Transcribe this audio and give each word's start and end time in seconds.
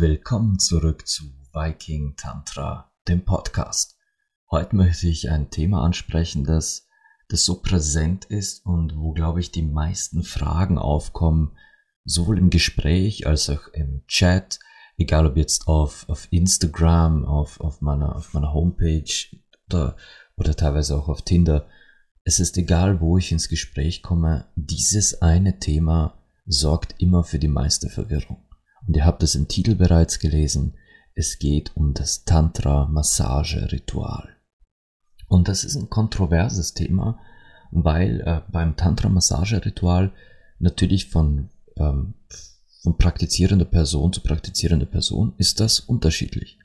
willkommen 0.00 0.58
zurück 0.58 1.06
zu 1.06 1.24
Viking 1.52 2.14
Tantra, 2.16 2.90
dem 3.08 3.24
Podcast. 3.24 3.98
Heute 4.50 4.76
möchte 4.76 5.08
ich 5.08 5.28
ein 5.28 5.50
Thema 5.50 5.82
ansprechen, 5.82 6.44
das, 6.44 6.88
das 7.30 7.44
so 7.44 7.60
präsent 7.60 8.24
ist 8.26 8.66
und 8.66 8.96
wo, 8.96 9.12
glaube 9.12 9.40
ich, 9.40 9.52
die 9.52 9.62
meisten 9.62 10.24
Fragen 10.24 10.78
aufkommen, 10.78 11.56
sowohl 12.04 12.38
im 12.38 12.50
Gespräch 12.50 13.26
als 13.26 13.48
auch 13.48 13.68
im 13.68 14.04
Chat, 14.06 14.58
egal 14.98 15.26
ob 15.26 15.36
jetzt 15.36 15.66
auf, 15.68 16.08
auf 16.08 16.26
Instagram, 16.30 17.24
auf, 17.24 17.60
auf, 17.60 17.80
meiner, 17.80 18.16
auf 18.16 18.34
meiner 18.34 18.52
Homepage 18.52 19.04
oder, 19.68 19.96
oder 20.36 20.56
teilweise 20.56 20.98
auch 20.98 21.08
auf 21.08 21.22
Tinder. 21.22 21.68
Es 22.24 22.40
ist 22.40 22.58
egal, 22.58 23.00
wo 23.00 23.16
ich 23.16 23.32
ins 23.32 23.48
Gespräch 23.48 24.02
komme, 24.02 24.46
dieses 24.56 25.22
eine 25.22 25.60
Thema 25.60 26.18
sorgt 26.46 26.96
immer 26.98 27.22
für 27.22 27.38
die 27.38 27.48
meiste 27.48 27.88
Verwirrung. 27.88 28.42
Und 28.86 28.96
ihr 28.96 29.04
habt 29.04 29.22
es 29.22 29.34
im 29.36 29.46
Titel 29.46 29.76
bereits 29.76 30.18
gelesen. 30.18 30.74
Es 31.14 31.38
geht 31.38 31.76
um 31.76 31.94
das 31.94 32.24
Tantra-Massage-Ritual. 32.24 34.39
Und 35.30 35.46
das 35.46 35.62
ist 35.62 35.76
ein 35.76 35.88
kontroverses 35.88 36.74
Thema, 36.74 37.20
weil 37.70 38.20
äh, 38.22 38.40
beim 38.50 38.76
Tantra-Massage-Ritual 38.76 40.10
natürlich 40.58 41.08
von, 41.08 41.50
ähm, 41.76 42.14
von 42.82 42.98
praktizierender 42.98 43.64
Person 43.64 44.12
zu 44.12 44.22
praktizierender 44.22 44.86
Person 44.86 45.34
ist 45.36 45.60
das 45.60 45.78
unterschiedlich. 45.78 46.58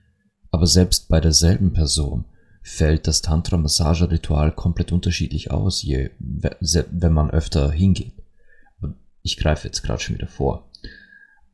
Aber 0.49 0.65
selbst 0.65 1.09
bei 1.09 1.21
derselben 1.21 1.73
Person 1.73 2.25
fällt 2.63 3.05
das 3.05 3.21
Tantra-Massage-Ritual 3.21 4.51
komplett 4.51 4.91
unterschiedlich 4.91 5.51
aus, 5.51 5.83
je, 5.83 6.09
wenn 6.19 7.13
man 7.13 7.29
öfter 7.29 7.71
hingeht. 7.71 8.15
Ich 9.21 9.37
greife 9.37 9.67
jetzt 9.67 9.83
gerade 9.83 10.01
schon 10.01 10.15
wieder 10.15 10.27
vor. 10.27 10.71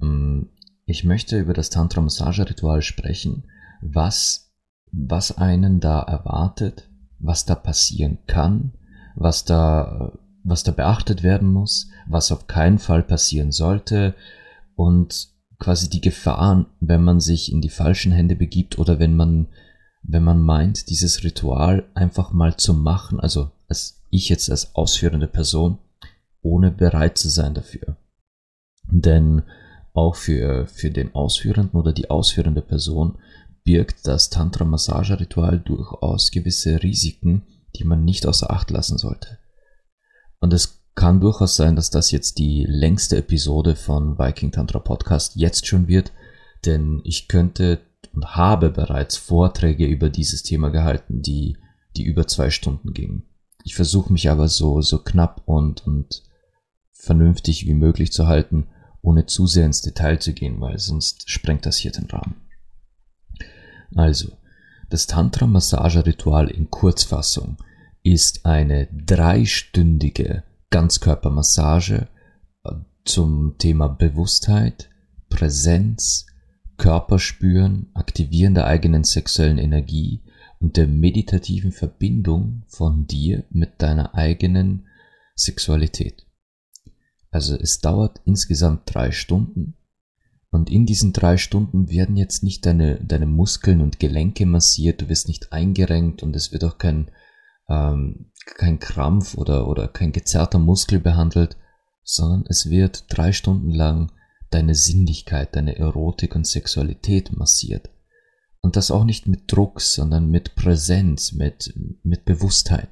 Ähm, 0.02 0.47
ich 0.85 1.03
möchte 1.03 1.38
über 1.38 1.53
das 1.53 1.72
Tantra-Massage-Ritual 1.72 2.81
sprechen, 2.81 3.44
was, 3.81 4.53
was 4.94 5.38
einen 5.38 5.81
da 5.81 6.02
erwartet, 6.02 6.88
was 7.22 7.45
da 7.45 7.55
passieren 7.55 8.17
kann, 8.27 8.73
was 9.16 9.45
da, 9.45 10.17
was 10.44 10.64
da 10.64 10.72
beachtet 10.72 11.23
werden 11.23 11.47
muss, 11.47 11.89
was 12.08 12.31
auf 12.31 12.47
keinen 12.47 12.80
Fall 12.80 13.03
passieren 13.03 13.52
sollte 13.52 14.16
und 14.75 15.30
quasi 15.59 15.89
die 15.89 16.02
Gefahren, 16.02 16.66
wenn 16.80 17.03
man 17.03 17.19
sich 17.19 17.52
in 17.52 17.61
die 17.61 17.69
falschen 17.69 18.11
Hände 18.11 18.36
begibt 18.36 18.80
oder 18.80 19.00
wenn 19.00 19.16
man, 19.16 19.47
wenn 20.02 20.23
man 20.23 20.41
meint, 20.41 20.89
dieses 20.89 21.23
Ritual 21.23 21.86
einfach 21.94 22.33
mal 22.33 22.58
zu 22.58 22.73
machen, 22.73 23.19
also 23.19 23.52
als 23.67 24.02
ich 24.09 24.28
jetzt 24.30 24.50
als 24.50 24.75
ausführende 24.75 25.28
Person, 25.28 25.78
ohne 26.41 26.72
bereit 26.72 27.17
zu 27.17 27.30
sein 27.30 27.53
dafür. 27.53 27.95
Denn 28.89 29.44
auch 29.94 30.16
für, 30.16 30.66
für 30.67 30.89
den 30.89 31.13
Ausführenden 31.13 31.80
oder 31.80 31.94
die 31.94 32.09
ausführende 32.09 32.61
Person 32.61 33.19
birgt 33.63 34.07
das 34.07 34.29
Tantra-Massage-Ritual 34.29 35.59
durchaus 35.59 36.31
gewisse 36.31 36.81
Risiken, 36.81 37.43
die 37.75 37.83
man 37.83 38.03
nicht 38.03 38.25
außer 38.25 38.51
Acht 38.51 38.71
lassen 38.71 38.97
sollte. 38.97 39.37
Und 40.39 40.53
es 40.53 40.81
kann 40.95 41.21
durchaus 41.21 41.55
sein, 41.55 41.75
dass 41.75 41.89
das 41.89 42.11
jetzt 42.11 42.37
die 42.37 42.65
längste 42.67 43.17
Episode 43.17 43.75
von 43.75 44.17
Viking 44.17 44.51
Tantra 44.51 44.79
Podcast 44.79 45.35
jetzt 45.35 45.67
schon 45.67 45.87
wird, 45.87 46.11
denn 46.66 47.01
ich 47.03 47.27
könnte 47.27 47.79
und 48.13 48.35
habe 48.35 48.71
bereits 48.71 49.16
Vorträge 49.16 49.85
über 49.85 50.09
dieses 50.09 50.44
Thema 50.44 50.69
gehalten, 50.69 51.21
die, 51.21 51.57
die 51.95 52.03
über 52.03 52.27
zwei 52.27 52.50
Stunden 52.50 52.94
gingen. 52.94 53.23
Ich 53.63 53.75
versuche 53.75 54.11
mich 54.11 54.29
aber 54.29 54.47
so, 54.47 54.81
so 54.81 55.00
knapp 55.00 55.44
und, 55.45 55.85
und 55.85 56.23
vernünftig 56.91 57.66
wie 57.67 57.73
möglich 57.73 58.11
zu 58.11 58.27
halten 58.27 58.67
ohne 59.01 59.25
zu 59.25 59.47
sehr 59.47 59.66
ins 59.66 59.81
Detail 59.81 60.19
zu 60.19 60.33
gehen, 60.33 60.61
weil 60.61 60.77
sonst 60.79 61.29
sprengt 61.29 61.66
das 61.66 61.77
hier 61.77 61.91
den 61.91 62.05
Rahmen. 62.05 62.35
Also, 63.96 64.38
das 64.90 65.07
Tantra-Massage-Ritual 65.07 66.50
in 66.50 66.69
Kurzfassung 66.69 67.57
ist 68.03 68.46
eine 68.46 68.88
dreistündige 68.88 70.44
Ganzkörpermassage 70.69 72.07
äh, 72.63 72.72
zum 73.06 73.57
Thema 73.57 73.88
Bewusstheit, 73.88 74.90
Präsenz, 75.30 76.25
Körperspüren, 76.78 77.91
Aktivieren 77.94 78.56
der 78.56 78.66
eigenen 78.66 79.03
sexuellen 79.03 79.59
Energie 79.59 80.24
und 80.59 80.78
der 80.78 80.88
meditativen 80.88 81.72
Verbindung 81.72 82.63
von 82.68 83.07
dir 83.07 83.44
mit 83.50 83.81
deiner 83.81 84.16
eigenen 84.16 84.88
Sexualität. 85.35 86.25
Also 87.31 87.56
es 87.56 87.80
dauert 87.80 88.22
insgesamt 88.25 88.84
drei 88.85 89.12
Stunden. 89.12 89.75
Und 90.51 90.69
in 90.69 90.85
diesen 90.85 91.13
drei 91.13 91.38
Stunden 91.38 91.89
werden 91.89 92.17
jetzt 92.17 92.44
nicht 92.44 92.66
deine, 92.66 93.01
deine 93.03 93.25
Muskeln 93.25 93.79
und 93.79 94.00
Gelenke 94.00 94.45
massiert, 94.45 95.01
du 95.01 95.07
wirst 95.07 95.29
nicht 95.29 95.53
eingerenkt 95.53 96.23
und 96.23 96.35
es 96.35 96.51
wird 96.51 96.66
auch 96.66 96.78
kein, 96.78 97.09
ähm, 97.69 98.31
kein 98.45 98.79
Krampf 98.79 99.35
oder, 99.35 99.67
oder 99.67 99.88
kein 99.88 100.12
gezerrter 100.12 100.59
Muskel 100.59 101.00
behandelt, 101.00 101.56
sondern 102.03 102.44
es 102.50 102.69
wird 102.69 103.06
drei 103.07 103.31
Stunden 103.31 103.72
lang 103.72 104.12
deine 104.50 104.75
Sinnlichkeit, 104.75 105.56
deine 105.56 105.78
Erotik 105.78 106.35
und 106.35 106.45
Sexualität 106.45 107.31
massiert. 107.31 107.89
Und 108.59 108.75
das 108.75 108.91
auch 108.91 109.06
nicht 109.06 109.28
mit 109.28 109.51
Druck, 109.51 109.79
sondern 109.79 110.29
mit 110.29 110.56
Präsenz, 110.56 111.31
mit, 111.31 111.73
mit 112.03 112.25
Bewusstheit. 112.25 112.89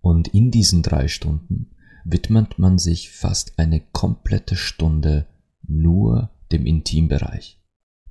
Und 0.00 0.28
in 0.28 0.52
diesen 0.52 0.82
drei 0.82 1.08
Stunden 1.08 1.74
widmet 2.04 2.60
man 2.60 2.78
sich 2.78 3.10
fast 3.10 3.58
eine 3.58 3.80
komplette 3.80 4.54
Stunde 4.54 5.26
nur 5.68 6.30
dem 6.52 6.66
Intimbereich. 6.66 7.60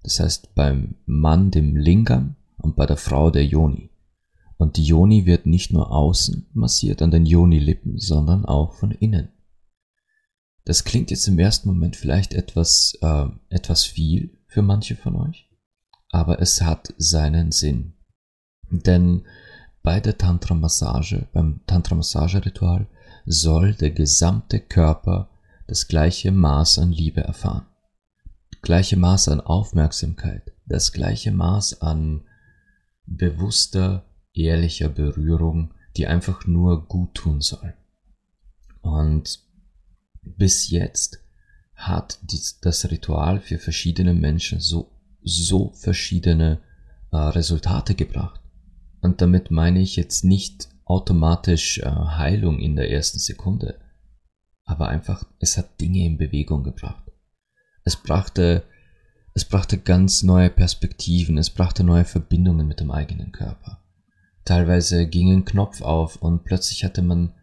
Das 0.04 0.20
heißt 0.20 0.54
beim 0.56 0.96
Mann 1.06 1.52
dem 1.52 1.76
Lingam 1.76 2.36
und 2.58 2.76
bei 2.76 2.86
der 2.86 2.98
Frau 2.98 3.32
der 3.32 3.46
Yoni. 3.46 3.90
Und 4.58 4.78
die 4.78 4.86
Yoni 4.86 5.26
wird 5.26 5.46
nicht 5.46 5.74
nur 5.74 5.92
außen 5.92 6.48
massiert 6.54 7.02
an 7.02 7.12
den 7.12 7.26
Yoni-Lippen, 7.26 7.98
sondern 7.98 8.46
auch 8.46 8.74
von 8.74 8.92
innen. 8.92 9.30
Das 10.64 10.84
klingt 10.84 11.12
jetzt 11.12 11.28
im 11.28 11.38
ersten 11.38 11.70
Moment 11.70 11.96
vielleicht 11.96 12.34
etwas, 12.34 12.98
äh, 13.02 13.28
etwas 13.50 13.84
viel 13.86 14.38
für 14.48 14.62
manche 14.62 14.96
von 14.96 15.16
euch, 15.16 15.50
aber 16.10 16.42
es 16.42 16.62
hat 16.62 16.94
seinen 16.98 17.52
Sinn. 17.52 17.94
Denn 18.70 19.24
bei 19.84 20.00
der 20.00 20.18
Tantra-Massage, 20.18 21.28
beim 21.34 21.62
Tantra-Massage-Ritual 21.68 22.88
soll 23.26 23.74
der 23.74 23.92
gesamte 23.92 24.60
Körper 24.60 25.30
das 25.68 25.88
gleiche 25.88 26.32
Maß 26.32 26.80
an 26.80 26.92
Liebe 26.92 27.22
erfahren. 27.22 27.66
Gleiche 28.62 28.98
Maß 28.98 29.30
an 29.30 29.42
Aufmerksamkeit, 29.42 30.52
das 30.66 30.92
gleiche 30.92 31.32
Maß 31.32 31.82
an 31.82 32.26
bewusster, 33.06 34.06
ehrlicher 34.34 34.90
Berührung, 34.90 35.74
die 35.98 36.08
einfach 36.08 36.46
nur 36.46 36.88
gut 36.88 37.16
tun 37.16 37.42
soll. 37.42 37.74
Und 38.82 39.40
bis 40.24 40.70
jetzt 40.70 41.20
hat 41.76 42.20
das 42.62 42.90
Ritual 42.90 43.40
für 43.40 43.60
verschiedene 43.60 44.14
Menschen 44.14 44.60
so, 44.60 44.92
so 45.24 45.72
verschiedene 45.74 46.60
äh, 47.12 47.18
Resultate 47.18 47.96
gebracht. 47.96 48.42
Und 49.02 49.22
damit 49.22 49.52
meine 49.52 49.82
ich 49.82 49.96
jetzt 49.96 50.24
nicht 50.24 50.70
automatisch 50.86 51.80
äh, 51.80 51.86
Heilung 51.86 52.60
in 52.60 52.76
der 52.76 52.90
ersten 52.90 53.20
Sekunde. 53.20 53.80
Aber 54.66 54.90
einfach, 54.90 55.24
es 55.40 55.58
hat 55.58 55.80
Dinge 55.80 56.06
in 56.06 56.18
Bewegung 56.18 56.64
gebracht. 56.64 57.04
Es 57.84 57.96
brachte, 57.96 58.64
es 59.34 59.46
brachte 59.46 59.78
ganz 59.78 60.24
neue 60.24 60.50
Perspektiven, 60.50 61.38
es 61.38 61.52
brachte 61.52 61.84
neue 61.84 62.06
Verbindungen 62.06 62.68
mit 62.68 62.80
dem 62.80 62.92
eigenen 62.92 63.32
Körper. 63.32 63.84
Teilweise 64.44 65.08
ging 65.08 65.32
ein 65.32 65.46
Knopf 65.46 65.82
auf 65.82 66.18
und 66.18 66.44
plötzlich 66.44 66.84
hatte 66.84 67.02
man 67.02 67.34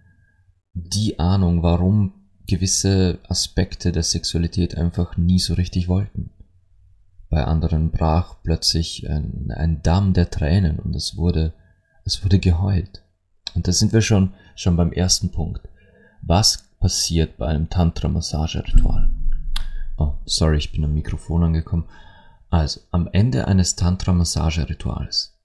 die 0.75 1.19
Ahnung, 1.19 1.63
warum 1.63 2.15
gewisse 2.47 3.19
Aspekte 3.29 3.93
der 3.93 4.03
Sexualität 4.03 4.77
einfach 4.77 5.17
nie 5.17 5.39
so 5.39 5.55
richtig 5.55 5.89
wollten. 5.89 6.31
Bei 7.29 7.45
anderen 7.45 7.91
brach 7.91 8.37
plötzlich 8.43 9.09
ein, 9.09 9.51
ein 9.53 9.83
Damm 9.83 10.13
der 10.13 10.31
Tränen 10.31 10.79
und 10.79 10.95
es 10.95 11.17
wurde, 11.17 11.55
es 12.05 12.23
wurde 12.25 12.39
geheult. 12.39 13.05
Und 13.55 13.69
da 13.69 13.73
sind 13.73 13.93
wir 13.93 14.03
schon, 14.03 14.35
schon 14.55 14.77
beim 14.77 14.93
ersten 14.93 15.31
Punkt. 15.31 15.69
Was 16.21 16.69
passiert 16.83 17.39
bei 17.39 17.47
einem 17.47 17.71
Tantra-Massage-Ritual? 17.71 19.09
Oh, 19.99 20.15
sorry, 20.25 20.57
ich 20.57 20.73
bin 20.73 20.85
am 20.85 20.93
Mikrofon 20.93 21.45
angekommen. 21.45 21.85
Also, 22.51 22.81
am 22.91 23.09
Ende 23.13 23.47
eines 23.47 23.77
Tantra-Massage-Rituals 23.77 25.39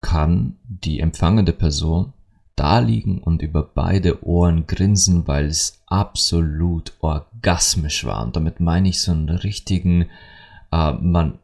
kann 0.00 0.56
die 0.64 1.00
empfangende 1.00 1.52
Person 1.52 2.14
da 2.56 2.78
liegen 2.78 3.18
und 3.18 3.42
über 3.42 3.62
beide 3.62 4.24
Ohren 4.24 4.66
grinsen, 4.66 5.28
weil 5.28 5.44
es 5.44 5.82
absolut 5.86 6.94
orgasmisch 7.00 8.06
war. 8.06 8.24
Und 8.24 8.34
damit 8.34 8.58
meine 8.58 8.88
ich 8.88 9.02
so 9.02 9.12
einen 9.12 9.28
richtigen, 9.28 10.08
äh, 10.72 10.92
man, 10.92 11.38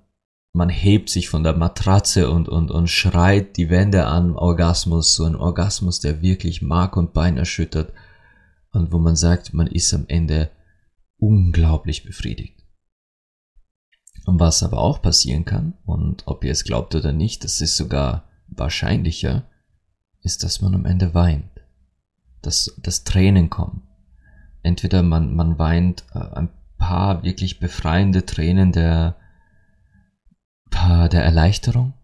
man 0.55 0.71
hebt 0.71 1.11
sich 1.11 1.29
von 1.29 1.45
der 1.45 1.55
Matratze 1.55 2.31
und, 2.31 2.49
und, 2.49 2.71
und 2.71 2.89
schreit 2.89 3.59
die 3.59 3.69
Wände 3.69 4.07
an, 4.07 4.35
Orgasmus, 4.35 5.15
so 5.15 5.25
ein 5.25 5.37
Orgasmus, 5.37 6.01
der 6.01 6.23
wirklich 6.23 6.63
Mark 6.63 6.97
und 6.97 7.13
Bein 7.13 7.37
erschüttert 7.37 7.93
und 8.73 8.93
wo 8.93 8.99
man 8.99 9.17
sagt, 9.17 9.55
man 9.55 9.67
ist 9.67 9.93
am 9.95 10.07
Ende 10.09 10.51
unglaublich 11.19 12.05
befriedigt. 12.05 12.63
Und 14.25 14.41
was 14.41 14.63
aber 14.63 14.79
auch 14.79 15.03
passieren 15.03 15.45
kann, 15.45 15.75
und 15.85 16.27
ob 16.27 16.45
ihr 16.45 16.53
es 16.53 16.65
glaubt 16.65 16.95
oder 16.95 17.13
nicht, 17.13 17.45
das 17.45 17.61
ist 17.61 17.77
sogar 17.77 18.29
wahrscheinlicher, 18.49 19.49
ist, 20.23 20.45
dass 20.45 20.61
man 20.61 20.75
am 20.75 20.85
Ende 20.85 21.15
weint. 21.15 21.51
Dass, 22.41 22.75
dass 22.83 23.05
Tränen 23.05 23.51
kommen. 23.51 23.89
Entweder 24.63 25.03
man, 25.03 25.35
man 25.35 25.59
weint 25.59 26.05
äh, 26.13 26.19
ein 26.19 26.51
paar 26.79 27.23
wirklich 27.23 27.61
befreiende 27.61 28.25
Tränen 28.27 28.73
der, 28.73 29.17
der 30.73 31.25
Erleichterung. 31.25 31.95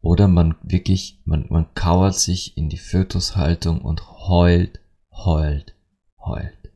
Oder 0.00 0.26
man 0.26 0.56
wirklich, 0.62 1.22
man, 1.24 1.46
man 1.48 1.74
kauert 1.74 2.16
sich 2.16 2.56
in 2.56 2.68
die 2.68 2.78
Fötushaltung 2.78 3.80
und 3.80 4.08
heult, 4.28 4.81
heult, 5.24 5.74
heult. 6.18 6.72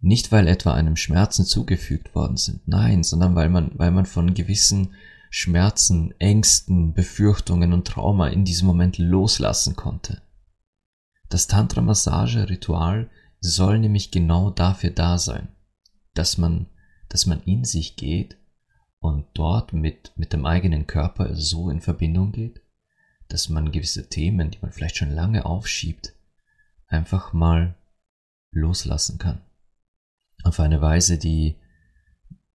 Nicht 0.00 0.32
weil 0.32 0.48
etwa 0.48 0.74
einem 0.74 0.96
Schmerzen 0.96 1.44
zugefügt 1.44 2.14
worden 2.14 2.36
sind, 2.36 2.66
nein, 2.66 3.04
sondern 3.04 3.34
weil 3.34 3.48
man, 3.48 3.70
weil 3.74 3.92
man 3.92 4.06
von 4.06 4.34
gewissen 4.34 4.94
Schmerzen, 5.30 6.12
Ängsten, 6.18 6.92
Befürchtungen 6.92 7.72
und 7.72 7.86
Trauma 7.86 8.28
in 8.28 8.44
diesem 8.44 8.66
Moment 8.66 8.98
loslassen 8.98 9.76
konnte. 9.76 10.20
Das 11.28 11.46
Tantra-Massage-Ritual 11.46 13.08
soll 13.40 13.78
nämlich 13.78 14.10
genau 14.10 14.50
dafür 14.50 14.90
da 14.90 15.18
sein, 15.18 15.48
dass 16.14 16.36
man, 16.36 16.66
dass 17.08 17.26
man 17.26 17.42
in 17.44 17.64
sich 17.64 17.96
geht 17.96 18.36
und 18.98 19.26
dort 19.34 19.72
mit, 19.72 20.12
mit 20.16 20.32
dem 20.32 20.44
eigenen 20.44 20.86
Körper 20.86 21.34
so 21.34 21.70
in 21.70 21.80
Verbindung 21.80 22.32
geht, 22.32 22.60
dass 23.28 23.48
man 23.48 23.72
gewisse 23.72 24.08
Themen, 24.08 24.50
die 24.50 24.58
man 24.60 24.72
vielleicht 24.72 24.96
schon 24.96 25.10
lange 25.10 25.46
aufschiebt, 25.46 26.11
einfach 26.92 27.32
mal 27.32 27.74
loslassen 28.52 29.18
kann. 29.18 29.40
Auf 30.44 30.60
eine 30.60 30.80
Weise, 30.80 31.18
die, 31.18 31.56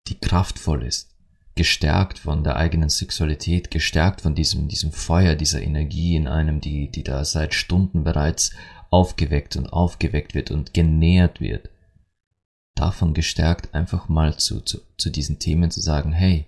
die 0.08 0.20
kraftvoll 0.20 0.84
ist, 0.84 1.16
gestärkt 1.56 2.20
von 2.20 2.44
der 2.44 2.56
eigenen 2.56 2.90
Sexualität, 2.90 3.72
gestärkt 3.72 4.22
von 4.22 4.36
diesem, 4.36 4.68
diesem 4.68 4.92
Feuer, 4.92 5.36
dieser 5.36 5.62
Energie 5.62 6.16
in 6.16 6.28
einem, 6.28 6.62
die, 6.62 6.90
die 6.92 7.04
da 7.04 7.26
seit 7.26 7.54
Stunden 7.54 8.04
bereits 8.04 8.52
aufgeweckt 8.90 9.58
und 9.58 9.74
aufgeweckt 9.74 10.36
wird 10.36 10.52
und 10.52 10.74
genährt 10.74 11.42
wird. 11.42 11.70
Davon 12.76 13.14
gestärkt 13.14 13.74
einfach 13.74 14.08
mal 14.08 14.38
zu, 14.38 14.62
zu, 14.62 14.80
zu 14.98 15.10
diesen 15.10 15.40
Themen 15.40 15.72
zu 15.72 15.82
sagen, 15.82 16.14
hey, 16.14 16.46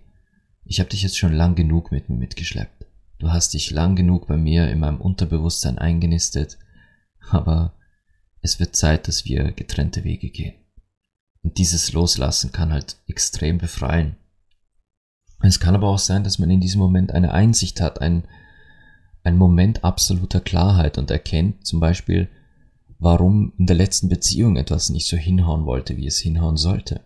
ich 0.64 0.80
habe 0.80 0.90
dich 0.90 1.02
jetzt 1.02 1.18
schon 1.18 1.34
lang 1.34 1.56
genug 1.56 1.92
mit 1.92 2.10
mir 2.10 2.18
mitgeschleppt. 2.18 2.86
Du 3.18 3.32
hast 3.32 3.54
dich 3.56 3.72
lang 3.72 3.96
genug 3.96 4.28
bei 4.28 4.38
mir 4.38 4.70
in 4.70 4.80
meinem 4.80 5.02
Unterbewusstsein 5.02 5.80
eingenistet, 5.80 6.60
aber 7.30 7.74
es 8.42 8.60
wird 8.60 8.76
Zeit, 8.76 9.08
dass 9.08 9.26
wir 9.26 9.52
getrennte 9.52 10.04
Wege 10.04 10.30
gehen. 10.30 10.56
Und 11.44 11.58
dieses 11.58 11.94
Loslassen 11.94 12.52
kann 12.52 12.72
halt 12.72 12.98
extrem 13.08 13.58
befreien. 13.58 14.18
Es 15.42 15.60
kann 15.60 15.76
aber 15.76 15.88
auch 15.88 16.00
sein, 16.00 16.24
dass 16.24 16.40
man 16.40 16.50
in 16.50 16.60
diesem 16.60 16.80
Moment 16.80 17.12
eine 17.12 17.32
Einsicht 17.32 17.80
hat, 17.80 18.02
ein, 18.02 18.24
ein 19.24 19.38
Moment 19.38 19.84
absoluter 19.84 20.42
Klarheit 20.42 20.98
und 20.98 21.10
erkennt 21.12 21.66
zum 21.66 21.80
Beispiel, 21.80 22.30
warum 22.98 23.54
in 23.58 23.66
der 23.66 23.78
letzten 23.78 24.10
Beziehung 24.10 24.58
etwas 24.58 24.90
nicht 24.90 25.08
so 25.08 25.16
hinhauen 25.16 25.66
wollte, 25.66 25.96
wie 25.96 26.08
es 26.08 26.20
hinhauen 26.20 26.58
sollte. 26.58 27.02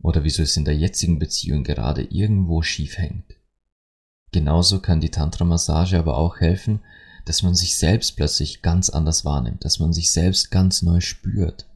Oder 0.00 0.24
wieso 0.24 0.42
es 0.42 0.56
in 0.56 0.64
der 0.64 0.76
jetzigen 0.76 1.18
Beziehung 1.18 1.62
gerade 1.62 2.02
irgendwo 2.02 2.62
schief 2.62 2.98
hängt. 2.98 3.34
Genauso 4.32 4.80
kann 4.80 5.00
die 5.00 5.10
Tantra-Massage 5.10 5.98
aber 5.98 6.16
auch 6.18 6.40
helfen, 6.40 6.80
dass 7.26 7.42
man 7.42 7.54
sich 7.54 7.76
selbst 7.76 8.16
plötzlich 8.16 8.62
ganz 8.62 8.88
anders 8.88 9.24
wahrnimmt, 9.24 9.64
dass 9.64 9.78
man 9.78 9.92
sich 9.92 10.10
selbst 10.10 10.50
ganz 10.50 10.80
neu 10.82 11.00
spürt, 11.00 11.66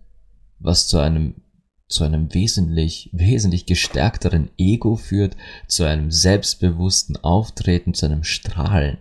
was 0.58 0.88
zu 0.88 0.98
einem 0.98 1.34
zu 1.88 2.04
einem 2.04 2.32
wesentlich, 2.32 3.10
wesentlich 3.12 3.66
gestärkteren 3.66 4.48
Ego 4.56 4.94
führt, 4.94 5.36
zu 5.66 5.82
einem 5.82 6.12
selbstbewussten 6.12 7.16
Auftreten, 7.16 7.94
zu 7.94 8.06
einem 8.06 8.22
Strahlen. 8.22 8.98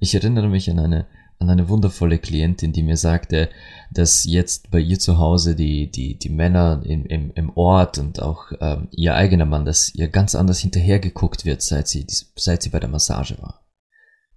Ich 0.00 0.12
erinnere 0.16 0.48
mich 0.48 0.68
an 0.68 0.80
eine, 0.80 1.06
an 1.38 1.48
eine 1.48 1.68
wundervolle 1.68 2.18
Klientin, 2.18 2.72
die 2.72 2.82
mir 2.82 2.96
sagte, 2.96 3.50
dass 3.92 4.24
jetzt 4.24 4.72
bei 4.72 4.80
ihr 4.80 4.98
zu 4.98 5.18
Hause 5.18 5.54
die, 5.54 5.92
die, 5.92 6.18
die 6.18 6.28
Männer 6.28 6.82
im, 6.84 7.06
im, 7.06 7.30
im 7.36 7.56
Ort 7.56 7.98
und 7.98 8.20
auch 8.20 8.50
ähm, 8.60 8.88
ihr 8.90 9.14
eigener 9.14 9.46
Mann, 9.46 9.64
dass 9.64 9.94
ihr 9.94 10.08
ganz 10.08 10.34
anders 10.34 10.58
hinterhergeguckt 10.58 11.44
wird, 11.44 11.62
seit 11.62 11.86
sie, 11.86 12.04
seit 12.08 12.64
sie 12.64 12.70
bei 12.70 12.80
der 12.80 12.90
Massage 12.90 13.40
war. 13.40 13.61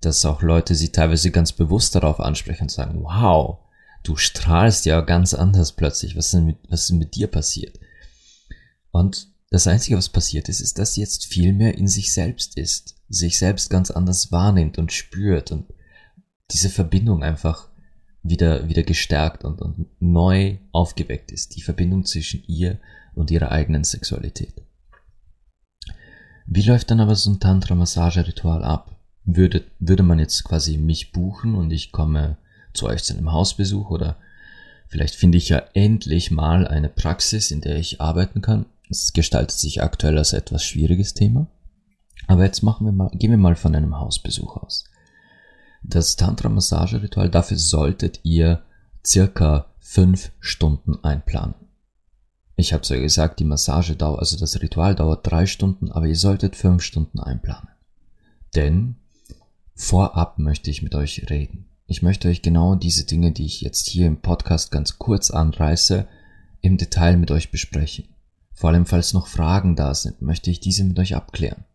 Dass 0.01 0.25
auch 0.25 0.41
Leute 0.41 0.75
sie 0.75 0.91
teilweise 0.91 1.31
ganz 1.31 1.51
bewusst 1.51 1.95
darauf 1.95 2.19
ansprechen 2.19 2.63
und 2.63 2.71
sagen, 2.71 3.03
wow, 3.03 3.59
du 4.03 4.15
strahlst 4.15 4.85
ja 4.85 5.01
ganz 5.01 5.33
anders 5.33 5.71
plötzlich. 5.71 6.15
Was 6.15 6.25
ist 6.25 6.33
denn 6.35 6.45
mit, 6.45 6.57
was 6.69 6.81
ist 6.81 6.89
denn 6.91 6.99
mit 6.99 7.15
dir 7.15 7.27
passiert? 7.27 7.79
Und 8.91 9.27
das 9.49 9.67
Einzige, 9.67 9.97
was 9.97 10.09
passiert 10.09 10.49
ist, 10.49 10.59
ist, 10.59 10.79
dass 10.79 10.93
sie 10.93 11.01
jetzt 11.01 11.25
viel 11.25 11.53
mehr 11.53 11.77
in 11.77 11.87
sich 11.87 12.13
selbst 12.13 12.57
ist, 12.57 12.95
sich 13.09 13.37
selbst 13.39 13.69
ganz 13.69 13.91
anders 13.91 14.31
wahrnimmt 14.31 14.77
und 14.77 14.91
spürt 14.91 15.51
und 15.51 15.65
diese 16.51 16.69
Verbindung 16.69 17.23
einfach 17.23 17.69
wieder, 18.23 18.67
wieder 18.67 18.83
gestärkt 18.83 19.43
und, 19.43 19.61
und 19.61 19.87
neu 19.99 20.57
aufgeweckt 20.71 21.31
ist. 21.31 21.55
Die 21.55 21.61
Verbindung 21.61 22.05
zwischen 22.05 22.43
ihr 22.47 22.79
und 23.13 23.31
ihrer 23.31 23.51
eigenen 23.51 23.83
Sexualität. 23.83 24.53
Wie 26.47 26.63
läuft 26.63 26.91
dann 26.91 26.99
aber 26.99 27.15
so 27.15 27.31
ein 27.31 27.39
Tantra-Massage-Ritual 27.39 28.63
ab? 28.63 28.94
Würde, 29.25 29.63
würde 29.79 30.03
man 30.03 30.19
jetzt 30.19 30.43
quasi 30.43 30.77
mich 30.77 31.11
buchen 31.11 31.55
und 31.55 31.71
ich 31.71 31.91
komme 31.91 32.37
zu 32.73 32.85
euch 32.85 33.03
zu 33.03 33.13
einem 33.13 33.31
Hausbesuch 33.31 33.89
oder 33.89 34.17
vielleicht 34.87 35.15
finde 35.15 35.37
ich 35.37 35.49
ja 35.49 35.63
endlich 35.73 36.31
mal 36.31 36.67
eine 36.67 36.89
Praxis, 36.89 37.51
in 37.51 37.61
der 37.61 37.77
ich 37.77 38.01
arbeiten 38.01 38.41
kann. 38.41 38.65
Es 38.89 39.13
gestaltet 39.13 39.57
sich 39.57 39.81
aktuell 39.81 40.17
als 40.17 40.33
etwas 40.33 40.63
schwieriges 40.63 41.13
Thema. 41.13 41.47
Aber 42.27 42.43
jetzt 42.43 42.61
machen 42.61 42.85
wir 42.85 42.91
mal, 42.91 43.09
gehen 43.13 43.31
wir 43.31 43.37
mal 43.37 43.55
von 43.55 43.75
einem 43.75 43.97
Hausbesuch 43.97 44.57
aus. 44.57 44.85
Das 45.83 46.15
Tantra-Massage-Ritual, 46.15 47.29
dafür 47.29 47.57
solltet 47.57 48.19
ihr 48.23 48.63
circa 49.05 49.67
fünf 49.79 50.31
Stunden 50.39 51.03
einplanen. 51.03 51.55
Ich 52.55 52.73
habe 52.73 52.83
zwar 52.83 52.97
gesagt, 52.97 53.39
die 53.39 53.45
Massage 53.45 53.95
dauert, 53.95 54.19
also 54.19 54.37
das 54.37 54.61
Ritual 54.61 54.95
dauert 54.95 55.27
drei 55.29 55.45
Stunden, 55.45 55.91
aber 55.91 56.07
ihr 56.07 56.15
solltet 56.15 56.55
fünf 56.55 56.83
Stunden 56.83 57.19
einplanen. 57.19 57.67
Denn 58.55 58.95
vorab 59.75 60.39
möchte 60.39 60.71
ich 60.71 60.81
mit 60.81 60.95
euch 60.95 61.29
reden. 61.29 61.65
Ich 61.85 62.01
möchte 62.01 62.29
euch 62.29 62.41
genau 62.41 62.75
diese 62.75 63.05
Dinge, 63.05 63.31
die 63.31 63.45
ich 63.45 63.61
jetzt 63.61 63.87
hier 63.87 64.07
im 64.07 64.21
Podcast 64.21 64.71
ganz 64.71 64.97
kurz 64.97 65.29
anreiße, 65.29 66.07
im 66.61 66.77
Detail 66.77 67.17
mit 67.17 67.29
euch 67.29 67.51
besprechen. 67.51 68.05
Vor 68.53 68.69
allem, 68.69 68.85
falls 68.85 69.13
noch 69.13 69.27
Fragen 69.27 69.75
da 69.75 69.93
sind, 69.93 70.21
möchte 70.21 70.49
ich 70.49 70.59
diese 70.59 70.83
mit 70.85 70.97
euch 70.97 71.15
abklären. 71.15 71.65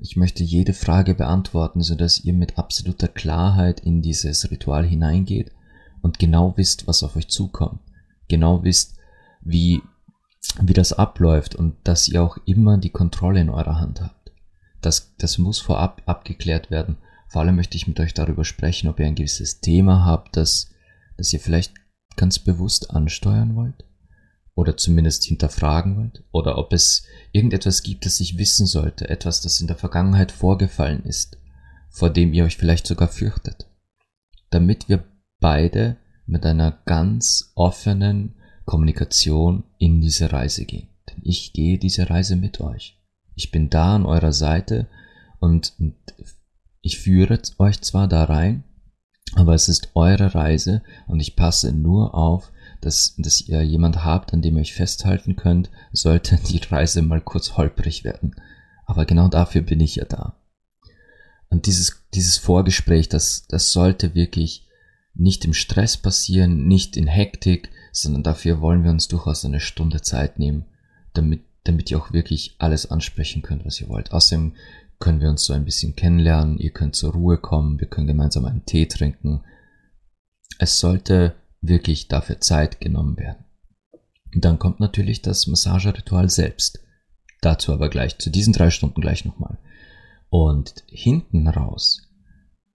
Ich 0.00 0.16
möchte 0.16 0.42
jede 0.42 0.72
Frage 0.72 1.14
beantworten, 1.14 1.82
sodass 1.82 2.24
ihr 2.24 2.32
mit 2.32 2.58
absoluter 2.58 3.06
Klarheit 3.06 3.80
in 3.80 4.02
dieses 4.02 4.50
Ritual 4.50 4.84
hineingeht 4.84 5.52
und 6.00 6.18
genau 6.18 6.56
wisst, 6.56 6.88
was 6.88 7.04
auf 7.04 7.14
euch 7.14 7.28
zukommt. 7.28 7.80
Genau 8.26 8.64
wisst, 8.64 8.96
wie, 9.42 9.80
wie 10.60 10.72
das 10.72 10.92
abläuft 10.92 11.54
und 11.54 11.76
dass 11.84 12.08
ihr 12.08 12.22
auch 12.22 12.38
immer 12.46 12.78
die 12.78 12.90
Kontrolle 12.90 13.42
in 13.42 13.50
eurer 13.50 13.78
Hand 13.78 14.00
habt. 14.00 14.32
Das, 14.80 15.14
das 15.18 15.38
muss 15.38 15.60
vorab 15.60 16.02
abgeklärt 16.06 16.70
werden 16.70 16.96
vor 17.32 17.40
allem 17.40 17.56
möchte 17.56 17.78
ich 17.78 17.88
mit 17.88 17.98
euch 17.98 18.12
darüber 18.12 18.44
sprechen, 18.44 18.88
ob 18.88 19.00
ihr 19.00 19.06
ein 19.06 19.14
gewisses 19.14 19.60
Thema 19.60 20.04
habt, 20.04 20.36
das, 20.36 20.70
das 21.16 21.32
ihr 21.32 21.40
vielleicht 21.40 21.72
ganz 22.14 22.38
bewusst 22.38 22.90
ansteuern 22.90 23.56
wollt 23.56 23.86
oder 24.54 24.76
zumindest 24.76 25.24
hinterfragen 25.24 25.96
wollt 25.96 26.24
oder 26.30 26.58
ob 26.58 26.74
es 26.74 27.04
irgendetwas 27.32 27.82
gibt, 27.82 28.04
das 28.04 28.20
ich 28.20 28.36
wissen 28.36 28.66
sollte, 28.66 29.08
etwas, 29.08 29.40
das 29.40 29.62
in 29.62 29.66
der 29.66 29.76
Vergangenheit 29.78 30.30
vorgefallen 30.30 31.04
ist, 31.04 31.38
vor 31.88 32.10
dem 32.10 32.34
ihr 32.34 32.44
euch 32.44 32.58
vielleicht 32.58 32.86
sogar 32.86 33.08
fürchtet. 33.08 33.66
Damit 34.50 34.90
wir 34.90 35.02
beide 35.40 35.96
mit 36.26 36.44
einer 36.44 36.82
ganz 36.84 37.52
offenen 37.54 38.34
Kommunikation 38.66 39.64
in 39.78 40.02
diese 40.02 40.32
Reise 40.32 40.66
gehen. 40.66 40.88
Denn 41.08 41.22
ich 41.22 41.54
gehe 41.54 41.78
diese 41.78 42.10
Reise 42.10 42.36
mit 42.36 42.60
euch. 42.60 43.00
Ich 43.34 43.50
bin 43.50 43.70
da 43.70 43.94
an 43.94 44.04
eurer 44.04 44.34
Seite 44.34 44.86
und, 45.40 45.72
und 45.78 45.94
ich 46.82 46.98
führe 46.98 47.40
euch 47.58 47.80
zwar 47.80 48.08
da 48.08 48.24
rein, 48.24 48.64
aber 49.34 49.54
es 49.54 49.68
ist 49.68 49.92
eure 49.94 50.34
Reise 50.34 50.82
und 51.06 51.20
ich 51.20 51.36
passe 51.36 51.72
nur 51.72 52.14
auf, 52.14 52.52
dass, 52.80 53.14
dass 53.16 53.40
ihr 53.40 53.62
jemand 53.62 54.04
habt, 54.04 54.34
an 54.34 54.42
dem 54.42 54.56
ihr 54.56 54.60
euch 54.60 54.74
festhalten 54.74 55.36
könnt, 55.36 55.70
sollte 55.92 56.36
die 56.48 56.58
Reise 56.58 57.00
mal 57.00 57.20
kurz 57.20 57.56
holprig 57.56 58.04
werden. 58.04 58.34
Aber 58.84 59.06
genau 59.06 59.28
dafür 59.28 59.62
bin 59.62 59.80
ich 59.80 59.96
ja 59.96 60.04
da. 60.04 60.36
Und 61.48 61.66
dieses, 61.66 62.02
dieses 62.14 62.36
Vorgespräch, 62.38 63.08
das, 63.08 63.46
das 63.46 63.72
sollte 63.72 64.14
wirklich 64.14 64.66
nicht 65.14 65.44
im 65.44 65.52
Stress 65.52 65.96
passieren, 65.96 66.66
nicht 66.66 66.96
in 66.96 67.06
Hektik, 67.06 67.70
sondern 67.92 68.22
dafür 68.22 68.60
wollen 68.60 68.82
wir 68.82 68.90
uns 68.90 69.08
durchaus 69.08 69.44
eine 69.44 69.60
Stunde 69.60 70.00
Zeit 70.00 70.38
nehmen, 70.38 70.64
damit, 71.12 71.42
damit 71.64 71.90
ihr 71.90 71.98
auch 71.98 72.12
wirklich 72.12 72.56
alles 72.58 72.90
ansprechen 72.90 73.42
könnt, 73.42 73.64
was 73.64 73.80
ihr 73.80 73.88
wollt. 73.88 74.12
Außerdem 74.12 74.54
können 75.02 75.20
wir 75.20 75.30
uns 75.30 75.44
so 75.44 75.52
ein 75.52 75.64
bisschen 75.64 75.96
kennenlernen, 75.96 76.58
ihr 76.58 76.70
könnt 76.70 76.94
zur 76.94 77.12
Ruhe 77.12 77.36
kommen, 77.36 77.80
wir 77.80 77.88
können 77.88 78.06
gemeinsam 78.06 78.44
einen 78.44 78.64
Tee 78.64 78.86
trinken. 78.86 79.42
Es 80.60 80.78
sollte 80.78 81.34
wirklich 81.60 82.06
dafür 82.06 82.38
Zeit 82.38 82.80
genommen 82.80 83.16
werden. 83.16 83.44
Dann 84.32 84.60
kommt 84.60 84.78
natürlich 84.78 85.20
das 85.20 85.48
Massageritual 85.48 86.30
selbst. 86.30 86.78
Dazu 87.40 87.72
aber 87.72 87.90
gleich, 87.90 88.18
zu 88.18 88.30
diesen 88.30 88.52
drei 88.52 88.70
Stunden 88.70 89.00
gleich 89.00 89.24
nochmal. 89.24 89.58
Und 90.30 90.84
hinten 90.86 91.48
raus, 91.48 92.08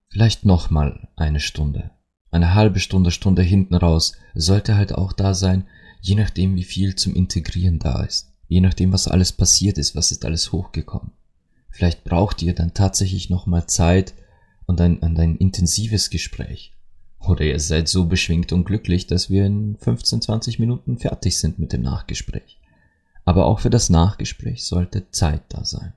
vielleicht 0.10 0.44
nochmal 0.44 1.08
eine 1.16 1.40
Stunde, 1.40 1.92
eine 2.30 2.54
halbe 2.54 2.82
Stunde, 2.82 3.12
Stunde 3.12 3.42
hinten 3.42 3.74
raus, 3.74 4.18
sollte 4.36 4.76
halt 4.76 4.94
auch 4.94 5.14
da 5.14 5.34
sein, 5.34 5.66
je 6.02 6.16
nachdem, 6.16 6.56
wie 6.56 6.66
viel 6.66 6.96
zum 6.96 7.16
Integrieren 7.16 7.80
da 7.80 8.04
ist. 8.04 8.34
Je 8.50 8.60
nachdem, 8.60 8.92
was 8.92 9.08
alles 9.08 9.32
passiert 9.32 9.78
ist, 9.78 9.96
was 9.96 10.12
ist 10.12 10.26
alles 10.26 10.52
hochgekommen. 10.52 11.14
Vielleicht 11.70 12.04
braucht 12.04 12.42
ihr 12.42 12.56
dann 12.56 12.74
tatsächlich 12.74 13.30
nochmal 13.30 13.68
Zeit 13.68 14.14
und 14.66 14.82
ein, 14.82 14.98
und 15.00 15.20
ein 15.20 15.36
intensives 15.36 16.10
Gespräch. 16.10 16.74
Oder 17.20 17.46
ihr 17.46 17.60
seid 17.60 17.88
so 17.88 18.06
beschwingt 18.06 18.52
und 18.54 18.66
glücklich, 18.66 19.08
dass 19.08 19.30
wir 19.30 19.46
in 19.46 19.78
15, 19.78 20.22
20 20.22 20.60
Minuten 20.60 20.98
fertig 20.98 21.38
sind 21.38 21.60
mit 21.60 21.74
dem 21.74 21.82
Nachgespräch. 21.82 22.60
Aber 23.26 23.46
auch 23.46 23.60
für 23.60 23.70
das 23.70 23.90
Nachgespräch 23.90 24.64
sollte 24.64 25.10
Zeit 25.12 25.42
da 25.50 25.66
sein. 25.66 25.94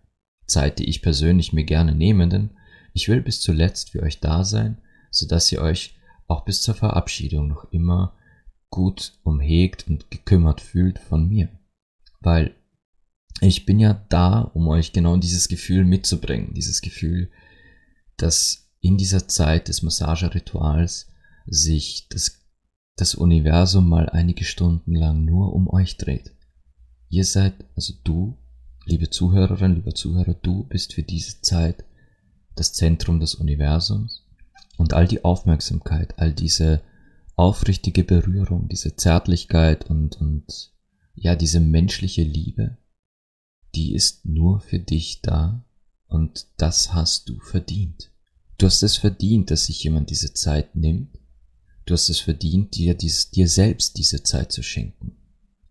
Zeit, 0.46 0.78
die 0.78 0.88
ich 0.88 1.02
persönlich 1.02 1.52
mir 1.52 1.64
gerne 1.64 1.94
nehme, 1.94 2.28
denn 2.28 2.50
ich 2.92 3.08
will 3.08 3.20
bis 3.20 3.40
zuletzt 3.40 3.90
für 3.90 4.02
euch 4.02 4.20
da 4.20 4.44
sein, 4.44 4.78
sodass 5.10 5.50
ihr 5.52 5.62
euch 5.62 5.94
auch 6.26 6.44
bis 6.44 6.62
zur 6.62 6.74
Verabschiedung 6.74 7.48
noch 7.48 7.70
immer 7.72 8.14
gut 8.70 9.12
umhegt 9.22 9.86
und 9.88 10.10
gekümmert 10.10 10.60
fühlt 10.60 10.98
von 10.98 11.28
mir. 11.28 11.48
Weil 12.20 12.54
ich 13.48 13.64
bin 13.66 13.78
ja 13.78 14.04
da, 14.08 14.40
um 14.40 14.68
euch 14.68 14.92
genau 14.92 15.16
dieses 15.16 15.48
Gefühl 15.48 15.84
mitzubringen, 15.84 16.54
dieses 16.54 16.82
Gefühl, 16.82 17.30
dass 18.16 18.70
in 18.80 18.96
dieser 18.96 19.28
Zeit 19.28 19.68
des 19.68 19.82
Massagerituals 19.82 21.08
sich 21.46 22.08
das, 22.10 22.42
das 22.96 23.14
Universum 23.14 23.88
mal 23.88 24.08
einige 24.10 24.44
Stunden 24.44 24.94
lang 24.94 25.24
nur 25.24 25.54
um 25.54 25.68
euch 25.68 25.96
dreht. 25.96 26.34
Ihr 27.08 27.24
seid, 27.24 27.54
also 27.74 27.94
du, 28.04 28.38
liebe 28.84 29.10
Zuhörerin, 29.10 29.74
lieber 29.74 29.94
Zuhörer, 29.94 30.34
du 30.34 30.64
bist 30.64 30.92
für 30.94 31.02
diese 31.02 31.40
Zeit 31.40 31.84
das 32.56 32.72
Zentrum 32.72 33.20
des 33.20 33.34
Universums 33.34 34.26
und 34.76 34.92
all 34.92 35.08
die 35.08 35.24
Aufmerksamkeit, 35.24 36.18
all 36.18 36.32
diese 36.32 36.82
aufrichtige 37.36 38.04
Berührung, 38.04 38.68
diese 38.68 38.96
Zärtlichkeit 38.96 39.88
und, 39.88 40.20
und 40.20 40.72
ja, 41.14 41.36
diese 41.36 41.60
menschliche 41.60 42.22
Liebe, 42.22 42.76
die 43.74 43.94
ist 43.94 44.24
nur 44.24 44.60
für 44.60 44.78
dich 44.78 45.20
da 45.22 45.64
und 46.06 46.46
das 46.56 46.92
hast 46.92 47.28
du 47.28 47.38
verdient. 47.40 48.10
Du 48.58 48.66
hast 48.66 48.82
es 48.82 48.96
verdient, 48.96 49.50
dass 49.50 49.66
sich 49.66 49.82
jemand 49.84 50.10
diese 50.10 50.34
Zeit 50.34 50.76
nimmt. 50.76 51.18
Du 51.86 51.94
hast 51.94 52.08
es 52.08 52.20
verdient, 52.20 52.76
dir, 52.76 52.94
dies, 52.94 53.30
dir 53.30 53.48
selbst 53.48 53.96
diese 53.96 54.22
Zeit 54.22 54.52
zu 54.52 54.62
schenken 54.62 55.16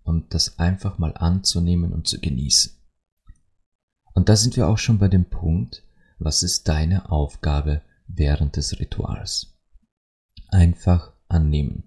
und 0.03 0.34
das 0.34 0.58
einfach 0.58 0.98
mal 0.98 1.15
anzunehmen 1.15 1.94
und 1.94 2.08
zu 2.08 2.20
genießen. 2.20 2.74
Und 4.13 4.27
da 4.27 4.36
sind 4.36 4.58
wir 4.58 4.68
auch 4.68 4.77
schon 4.77 4.98
bei 4.98 5.08
dem 5.08 5.25
Punkt, 5.25 5.84
was 6.18 6.44
ist 6.44 6.68
deine 6.68 7.12
Aufgabe 7.12 7.82
während 8.08 8.56
des 8.56 8.79
Rituals. 8.79 9.56
Einfach 10.50 11.13
annehmen. 11.27 11.84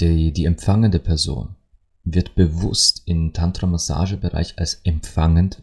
Die, 0.00 0.32
die 0.32 0.44
empfangende 0.44 0.98
Person 0.98 1.56
wird 2.14 2.34
bewusst 2.34 3.02
im 3.06 3.32
Tantra-Massagebereich 3.32 4.58
als 4.58 4.80
empfangend 4.84 5.62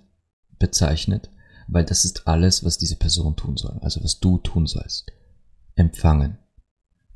bezeichnet, 0.59 1.29
weil 1.67 1.85
das 1.85 2.05
ist 2.05 2.27
alles, 2.27 2.63
was 2.63 2.77
diese 2.77 2.95
Person 2.95 3.35
tun 3.35 3.57
soll, 3.57 3.77
also 3.81 4.03
was 4.03 4.19
du 4.19 4.37
tun 4.37 4.67
sollst. 4.67 5.11
Empfangen. 5.75 6.37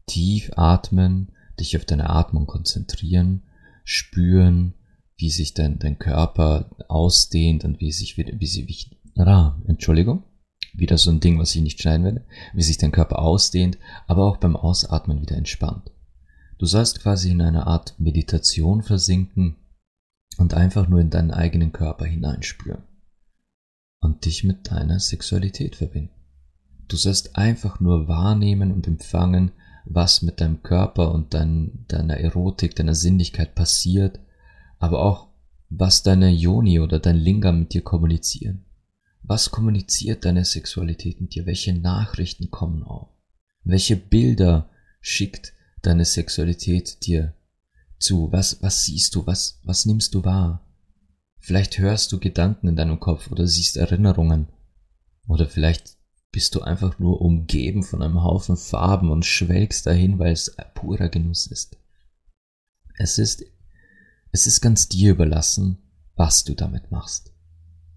Tief 0.08 0.52
atmen, 0.56 1.32
dich 1.60 1.78
auf 1.78 1.86
deine 1.86 2.10
Atmung 2.10 2.48
konzentrieren, 2.48 3.44
spüren, 3.84 4.74
wie 5.18 5.30
sich 5.30 5.54
dein, 5.54 5.80
dein 5.80 6.00
Körper 6.00 6.72
ausdehnt 6.88 7.66
und 7.66 7.80
wie 7.80 7.92
sich 7.92 8.18
wieder, 8.18 8.40
wie 8.40 8.48
sie, 8.48 8.68
wie, 8.68 9.22
ah, 9.22 9.58
Entschuldigung, 9.68 10.24
wieder 10.74 10.98
so 10.98 11.12
ein 11.12 11.20
Ding, 11.20 11.38
was 11.40 11.54
ich 11.56 11.62
nicht 11.62 11.82
schneiden 11.82 12.06
werde, 12.06 12.26
wie 12.54 12.64
sich 12.64 12.78
dein 12.78 12.92
Körper 12.92 13.20
ausdehnt, 13.20 13.78
aber 14.08 14.26
auch 14.26 14.38
beim 14.38 14.56
Ausatmen 14.56 15.22
wieder 15.22 15.36
entspannt. 15.36 15.92
Du 16.60 16.66
sollst 16.66 17.02
quasi 17.02 17.32
in 17.32 17.42
eine 17.42 17.68
Art 17.68 17.96
Meditation 18.00 18.84
versinken 18.84 19.56
und 20.38 20.54
einfach 20.54 20.90
nur 20.90 21.00
in 21.00 21.10
deinen 21.10 21.32
eigenen 21.32 21.72
Körper 21.72 22.04
hineinspüren 22.04 22.84
und 24.02 24.26
dich 24.26 24.44
mit 24.44 24.70
deiner 24.70 25.00
Sexualität 25.00 25.78
verbinden. 25.78 26.14
Du 26.90 26.98
sollst 26.98 27.38
einfach 27.38 27.80
nur 27.80 28.10
wahrnehmen 28.10 28.74
und 28.74 28.88
empfangen, 28.88 29.54
was 29.86 30.22
mit 30.22 30.42
deinem 30.42 30.62
Körper 30.62 31.14
und 31.14 31.34
dein, 31.34 31.86
deiner 31.88 32.18
Erotik, 32.18 32.76
deiner 32.76 32.96
Sinnlichkeit 32.96 33.56
passiert, 33.56 34.20
aber 34.80 35.00
auch 35.02 35.30
was 35.70 36.04
deine 36.04 36.30
Yoni 36.30 36.82
oder 36.82 37.00
dein 37.00 37.16
Lingam 37.16 37.60
mit 37.60 37.74
dir 37.74 37.84
kommunizieren. 37.84 38.66
Was 39.24 39.50
kommuniziert 39.50 40.26
deine 40.26 40.44
Sexualität 40.44 41.22
mit 41.22 41.36
dir? 41.36 41.46
Welche 41.46 41.74
Nachrichten 41.74 42.52
kommen 42.52 42.84
auf? 42.84 43.08
Welche 43.64 43.96
Bilder 43.96 44.70
schickt 45.00 45.54
deine 45.82 46.06
Sexualität 46.06 47.06
dir 47.06 47.34
zu? 48.00 48.32
Was, 48.32 48.62
was 48.62 48.86
siehst 48.86 49.16
du? 49.16 49.26
Was, 49.26 49.60
was 49.64 49.86
nimmst 49.86 50.14
du 50.14 50.24
wahr? 50.24 50.66
Vielleicht 51.40 51.80
hörst 51.80 52.12
du 52.12 52.20
Gedanken 52.20 52.68
in 52.68 52.76
deinem 52.76 53.00
Kopf 53.00 53.32
oder 53.32 53.48
siehst 53.48 53.78
Erinnerungen. 53.78 54.48
Oder 55.28 55.48
vielleicht 55.48 55.98
bist 56.32 56.56
du 56.56 56.62
einfach 56.62 57.00
nur 57.00 57.22
umgeben 57.22 57.84
von 57.84 58.02
einem 58.02 58.24
Haufen 58.24 58.58
Farben 58.58 59.12
und 59.12 59.26
schwelgst 59.26 59.86
dahin, 59.86 60.20
weil 60.20 60.34
es 60.34 60.56
purer 60.74 61.10
Genuss 61.10 61.48
ist. 61.48 61.78
Es 62.98 63.18
ist, 63.18 63.44
es 64.32 64.48
ist 64.48 64.62
ganz 64.62 64.90
dir 64.90 65.12
überlassen, 65.12 65.78
was 66.16 66.44
du 66.44 66.54
damit 66.54 66.92
machst 66.92 67.32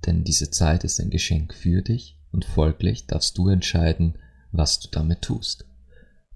denn 0.06 0.24
diese 0.24 0.50
Zeit 0.50 0.84
ist 0.84 1.00
ein 1.00 1.10
Geschenk 1.10 1.54
für 1.54 1.82
dich 1.82 2.18
und 2.32 2.44
folglich 2.44 3.06
darfst 3.06 3.38
du 3.38 3.48
entscheiden, 3.48 4.18
was 4.50 4.80
du 4.80 4.88
damit 4.90 5.22
tust. 5.22 5.64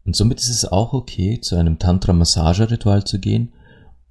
Und 0.07 0.17
somit 0.17 0.41
ist 0.41 0.49
es 0.49 0.65
auch 0.65 0.93
okay, 0.93 1.41
zu 1.41 1.57
einem 1.57 1.79
Tantra-Massageritual 1.79 3.05
zu 3.05 3.19
gehen, 3.19 3.53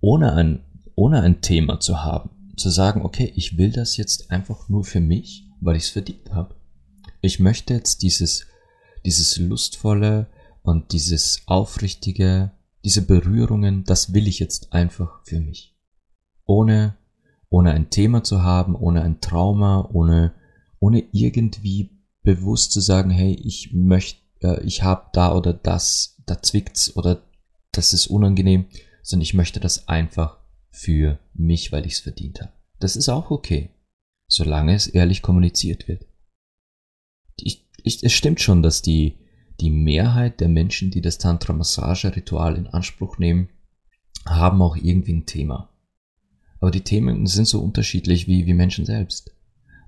ohne 0.01 0.33
ein, 0.33 0.59
ohne 0.95 1.21
ein 1.21 1.41
Thema 1.41 1.79
zu 1.79 2.03
haben. 2.03 2.29
Zu 2.57 2.69
sagen, 2.69 3.01
okay, 3.03 3.31
ich 3.35 3.57
will 3.57 3.71
das 3.71 3.97
jetzt 3.97 4.31
einfach 4.31 4.69
nur 4.69 4.83
für 4.83 4.99
mich, 4.99 5.49
weil 5.61 5.75
ich 5.75 5.83
es 5.83 5.89
verdient 5.89 6.31
habe. 6.31 6.55
Ich 7.21 7.39
möchte 7.39 7.73
jetzt 7.73 8.01
dieses, 8.01 8.45
dieses 9.05 9.37
lustvolle 9.37 10.27
und 10.61 10.91
dieses 10.91 11.41
aufrichtige, 11.47 12.51
diese 12.83 13.01
Berührungen, 13.01 13.83
das 13.83 14.13
will 14.13 14.27
ich 14.27 14.39
jetzt 14.39 14.73
einfach 14.73 15.21
für 15.23 15.39
mich. 15.39 15.75
Ohne 16.45 16.95
ohne 17.55 17.71
ein 17.71 17.89
Thema 17.89 18.21
zu 18.21 18.43
haben, 18.43 18.75
ohne 18.75 19.01
ein 19.01 19.21
Trauma, 19.21 19.89
ohne, 19.93 20.33
ohne 20.79 21.03
irgendwie 21.13 21.91
bewusst 22.21 22.73
zu 22.73 22.81
sagen, 22.81 23.09
hey, 23.09 23.33
ich 23.33 23.71
möchte, 23.73 24.19
äh, 24.45 24.63
ich 24.63 24.83
habe 24.83 25.09
da 25.13 25.33
oder 25.33 25.53
das, 25.53 26.21
da 26.25 26.41
zwickt's 26.41 26.95
oder 26.95 27.23
das 27.71 27.93
ist 27.93 28.07
unangenehm, 28.07 28.65
sondern 29.01 29.23
ich 29.23 29.33
möchte 29.33 29.59
das 29.59 29.87
einfach 29.87 30.37
für 30.69 31.19
mich, 31.33 31.71
weil 31.71 31.85
ich 31.85 31.93
es 31.93 31.99
verdient 31.99 32.41
habe. 32.41 32.51
Das 32.79 32.95
ist 32.95 33.09
auch 33.09 33.31
okay, 33.31 33.71
solange 34.27 34.73
es 34.73 34.87
ehrlich 34.87 35.21
kommuniziert 35.21 35.87
wird. 35.87 36.05
Ich, 37.37 37.67
ich, 37.83 38.03
es 38.03 38.13
stimmt 38.13 38.41
schon, 38.41 38.61
dass 38.61 38.81
die, 38.81 39.17
die 39.59 39.69
Mehrheit 39.69 40.39
der 40.39 40.49
Menschen, 40.49 40.91
die 40.91 41.01
das 41.01 41.17
Tantra-Massage-Ritual 41.17 42.57
in 42.57 42.67
Anspruch 42.67 43.17
nehmen, 43.17 43.49
haben 44.25 44.61
auch 44.61 44.75
irgendwie 44.75 45.13
ein 45.13 45.25
Thema. 45.25 45.69
Aber 46.59 46.71
die 46.71 46.81
Themen 46.81 47.27
sind 47.27 47.47
so 47.47 47.61
unterschiedlich 47.61 48.27
wie, 48.27 48.45
wie 48.45 48.53
Menschen 48.53 48.85
selbst. 48.85 49.31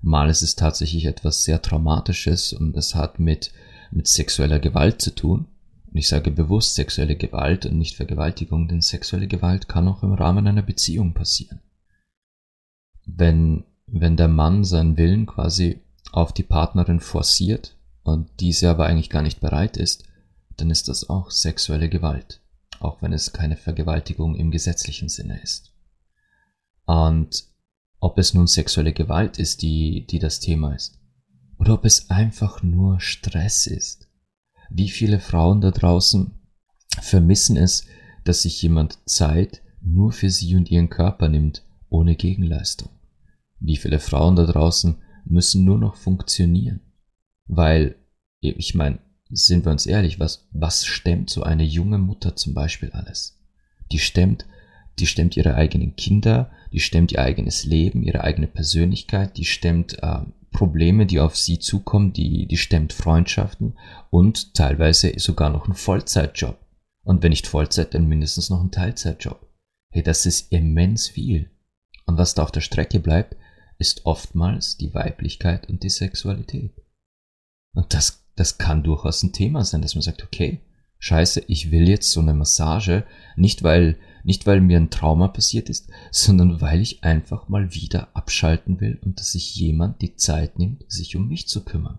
Mal 0.00 0.30
ist 0.30 0.42
es 0.42 0.54
tatsächlich 0.54 1.06
etwas 1.06 1.42
sehr 1.42 1.60
Traumatisches 1.60 2.52
und 2.52 2.76
es 2.76 2.94
hat 2.94 3.18
mit, 3.18 3.52
mit 3.90 4.06
sexueller 4.06 4.58
Gewalt 4.58 5.00
zu 5.00 5.14
tun. 5.14 5.46
Und 5.90 5.96
ich 5.96 6.08
sage 6.08 6.30
bewusst 6.30 6.74
sexuelle 6.74 7.16
Gewalt 7.16 7.66
und 7.66 7.78
nicht 7.78 7.96
Vergewaltigung, 7.96 8.68
denn 8.68 8.82
sexuelle 8.82 9.26
Gewalt 9.26 9.68
kann 9.68 9.88
auch 9.88 10.02
im 10.02 10.12
Rahmen 10.12 10.46
einer 10.46 10.62
Beziehung 10.62 11.14
passieren. 11.14 11.60
Wenn, 13.06 13.64
wenn 13.86 14.16
der 14.16 14.28
Mann 14.28 14.64
seinen 14.64 14.96
Willen 14.98 15.26
quasi 15.26 15.80
auf 16.12 16.32
die 16.32 16.42
Partnerin 16.42 17.00
forciert 17.00 17.76
und 18.02 18.28
diese 18.40 18.68
aber 18.68 18.86
eigentlich 18.86 19.10
gar 19.10 19.22
nicht 19.22 19.40
bereit 19.40 19.76
ist, 19.76 20.04
dann 20.56 20.70
ist 20.70 20.88
das 20.88 21.08
auch 21.08 21.30
sexuelle 21.30 21.88
Gewalt, 21.88 22.40
auch 22.80 23.00
wenn 23.00 23.12
es 23.12 23.32
keine 23.32 23.56
Vergewaltigung 23.56 24.34
im 24.34 24.50
gesetzlichen 24.50 25.08
Sinne 25.08 25.40
ist. 25.40 25.72
Und 26.84 27.44
ob 28.00 28.18
es 28.18 28.34
nun 28.34 28.46
sexuelle 28.46 28.92
Gewalt 28.92 29.38
ist, 29.38 29.62
die, 29.62 30.06
die 30.06 30.18
das 30.18 30.40
Thema 30.40 30.74
ist. 30.74 30.97
Oder 31.58 31.74
ob 31.74 31.84
es 31.84 32.10
einfach 32.10 32.62
nur 32.62 33.00
Stress 33.00 33.66
ist. 33.66 34.08
Wie 34.70 34.88
viele 34.88 35.20
Frauen 35.20 35.60
da 35.60 35.70
draußen 35.70 36.32
vermissen 37.00 37.56
es, 37.56 37.86
dass 38.24 38.42
sich 38.42 38.60
jemand 38.62 38.98
Zeit 39.08 39.62
nur 39.80 40.12
für 40.12 40.30
sie 40.30 40.54
und 40.54 40.70
ihren 40.70 40.90
Körper 40.90 41.28
nimmt, 41.28 41.64
ohne 41.88 42.16
Gegenleistung. 42.16 42.90
Wie 43.60 43.76
viele 43.76 43.98
Frauen 43.98 44.36
da 44.36 44.44
draußen 44.44 44.98
müssen 45.24 45.64
nur 45.64 45.78
noch 45.78 45.96
funktionieren. 45.96 46.80
Weil, 47.46 47.96
ich 48.40 48.74
meine, 48.74 48.98
sind 49.30 49.64
wir 49.66 49.72
uns 49.72 49.86
ehrlich, 49.86 50.20
was, 50.20 50.48
was 50.52 50.84
stemmt 50.86 51.30
so 51.30 51.42
eine 51.42 51.64
junge 51.64 51.98
Mutter 51.98 52.36
zum 52.36 52.54
Beispiel 52.54 52.90
alles? 52.92 53.38
Die 53.92 53.98
stemmt, 53.98 54.46
die 54.98 55.06
stemmt 55.06 55.36
ihre 55.36 55.54
eigenen 55.54 55.96
Kinder, 55.96 56.50
die 56.72 56.80
stemmt 56.80 57.12
ihr 57.12 57.20
eigenes 57.20 57.64
Leben, 57.64 58.02
ihre 58.02 58.24
eigene 58.24 58.46
Persönlichkeit, 58.46 59.36
die 59.36 59.44
stemmt 59.44 60.02
äh, 60.02 60.20
Probleme, 60.50 61.06
die 61.06 61.20
auf 61.20 61.36
sie 61.36 61.58
zukommen, 61.58 62.12
die, 62.12 62.46
die 62.46 62.56
stemmt 62.56 62.92
Freundschaften 62.92 63.76
und 64.10 64.54
teilweise 64.54 65.12
sogar 65.18 65.50
noch 65.50 65.66
einen 65.66 65.74
Vollzeitjob. 65.74 66.58
Und 67.04 67.22
wenn 67.22 67.30
nicht 67.30 67.46
Vollzeit, 67.46 67.94
dann 67.94 68.06
mindestens 68.06 68.50
noch 68.50 68.60
einen 68.60 68.70
Teilzeitjob. 68.70 69.46
Hey, 69.90 70.02
das 70.02 70.26
ist 70.26 70.52
immens 70.52 71.08
viel. 71.08 71.50
Und 72.06 72.18
was 72.18 72.34
da 72.34 72.42
auf 72.42 72.52
der 72.52 72.60
Strecke 72.60 73.00
bleibt, 73.00 73.36
ist 73.78 74.06
oftmals 74.06 74.76
die 74.76 74.92
Weiblichkeit 74.94 75.68
und 75.68 75.82
die 75.82 75.90
Sexualität. 75.90 76.72
Und 77.74 77.94
das, 77.94 78.24
das 78.34 78.58
kann 78.58 78.82
durchaus 78.82 79.22
ein 79.22 79.32
Thema 79.32 79.64
sein, 79.64 79.82
dass 79.82 79.94
man 79.94 80.02
sagt, 80.02 80.24
okay, 80.24 80.60
scheiße, 80.98 81.44
ich 81.46 81.70
will 81.70 81.88
jetzt 81.88 82.10
so 82.10 82.20
eine 82.20 82.34
Massage, 82.34 83.04
nicht 83.36 83.62
weil, 83.62 83.96
nicht 84.28 84.46
weil 84.46 84.60
mir 84.60 84.76
ein 84.76 84.90
Trauma 84.90 85.26
passiert 85.26 85.68
ist, 85.68 85.88
sondern 86.12 86.60
weil 86.60 86.80
ich 86.80 87.02
einfach 87.02 87.48
mal 87.48 87.74
wieder 87.74 88.14
abschalten 88.14 88.80
will 88.80 88.98
und 89.02 89.18
dass 89.18 89.32
sich 89.32 89.56
jemand 89.56 90.02
die 90.02 90.14
Zeit 90.14 90.58
nimmt, 90.58 90.84
sich 90.86 91.16
um 91.16 91.26
mich 91.26 91.48
zu 91.48 91.64
kümmern. 91.64 91.98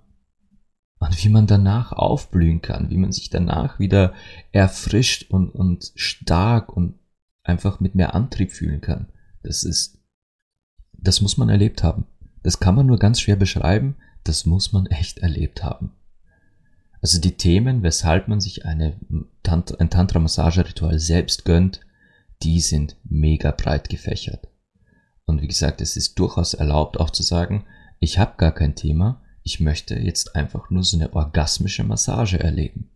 Und 0.99 1.23
wie 1.23 1.29
man 1.29 1.47
danach 1.47 1.91
aufblühen 1.91 2.61
kann, 2.61 2.89
wie 2.89 2.97
man 2.97 3.11
sich 3.11 3.29
danach 3.29 3.79
wieder 3.79 4.13
erfrischt 4.51 5.29
und, 5.29 5.49
und 5.49 5.91
stark 5.95 6.71
und 6.71 6.95
einfach 7.43 7.79
mit 7.79 7.95
mehr 7.95 8.13
Antrieb 8.13 8.51
fühlen 8.51 8.81
kann. 8.81 9.07
Das 9.43 9.63
ist 9.63 9.99
das 11.01 11.21
muss 11.21 11.37
man 11.37 11.49
erlebt 11.49 11.83
haben. 11.83 12.05
Das 12.43 12.59
kann 12.59 12.75
man 12.75 12.85
nur 12.85 12.99
ganz 12.99 13.19
schwer 13.19 13.35
beschreiben, 13.35 13.95
das 14.23 14.45
muss 14.45 14.71
man 14.71 14.85
echt 14.87 15.19
erlebt 15.19 15.63
haben. 15.63 15.91
Also 17.01 17.19
die 17.19 17.37
Themen, 17.37 17.83
weshalb 17.83 18.27
man 18.27 18.41
sich 18.41 18.65
eine, 18.65 18.97
ein 19.09 19.89
Tantra-Massage-Ritual 19.89 20.99
selbst 20.99 21.45
gönnt, 21.45 21.81
die 22.43 22.61
sind 22.61 22.97
mega 23.03 23.51
breit 23.51 23.89
gefächert. 23.89 24.47
Und 25.25 25.41
wie 25.41 25.47
gesagt, 25.47 25.81
es 25.81 25.97
ist 25.97 26.17
durchaus 26.17 26.53
erlaubt 26.53 26.99
auch 26.99 27.09
zu 27.09 27.23
sagen, 27.23 27.65
ich 27.99 28.17
habe 28.17 28.37
gar 28.37 28.51
kein 28.51 28.75
Thema, 28.75 29.21
ich 29.43 29.59
möchte 29.59 29.95
jetzt 29.97 30.35
einfach 30.35 30.69
nur 30.69 30.83
so 30.83 30.97
eine 30.97 31.13
orgasmische 31.13 31.83
Massage 31.83 32.39
erleben. 32.39 32.89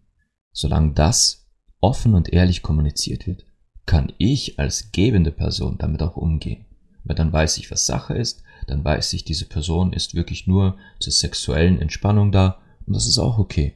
Solange 0.52 0.94
das 0.94 1.48
offen 1.80 2.16
und 2.16 2.32
ehrlich 2.32 2.62
kommuniziert 2.62 3.28
wird, 3.28 3.46
kann 3.86 4.14
ich 4.18 4.60
als 4.60 4.92
gebende 4.92 5.32
Person 5.32 5.78
damit 5.78 6.02
auch 6.02 6.16
umgehen 6.16 6.66
weil 7.04 7.16
dann 7.16 7.34
weiß 7.34 7.58
ich, 7.58 7.70
was 7.72 7.86
Sache 7.86 8.14
ist, 8.16 8.44
dann 8.68 8.84
weiß 8.84 9.14
ich, 9.14 9.26
diese 9.26 9.46
Person 9.46 9.94
ist 9.94 10.16
wirklich 10.16 10.48
nur 10.48 10.78
zur 11.00 11.12
sexuellen 11.12 11.82
Entspannung 11.82 12.32
da 12.32 12.60
und 12.86 12.96
das 12.96 13.08
ist 13.08 13.18
auch 13.18 13.38
okay, 13.38 13.76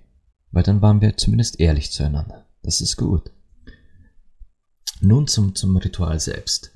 weil 0.52 0.64
dann 0.64 0.82
waren 0.82 1.02
wir 1.02 1.18
zumindest 1.18 1.60
ehrlich 1.60 1.92
zueinander. 1.92 2.46
Das 2.64 2.82
ist 2.82 2.98
gut. 2.98 3.32
Nun 5.02 5.28
zum, 5.28 5.56
zum 5.56 5.78
Ritual 5.78 6.20
selbst. 6.20 6.72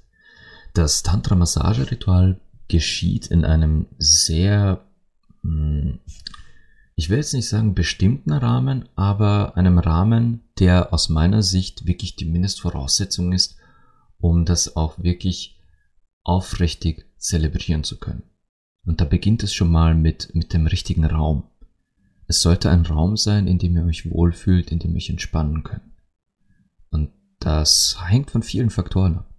Das 0.74 1.04
Tantra-Massage-Ritual 1.04 2.40
geschieht 2.68 3.28
in 3.28 3.44
einem 3.44 3.88
sehr, 3.98 4.86
hm, 5.44 6.00
ich 6.96 7.10
will 7.10 7.18
jetzt 7.18 7.34
nicht 7.34 7.50
sagen 7.50 7.76
bestimmten 7.76 8.32
Rahmen, 8.32 8.88
aber 8.96 9.58
einem 9.58 9.80
Rahmen, 9.80 10.42
der 10.60 10.94
aus 10.94 11.10
meiner 11.10 11.44
Sicht 11.44 11.86
wirklich 11.86 12.16
die 12.16 12.26
Mindestvoraussetzung 12.26 13.34
ist, 13.34 13.58
um 14.20 14.46
das 14.46 14.76
auch 14.76 15.00
wirklich 15.00 15.60
aufrichtig 16.24 17.06
zelebrieren 17.18 17.84
zu 17.84 18.00
können. 18.00 18.24
Und 18.86 19.02
da 19.02 19.06
beginnt 19.06 19.44
es 19.44 19.54
schon 19.54 19.72
mal 19.72 19.96
mit, 19.96 20.34
mit 20.34 20.54
dem 20.54 20.68
richtigen 20.68 21.06
Raum. 21.06 21.44
Es 22.28 22.42
sollte 22.42 22.70
ein 22.70 22.86
Raum 22.86 23.18
sein, 23.18 23.48
in 23.48 23.58
dem 23.58 23.76
ihr 23.76 23.84
euch 23.84 24.10
wohlfühlt, 24.10 24.72
in 24.72 24.80
dem 24.80 24.92
ihr 24.92 24.98
euch 24.98 25.10
entspannen 25.10 25.64
könnt. 25.64 25.82
Und 26.90 27.12
das 27.42 27.98
hängt 28.06 28.32
von 28.32 28.44
vielen 28.44 28.70
Faktoren 28.70 29.18
ab. 29.18 29.34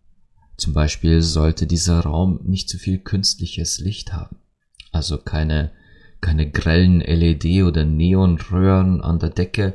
Zum 0.56 0.74
Beispiel 0.74 1.22
sollte 1.22 1.66
dieser 1.66 2.00
Raum 2.00 2.40
nicht 2.44 2.68
zu 2.68 2.78
viel 2.78 2.98
künstliches 2.98 3.78
Licht 3.78 4.12
haben. 4.12 4.36
Also 4.90 5.16
keine, 5.18 5.72
keine 6.20 6.50
grellen 6.50 7.00
LED 7.00 7.64
oder 7.64 7.84
Neonröhren 7.84 9.00
an 9.00 9.18
der 9.18 9.30
Decke, 9.30 9.74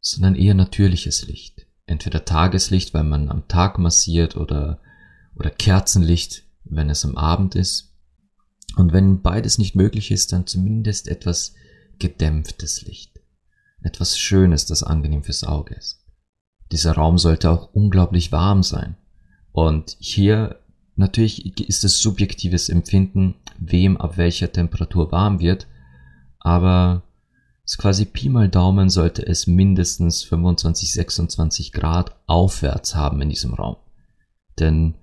sondern 0.00 0.34
eher 0.34 0.54
natürliches 0.54 1.26
Licht. 1.26 1.66
Entweder 1.86 2.24
Tageslicht, 2.24 2.94
weil 2.94 3.04
man 3.04 3.28
am 3.28 3.46
Tag 3.48 3.78
massiert 3.78 4.36
oder 4.36 4.80
oder 5.34 5.50
Kerzenlicht, 5.50 6.44
wenn 6.64 6.90
es 6.90 7.04
am 7.04 7.16
Abend 7.16 7.54
ist. 7.54 7.94
Und 8.76 8.92
wenn 8.92 9.22
beides 9.22 9.58
nicht 9.58 9.74
möglich 9.74 10.10
ist, 10.10 10.32
dann 10.32 10.46
zumindest 10.46 11.08
etwas 11.08 11.54
gedämpftes 11.98 12.82
Licht. 12.82 13.20
Etwas 13.82 14.18
Schönes, 14.18 14.66
das 14.66 14.82
angenehm 14.82 15.24
fürs 15.24 15.44
Auge 15.44 15.74
ist. 15.74 16.01
Dieser 16.72 16.92
Raum 16.92 17.18
sollte 17.18 17.50
auch 17.50 17.72
unglaublich 17.72 18.32
warm 18.32 18.62
sein. 18.62 18.96
Und 19.52 19.96
hier 20.00 20.56
natürlich 20.96 21.60
ist 21.68 21.84
es 21.84 22.00
subjektives 22.00 22.68
Empfinden, 22.68 23.34
wem 23.58 23.96
ab 23.96 24.16
welcher 24.16 24.50
Temperatur 24.50 25.12
warm 25.12 25.40
wird, 25.40 25.66
aber 26.40 27.02
ist 27.64 27.78
quasi 27.78 28.04
Pi 28.04 28.28
mal 28.28 28.48
Daumen 28.48 28.90
sollte 28.90 29.24
es 29.24 29.46
mindestens 29.46 30.24
25, 30.24 30.92
26 30.92 31.72
Grad 31.72 32.16
aufwärts 32.26 32.96
haben 32.96 33.20
in 33.20 33.28
diesem 33.28 33.54
Raum. 33.54 33.76
Denn 34.58 34.94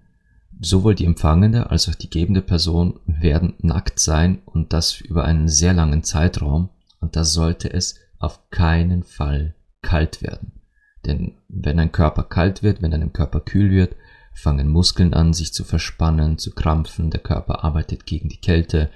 Sowohl 0.61 0.93
die 0.93 1.05
empfangende 1.05 1.69
als 1.69 1.87
auch 1.87 1.95
die 1.95 2.09
gebende 2.09 2.41
Person 2.41 2.99
werden 3.05 3.53
nackt 3.59 3.97
sein 3.97 4.41
und 4.45 4.73
das 4.73 4.99
über 4.99 5.23
einen 5.23 5.47
sehr 5.47 5.73
langen 5.73 6.03
Zeitraum 6.03 6.69
und 6.99 7.15
da 7.15 7.23
sollte 7.23 7.71
es 7.71 7.95
auf 8.17 8.49
keinen 8.49 9.03
Fall 9.03 9.55
kalt 9.81 10.21
werden. 10.21 10.58
Denn 11.05 11.37
wenn 11.47 11.79
ein 11.79 11.91
Körper 11.91 12.23
kalt 12.23 12.63
wird, 12.63 12.81
wenn 12.81 12.93
einem 12.93 13.13
Körper 13.13 13.39
kühl 13.39 13.71
wird, 13.71 13.95
fangen 14.33 14.69
Muskeln 14.69 15.13
an, 15.13 15.33
sich 15.33 15.53
zu 15.53 15.63
verspannen, 15.63 16.37
zu 16.37 16.51
krampfen, 16.51 17.09
der 17.09 17.21
Körper 17.21 17.63
arbeitet 17.63 18.05
gegen 18.05 18.29
die 18.29 18.41
Kälte 18.41 18.89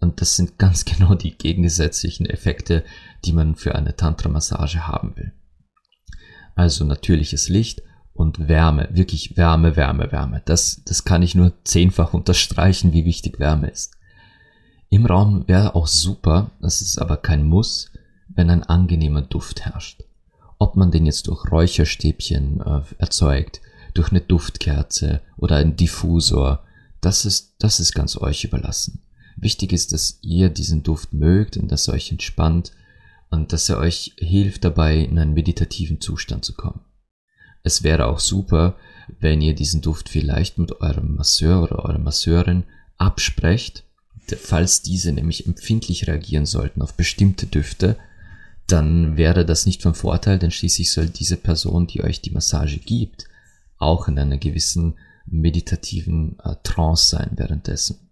und 0.00 0.20
das 0.20 0.36
sind 0.36 0.58
ganz 0.58 0.84
genau 0.84 1.14
die 1.14 1.36
gegensätzlichen 1.36 2.26
Effekte, 2.26 2.84
die 3.24 3.32
man 3.32 3.56
für 3.56 3.74
eine 3.74 3.96
Tantra-Massage 3.96 4.86
haben 4.86 5.16
will. 5.16 5.32
Also 6.54 6.84
natürliches 6.84 7.48
Licht 7.48 7.82
und 8.14 8.48
Wärme, 8.48 8.88
wirklich 8.90 9.36
Wärme, 9.36 9.76
Wärme, 9.76 10.10
Wärme. 10.10 10.42
Das, 10.44 10.82
das 10.84 11.04
kann 11.04 11.22
ich 11.22 11.34
nur 11.34 11.52
zehnfach 11.64 12.12
unterstreichen, 12.14 12.92
wie 12.92 13.04
wichtig 13.04 13.38
Wärme 13.38 13.68
ist. 13.68 13.96
Im 14.90 15.04
Raum 15.04 15.46
wäre 15.46 15.74
auch 15.74 15.86
super, 15.86 16.50
das 16.60 16.80
ist 16.80 16.98
aber 16.98 17.18
kein 17.18 17.44
Muss, 17.44 17.92
wenn 18.28 18.48
ein 18.48 18.62
angenehmer 18.62 19.22
Duft 19.22 19.66
herrscht. 19.66 20.02
Ob 20.58 20.76
man 20.76 20.90
den 20.90 21.06
jetzt 21.06 21.28
durch 21.28 21.50
Räucherstäbchen 21.50 22.60
äh, 22.60 22.80
erzeugt, 22.98 23.60
durch 23.94 24.10
eine 24.10 24.20
Duftkerze 24.20 25.20
oder 25.36 25.56
einen 25.56 25.76
Diffusor, 25.76 26.64
das 27.00 27.24
ist, 27.24 27.54
das 27.58 27.80
ist 27.80 27.94
ganz 27.94 28.16
euch 28.16 28.44
überlassen. 28.44 29.02
Wichtig 29.36 29.72
ist, 29.72 29.92
dass 29.92 30.18
ihr 30.22 30.50
diesen 30.50 30.82
Duft 30.82 31.12
mögt 31.12 31.56
und 31.56 31.70
dass 31.70 31.88
er 31.88 31.94
euch 31.94 32.10
entspannt 32.10 32.72
und 33.30 33.52
dass 33.52 33.68
er 33.68 33.78
euch 33.78 34.14
hilft 34.18 34.64
dabei, 34.64 34.98
in 34.98 35.18
einen 35.18 35.34
meditativen 35.34 36.00
Zustand 36.00 36.44
zu 36.44 36.54
kommen. 36.54 36.80
Es 37.62 37.82
wäre 37.82 38.06
auch 38.06 38.18
super, 38.18 38.76
wenn 39.20 39.40
ihr 39.40 39.54
diesen 39.54 39.80
Duft 39.80 40.08
vielleicht 40.08 40.58
mit 40.58 40.80
eurem 40.80 41.14
Masseur 41.14 41.62
oder 41.62 41.84
eurer 41.84 41.98
Masseurin 41.98 42.64
absprecht, 42.96 43.84
falls 44.36 44.82
diese 44.82 45.12
nämlich 45.12 45.46
empfindlich 45.46 46.06
reagieren 46.06 46.46
sollten 46.46 46.82
auf 46.82 46.94
bestimmte 46.94 47.46
Düfte, 47.46 47.96
dann 48.68 49.16
wäre 49.16 49.44
das 49.44 49.66
nicht 49.66 49.82
von 49.82 49.94
Vorteil, 49.94 50.38
denn 50.38 50.50
schließlich 50.50 50.92
soll 50.92 51.08
diese 51.08 51.36
Person, 51.36 51.86
die 51.86 52.04
euch 52.04 52.20
die 52.20 52.30
Massage 52.30 52.78
gibt, 52.78 53.24
auch 53.78 54.08
in 54.08 54.18
einer 54.18 54.36
gewissen 54.36 54.94
meditativen 55.26 56.38
äh, 56.44 56.54
Trance 56.62 57.08
sein 57.08 57.30
währenddessen. 57.36 58.10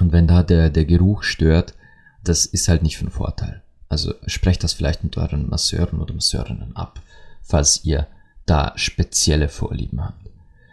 Und 0.00 0.12
wenn 0.12 0.26
da 0.26 0.42
der, 0.42 0.70
der 0.70 0.84
Geruch 0.84 1.22
stört, 1.22 1.74
das 2.22 2.46
ist 2.46 2.68
halt 2.68 2.82
nicht 2.82 2.96
von 2.96 3.10
Vorteil. 3.10 3.62
Also 3.88 4.14
sprecht 4.26 4.64
das 4.64 4.72
vielleicht 4.72 5.04
mit 5.04 5.16
euren 5.16 5.48
Masseuren 5.48 6.00
oder 6.00 6.14
Masseurinnen 6.14 6.74
ab, 6.74 7.00
falls 7.42 7.84
ihr 7.84 8.06
da 8.46 8.72
spezielle 8.76 9.48
Vorlieben 9.48 10.02
habt. 10.02 10.30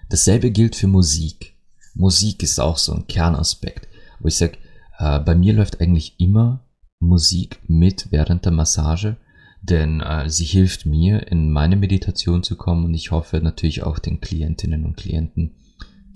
Dasselbe 0.09 0.51
gilt 0.51 0.75
für 0.75 0.87
Musik. 0.87 1.55
Musik 1.93 2.43
ist 2.43 2.59
auch 2.59 2.77
so 2.77 2.93
ein 2.93 3.07
Kernaspekt, 3.07 3.87
wo 4.19 4.27
ich 4.29 4.37
sage, 4.37 4.57
äh, 4.97 5.19
bei 5.19 5.35
mir 5.35 5.53
läuft 5.53 5.81
eigentlich 5.81 6.15
immer 6.19 6.61
Musik 7.01 7.59
mit 7.67 8.07
während 8.11 8.45
der 8.45 8.53
Massage, 8.53 9.17
denn 9.61 9.99
äh, 10.01 10.29
sie 10.29 10.45
hilft 10.45 10.85
mir, 10.85 11.27
in 11.27 11.51
meine 11.51 11.75
Meditation 11.75 12.43
zu 12.43 12.55
kommen 12.55 12.85
und 12.85 12.93
ich 12.93 13.11
hoffe 13.11 13.41
natürlich 13.41 13.83
auch 13.83 13.99
den 13.99 14.21
Klientinnen 14.21 14.85
und 14.85 14.95
Klienten, 14.95 15.55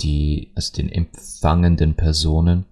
die, 0.02 0.52
also 0.56 0.74
den 0.74 0.90
empfangenden 0.90 1.96
Personen, 1.96 2.66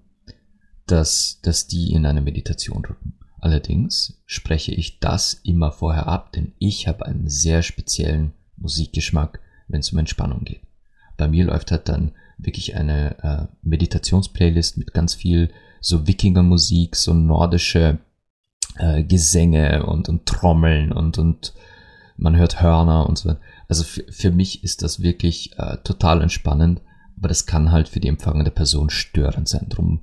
dass, 0.86 1.40
dass 1.42 1.68
die 1.68 1.92
in 1.92 2.06
eine 2.06 2.22
Meditation 2.22 2.86
rücken. 2.86 3.16
Allerdings 3.40 4.22
spreche 4.26 4.74
ich 4.74 5.00
das 5.00 5.34
immer 5.44 5.72
vorher 5.72 6.08
ab, 6.08 6.32
denn 6.34 6.54
ich 6.60 6.88
habe 6.88 7.06
einen 7.06 7.28
sehr 7.28 7.62
speziellen 7.62 8.34
Musikgeschmack, 8.58 9.40
wenn 9.68 9.82
es 9.82 9.92
um 9.92 10.00
Entspannung 10.00 10.44
geht. 10.44 10.62
Bei 11.18 11.28
mir 11.28 11.46
läuft 11.46 11.72
halt 11.72 11.90
dann 11.90 12.14
wirklich 12.38 12.76
eine 12.76 13.18
äh, 13.24 13.56
Meditationsplaylist 13.62 14.78
mit 14.78 14.94
ganz 14.94 15.14
viel 15.14 15.52
so 15.84 16.08
Wikingermusik, 16.08 16.96
so 16.96 17.14
nordische 17.14 18.00
äh, 18.78 19.04
Gesänge 19.04 19.86
und, 19.86 20.08
und 20.08 20.26
Trommeln 20.26 20.92
und, 20.94 21.18
und 21.18 21.54
man 22.16 22.38
hört 22.38 22.62
Hörner 22.62 23.08
und 23.08 23.18
so. 23.18 23.36
Also 23.68 23.84
für, 23.84 24.04
für 24.10 24.32
mich 24.32 24.64
ist 24.64 24.82
das 24.82 25.02
wirklich 25.02 25.58
äh, 25.60 25.78
total 25.84 26.22
entspannend, 26.22 26.82
aber 27.18 27.28
das 27.28 27.46
kann 27.46 27.72
halt 27.72 27.90
für 27.90 28.00
die 28.00 28.08
empfangende 28.08 28.50
Person 28.50 28.90
störend 28.90 29.50
sein. 29.50 29.68
Drum, 29.68 30.00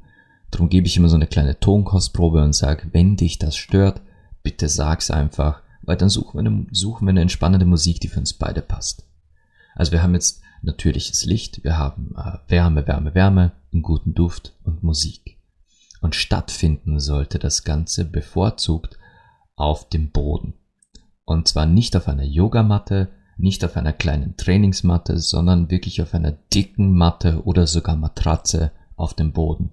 drum 0.51 0.69
gebe 0.69 0.87
ich 0.87 0.99
immer 0.99 1.09
so 1.09 1.17
eine 1.17 1.27
kleine 1.27 1.59
Tonkostprobe 1.59 2.43
und 2.43 2.55
sage, 2.55 2.89
wenn 2.93 3.17
dich 3.17 3.39
das 3.39 3.57
stört, 3.57 4.03
bitte 4.43 4.69
sag's 4.69 5.11
einfach, 5.11 5.63
weil 5.83 5.97
dann 5.97 6.11
suchen 6.11 6.35
wir, 6.35 6.47
eine, 6.47 6.67
suchen 6.73 7.07
wir 7.07 7.11
eine 7.11 7.23
entspannende 7.23 7.67
Musik, 7.67 8.01
die 8.01 8.09
für 8.09 8.21
uns 8.21 8.35
beide 8.35 8.61
passt. 8.61 9.07
Also 9.75 9.93
wir 9.93 10.03
haben 10.03 10.13
jetzt 10.13 10.43
natürliches 10.61 11.25
Licht, 11.25 11.65
wir 11.65 11.79
haben 11.79 12.15
äh, 12.19 12.51
Wärme, 12.51 12.87
Wärme, 12.87 13.15
Wärme, 13.15 13.53
einen 13.73 13.83
guten 13.83 14.13
Duft 14.13 14.53
und 14.63 14.83
Musik. 14.83 15.40
Und 16.01 16.15
stattfinden 16.15 16.99
sollte 16.99 17.39
das 17.39 17.65
Ganze 17.65 18.05
bevorzugt 18.05 18.99
auf 19.55 19.89
dem 19.89 20.11
Boden. 20.11 20.55
Und 21.25 21.47
zwar 21.47 21.67
nicht 21.67 21.95
auf 21.97 22.09
einer 22.09 22.25
Yogamatte, 22.25 23.11
nicht 23.37 23.65
auf 23.65 23.77
einer 23.77 23.93
kleinen 23.93 24.37
Trainingsmatte, 24.37 25.19
sondern 25.19 25.71
wirklich 25.71 26.03
auf 26.03 26.15
einer 26.15 26.33
dicken 26.33 26.93
Matte 26.93 27.45
oder 27.45 27.67
sogar 27.67 27.97
Matratze 27.97 28.73
auf 28.97 29.15
dem 29.15 29.33
Boden. 29.33 29.73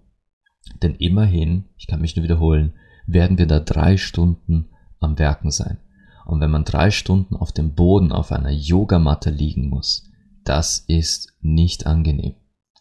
Denn 0.81 0.95
immerhin, 0.95 1.65
ich 1.77 1.87
kann 1.87 2.01
mich 2.01 2.15
nur 2.15 2.23
wiederholen, 2.23 2.73
werden 3.05 3.37
wir 3.37 3.47
da 3.47 3.59
drei 3.59 3.97
Stunden 3.97 4.69
am 4.99 5.17
Werken 5.17 5.51
sein. 5.51 5.77
Und 6.25 6.41
wenn 6.41 6.51
man 6.51 6.65
drei 6.65 6.91
Stunden 6.91 7.35
auf 7.35 7.53
dem 7.53 7.73
Boden 7.73 8.11
auf 8.11 8.31
einer 8.31 8.51
Yogamatte 8.51 9.29
liegen 9.29 9.69
muss, 9.69 10.09
das 10.43 10.79
ist 10.87 11.33
nicht 11.41 11.87
angenehm. 11.87 12.35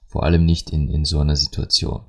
Vor 0.08 0.24
allem 0.24 0.44
nicht 0.44 0.70
in, 0.70 0.88
in 0.88 1.04
so 1.04 1.20
einer 1.20 1.36
Situation. 1.36 2.02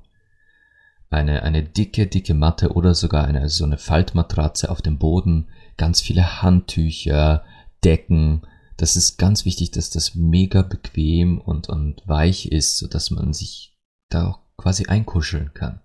Eine, 1.10 1.42
eine 1.42 1.62
dicke, 1.62 2.06
dicke 2.06 2.34
Matte 2.34 2.72
oder 2.72 2.94
sogar 2.94 3.24
eine, 3.24 3.48
so 3.48 3.64
eine 3.64 3.78
Faltmatratze 3.78 4.70
auf 4.70 4.82
dem 4.82 4.98
Boden 4.98 5.48
ganz 5.78 6.00
viele 6.02 6.42
Handtücher, 6.42 7.44
Decken. 7.84 8.42
Das 8.76 8.96
ist 8.96 9.18
ganz 9.18 9.44
wichtig, 9.44 9.70
dass 9.70 9.90
das 9.90 10.14
mega 10.14 10.62
bequem 10.62 11.40
und, 11.40 11.68
und 11.68 12.06
weich 12.06 12.46
ist, 12.46 12.76
so 12.76 12.86
dass 12.86 13.10
man 13.10 13.32
sich 13.32 13.76
da 14.08 14.28
auch 14.28 14.40
quasi 14.56 14.86
einkuscheln 14.86 15.54
kann. 15.54 15.80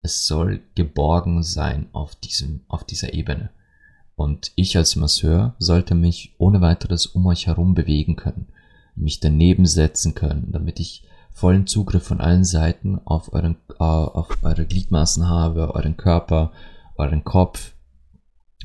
Es 0.00 0.26
soll 0.26 0.62
geborgen 0.74 1.42
sein 1.42 1.88
auf 1.92 2.16
diesem, 2.16 2.64
auf 2.68 2.84
dieser 2.84 3.14
Ebene. 3.14 3.50
Und 4.14 4.52
ich 4.56 4.76
als 4.76 4.96
Masseur 4.96 5.54
sollte 5.58 5.94
mich 5.94 6.34
ohne 6.38 6.60
weiteres 6.60 7.06
um 7.06 7.26
euch 7.26 7.46
herum 7.46 7.74
bewegen 7.74 8.16
können, 8.16 8.48
mich 8.94 9.20
daneben 9.20 9.66
setzen 9.66 10.14
können, 10.14 10.50
damit 10.50 10.80
ich 10.80 11.07
vollen 11.38 11.66
Zugriff 11.66 12.04
von 12.04 12.20
allen 12.20 12.44
Seiten 12.44 13.00
auf 13.04 13.32
euren, 13.32 13.56
äh, 13.78 13.84
auf 13.84 14.28
eure 14.42 14.66
Gliedmaßen 14.66 15.28
habe, 15.28 15.74
euren 15.74 15.96
Körper, 15.96 16.52
euren 16.96 17.24
Kopf, 17.24 17.72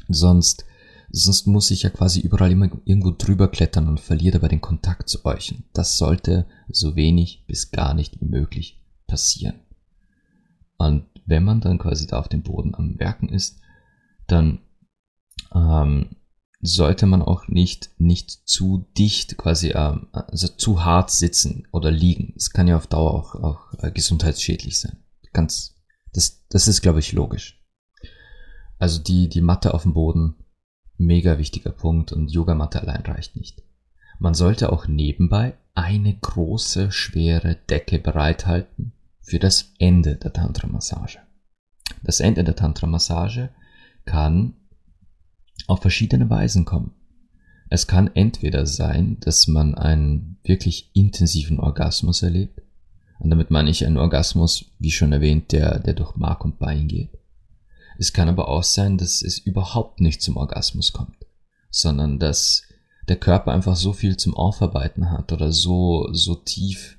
Sonst, 0.07 0.65
sonst 1.09 1.47
muss 1.47 1.71
ich 1.71 1.83
ja 1.83 1.89
quasi 1.89 2.19
überall 2.19 2.51
immer 2.51 2.69
irgendwo 2.85 3.11
drüber 3.11 3.47
klettern 3.47 3.87
und 3.87 3.99
verliere 3.99 4.33
dabei 4.33 4.49
den 4.49 4.61
Kontakt 4.61 5.09
zu 5.09 5.25
euch. 5.25 5.53
Und 5.53 5.63
das 5.73 5.97
sollte 5.97 6.45
so 6.69 6.95
wenig 6.95 7.45
bis 7.47 7.71
gar 7.71 7.93
nicht 7.93 8.19
wie 8.19 8.25
möglich 8.25 8.81
passieren. 9.07 9.59
Und 10.77 11.05
wenn 11.25 11.43
man 11.43 11.61
dann 11.61 11.77
quasi 11.77 12.07
da 12.07 12.19
auf 12.19 12.27
dem 12.27 12.43
Boden 12.43 12.75
am 12.75 12.99
Werken 12.99 13.29
ist, 13.29 13.59
dann 14.27 14.59
ähm, 15.53 16.17
sollte 16.65 17.05
man 17.07 17.21
auch 17.21 17.49
nicht, 17.49 17.91
nicht 17.97 18.31
zu 18.47 18.87
dicht 18.97 19.37
quasi, 19.37 19.71
ähm, 19.75 20.07
also 20.13 20.47
zu 20.47 20.85
hart 20.85 21.11
sitzen 21.11 21.67
oder 21.71 21.91
liegen. 21.91 22.33
Es 22.37 22.51
kann 22.51 22.69
ja 22.69 22.77
auf 22.77 22.87
Dauer 22.87 23.13
auch, 23.13 23.35
auch 23.35 23.83
äh, 23.83 23.91
gesundheitsschädlich 23.91 24.79
sein. 24.79 24.97
Ganz, 25.33 25.75
das, 26.13 26.45
das 26.47 26.69
ist, 26.69 26.81
glaube 26.81 26.99
ich, 26.99 27.11
logisch. 27.11 27.61
Also 28.79 29.03
die, 29.03 29.27
die 29.27 29.41
Matte 29.41 29.73
auf 29.73 29.83
dem 29.83 29.93
Boden, 29.93 30.35
mega 30.97 31.37
wichtiger 31.37 31.71
Punkt 31.71 32.13
und 32.13 32.31
Yogamatte 32.31 32.81
allein 32.81 33.01
reicht 33.01 33.35
nicht. 33.35 33.61
Man 34.19 34.33
sollte 34.33 34.71
auch 34.71 34.87
nebenbei 34.87 35.57
eine 35.75 36.17
große, 36.17 36.93
schwere 36.93 37.57
Decke 37.69 37.99
bereithalten 37.99 38.93
für 39.21 39.39
das 39.39 39.73
Ende 39.79 40.15
der 40.15 40.31
Tantra-Massage. 40.31 41.19
Das 42.03 42.21
Ende 42.21 42.45
der 42.45 42.55
Tantra-Massage 42.55 43.49
kann 44.05 44.55
auf 45.67 45.81
verschiedene 45.81 46.29
Weisen 46.29 46.65
kommen. 46.65 46.93
Es 47.69 47.87
kann 47.87 48.11
entweder 48.13 48.65
sein, 48.65 49.17
dass 49.21 49.47
man 49.47 49.75
einen 49.75 50.37
wirklich 50.43 50.91
intensiven 50.93 51.59
Orgasmus 51.59 52.21
erlebt. 52.21 52.61
Und 53.19 53.29
damit 53.29 53.51
meine 53.51 53.69
ich 53.69 53.85
einen 53.85 53.97
Orgasmus, 53.97 54.65
wie 54.79 54.91
schon 54.91 55.13
erwähnt, 55.13 55.51
der, 55.51 55.79
der 55.79 55.93
durch 55.93 56.15
Mark 56.15 56.43
und 56.43 56.59
Bein 56.59 56.87
geht. 56.87 57.17
Es 57.97 58.13
kann 58.13 58.27
aber 58.27 58.47
auch 58.47 58.63
sein, 58.63 58.97
dass 58.97 59.21
es 59.21 59.37
überhaupt 59.37 60.01
nicht 60.01 60.21
zum 60.21 60.37
Orgasmus 60.37 60.93
kommt, 60.93 61.25
sondern 61.69 62.19
dass 62.19 62.63
der 63.07 63.15
Körper 63.17 63.51
einfach 63.51 63.75
so 63.75 63.93
viel 63.93 64.17
zum 64.17 64.35
Aufarbeiten 64.35 65.09
hat 65.09 65.31
oder 65.31 65.51
so, 65.51 66.09
so 66.11 66.35
tief 66.35 66.97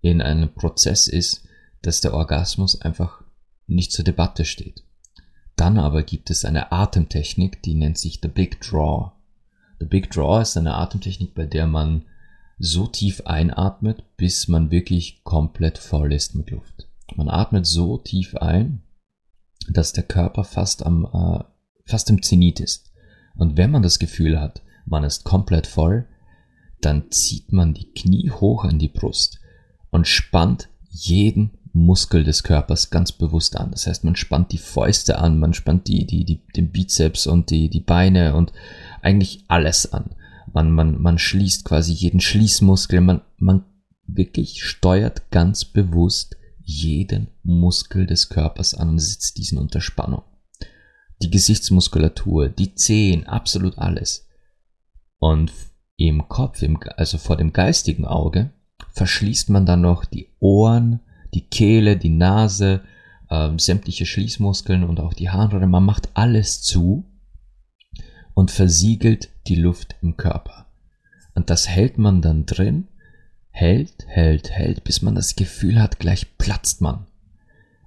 in 0.00 0.20
einem 0.20 0.52
Prozess 0.52 1.08
ist, 1.08 1.44
dass 1.82 2.00
der 2.00 2.14
Orgasmus 2.14 2.80
einfach 2.80 3.22
nicht 3.66 3.92
zur 3.92 4.04
Debatte 4.04 4.44
steht. 4.44 4.84
Dann 5.56 5.78
aber 5.78 6.02
gibt 6.02 6.30
es 6.30 6.44
eine 6.44 6.72
Atemtechnik, 6.72 7.62
die 7.62 7.74
nennt 7.74 7.98
sich 7.98 8.20
The 8.22 8.28
Big 8.28 8.60
Draw. 8.60 9.12
The 9.78 9.86
Big 9.86 10.10
Draw 10.10 10.42
ist 10.42 10.56
eine 10.56 10.74
Atemtechnik, 10.74 11.34
bei 11.34 11.46
der 11.46 11.66
man 11.66 12.04
so 12.58 12.86
tief 12.86 13.22
einatmet, 13.26 14.16
bis 14.16 14.48
man 14.48 14.70
wirklich 14.70 15.22
komplett 15.24 15.78
voll 15.78 16.12
ist 16.12 16.34
mit 16.34 16.50
Luft. 16.50 16.88
Man 17.16 17.28
atmet 17.28 17.66
so 17.66 17.98
tief 17.98 18.36
ein, 18.36 18.82
dass 19.68 19.92
der 19.92 20.04
Körper 20.04 20.44
fast 20.44 20.84
am, 20.84 21.04
äh, 21.04 21.44
fast 21.86 22.10
im 22.10 22.22
Zenit 22.22 22.60
ist. 22.60 22.92
Und 23.36 23.56
wenn 23.56 23.70
man 23.70 23.82
das 23.82 23.98
Gefühl 23.98 24.40
hat, 24.40 24.62
man 24.86 25.04
ist 25.04 25.24
komplett 25.24 25.66
voll, 25.66 26.06
dann 26.80 27.10
zieht 27.10 27.52
man 27.52 27.74
die 27.74 27.92
Knie 27.92 28.30
hoch 28.30 28.64
an 28.64 28.78
die 28.78 28.88
Brust 28.88 29.40
und 29.90 30.06
spannt 30.06 30.68
jeden 30.90 31.58
Muskel 31.74 32.22
des 32.22 32.44
Körpers 32.44 32.90
ganz 32.90 33.10
bewusst 33.10 33.56
an. 33.58 33.72
Das 33.72 33.88
heißt, 33.88 34.04
man 34.04 34.14
spannt 34.14 34.52
die 34.52 34.58
Fäuste 34.58 35.18
an, 35.18 35.40
man 35.40 35.54
spannt 35.54 35.88
die, 35.88 36.06
die, 36.06 36.24
die, 36.24 36.40
den 36.56 36.70
Bizeps 36.70 37.26
und 37.26 37.50
die, 37.50 37.68
die 37.68 37.80
Beine 37.80 38.36
und 38.36 38.52
eigentlich 39.02 39.44
alles 39.48 39.92
an. 39.92 40.14
Man, 40.52 40.70
man, 40.70 41.02
man 41.02 41.18
schließt 41.18 41.64
quasi 41.64 41.92
jeden 41.92 42.20
Schließmuskel, 42.20 43.00
man, 43.00 43.22
man 43.38 43.64
wirklich 44.06 44.62
steuert 44.62 45.30
ganz 45.32 45.64
bewusst 45.64 46.36
jeden 46.62 47.28
Muskel 47.42 48.06
des 48.06 48.28
Körpers 48.28 48.74
an 48.74 48.90
und 48.90 48.98
setzt 49.00 49.36
diesen 49.36 49.58
unter 49.58 49.80
Spannung. 49.80 50.22
Die 51.22 51.30
Gesichtsmuskulatur, 51.30 52.48
die 52.50 52.76
Zehen, 52.76 53.26
absolut 53.26 53.78
alles. 53.78 54.28
Und 55.18 55.52
im 55.96 56.28
Kopf, 56.28 56.62
im, 56.62 56.78
also 56.96 57.18
vor 57.18 57.36
dem 57.36 57.52
geistigen 57.52 58.04
Auge, 58.04 58.52
verschließt 58.92 59.50
man 59.50 59.66
dann 59.66 59.80
noch 59.80 60.04
die 60.04 60.28
Ohren, 60.38 61.00
die 61.34 61.46
Kehle, 61.48 61.96
die 61.96 62.10
Nase, 62.10 62.82
äh, 63.28 63.50
sämtliche 63.58 64.06
Schließmuskeln 64.06 64.84
und 64.84 65.00
auch 65.00 65.14
die 65.14 65.30
Harnröhre. 65.30 65.66
Man 65.66 65.84
macht 65.84 66.10
alles 66.14 66.62
zu 66.62 67.04
und 68.34 68.50
versiegelt 68.50 69.28
die 69.46 69.56
Luft 69.56 69.96
im 70.02 70.16
Körper. 70.16 70.66
Und 71.34 71.50
das 71.50 71.68
hält 71.68 71.98
man 71.98 72.22
dann 72.22 72.46
drin 72.46 72.88
hält, 73.54 74.04
hält, 74.08 74.50
hält, 74.50 74.82
bis 74.82 75.00
man 75.00 75.14
das 75.14 75.36
Gefühl 75.36 75.80
hat, 75.80 76.00
gleich 76.00 76.36
platzt 76.38 76.80
man. 76.80 77.06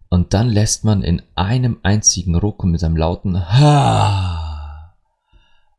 Und 0.10 0.34
dann 0.34 0.48
lässt 0.48 0.86
man 0.86 1.04
in 1.04 1.22
einem 1.36 1.80
einzigen 1.84 2.36
Ruck 2.36 2.64
und 2.64 2.72
mit 2.72 2.84
einem 2.84 2.96
lauten 2.96 3.38
Ha 3.38 4.96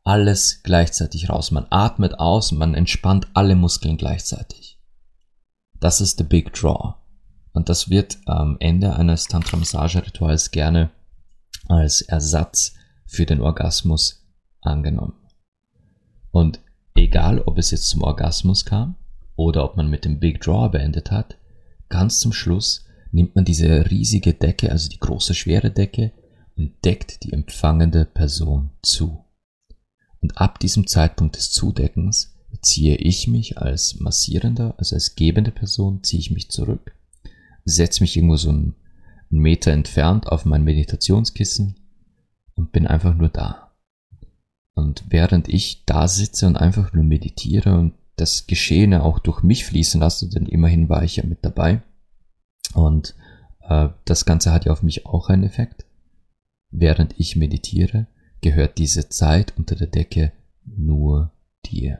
alles 0.03 0.61
gleichzeitig 0.63 1.29
raus. 1.29 1.51
Man 1.51 1.65
atmet 1.69 2.19
aus, 2.19 2.51
man 2.51 2.75
entspannt 2.75 3.27
alle 3.33 3.55
Muskeln 3.55 3.97
gleichzeitig. 3.97 4.79
Das 5.79 6.01
ist 6.01 6.19
the 6.19 6.23
Big 6.23 6.53
Draw. 6.53 6.95
Und 7.53 7.69
das 7.69 7.89
wird 7.89 8.17
am 8.25 8.57
Ende 8.59 8.95
eines 8.95 9.25
Tantra-Massage-Rituals 9.25 10.51
gerne 10.51 10.91
als 11.67 12.01
Ersatz 12.01 12.73
für 13.05 13.25
den 13.25 13.41
Orgasmus 13.41 14.25
angenommen. 14.61 15.15
Und 16.31 16.59
egal, 16.95 17.41
ob 17.41 17.57
es 17.57 17.71
jetzt 17.71 17.89
zum 17.89 18.03
Orgasmus 18.03 18.65
kam 18.65 18.95
oder 19.35 19.63
ob 19.65 19.77
man 19.77 19.89
mit 19.89 20.05
dem 20.05 20.19
Big 20.19 20.41
Draw 20.41 20.69
beendet 20.69 21.11
hat, 21.11 21.37
ganz 21.89 22.19
zum 22.19 22.33
Schluss 22.33 22.85
nimmt 23.11 23.35
man 23.35 23.45
diese 23.45 23.89
riesige 23.89 24.33
Decke, 24.33 24.71
also 24.71 24.89
die 24.89 24.99
große 24.99 25.33
schwere 25.33 25.71
Decke, 25.71 26.11
und 26.55 26.73
deckt 26.85 27.23
die 27.23 27.33
empfangende 27.33 28.05
Person 28.05 28.69
zu. 28.81 29.23
Und 30.21 30.37
ab 30.37 30.59
diesem 30.59 30.87
Zeitpunkt 30.87 31.37
des 31.37 31.51
Zudeckens 31.51 32.35
ziehe 32.61 32.95
ich 32.97 33.27
mich 33.27 33.57
als 33.57 33.99
massierender, 33.99 34.75
also 34.77 34.95
als 34.95 35.15
gebende 35.15 35.51
Person, 35.51 36.03
ziehe 36.03 36.19
ich 36.19 36.31
mich 36.31 36.51
zurück, 36.51 36.93
setze 37.65 38.01
mich 38.01 38.15
irgendwo 38.15 38.35
so 38.35 38.51
ein, 38.51 38.75
einen 39.31 39.41
Meter 39.41 39.71
entfernt 39.71 40.27
auf 40.27 40.45
mein 40.45 40.63
Meditationskissen 40.63 41.75
und 42.55 42.71
bin 42.71 42.87
einfach 42.87 43.15
nur 43.15 43.29
da. 43.29 43.71
Und 44.73 45.03
während 45.09 45.49
ich 45.49 45.85
da 45.85 46.07
sitze 46.07 46.47
und 46.47 46.55
einfach 46.55 46.93
nur 46.93 47.03
meditiere 47.03 47.77
und 47.77 47.93
das 48.15 48.47
Geschehene 48.47 49.03
auch 49.03 49.19
durch 49.19 49.43
mich 49.43 49.65
fließen 49.65 49.99
lasse, 49.99 50.29
denn 50.29 50.45
immerhin 50.45 50.89
war 50.89 51.03
ich 51.03 51.17
ja 51.17 51.25
mit 51.25 51.39
dabei. 51.43 51.81
Und 52.73 53.15
äh, 53.61 53.89
das 54.05 54.25
Ganze 54.25 54.51
hat 54.51 54.65
ja 54.65 54.71
auf 54.71 54.83
mich 54.83 55.05
auch 55.05 55.29
einen 55.29 55.43
Effekt. 55.43 55.85
Während 56.71 57.19
ich 57.19 57.35
meditiere, 57.35 58.07
gehört 58.41 58.77
diese 58.77 59.09
Zeit 59.09 59.53
unter 59.57 59.75
der 59.75 59.87
Decke 59.87 60.31
nur 60.65 61.31
dir. 61.65 61.99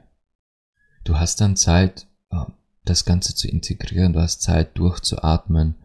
Du 1.04 1.17
hast 1.17 1.41
dann 1.41 1.56
Zeit, 1.56 2.08
äh, 2.32 2.45
das 2.86 3.06
Ganze 3.06 3.36
zu 3.36 3.48
integrieren, 3.48 4.13
du 4.13 4.22
hast 4.22 4.42
Zeit 4.42 4.78
durchzuatmen, 4.78 5.76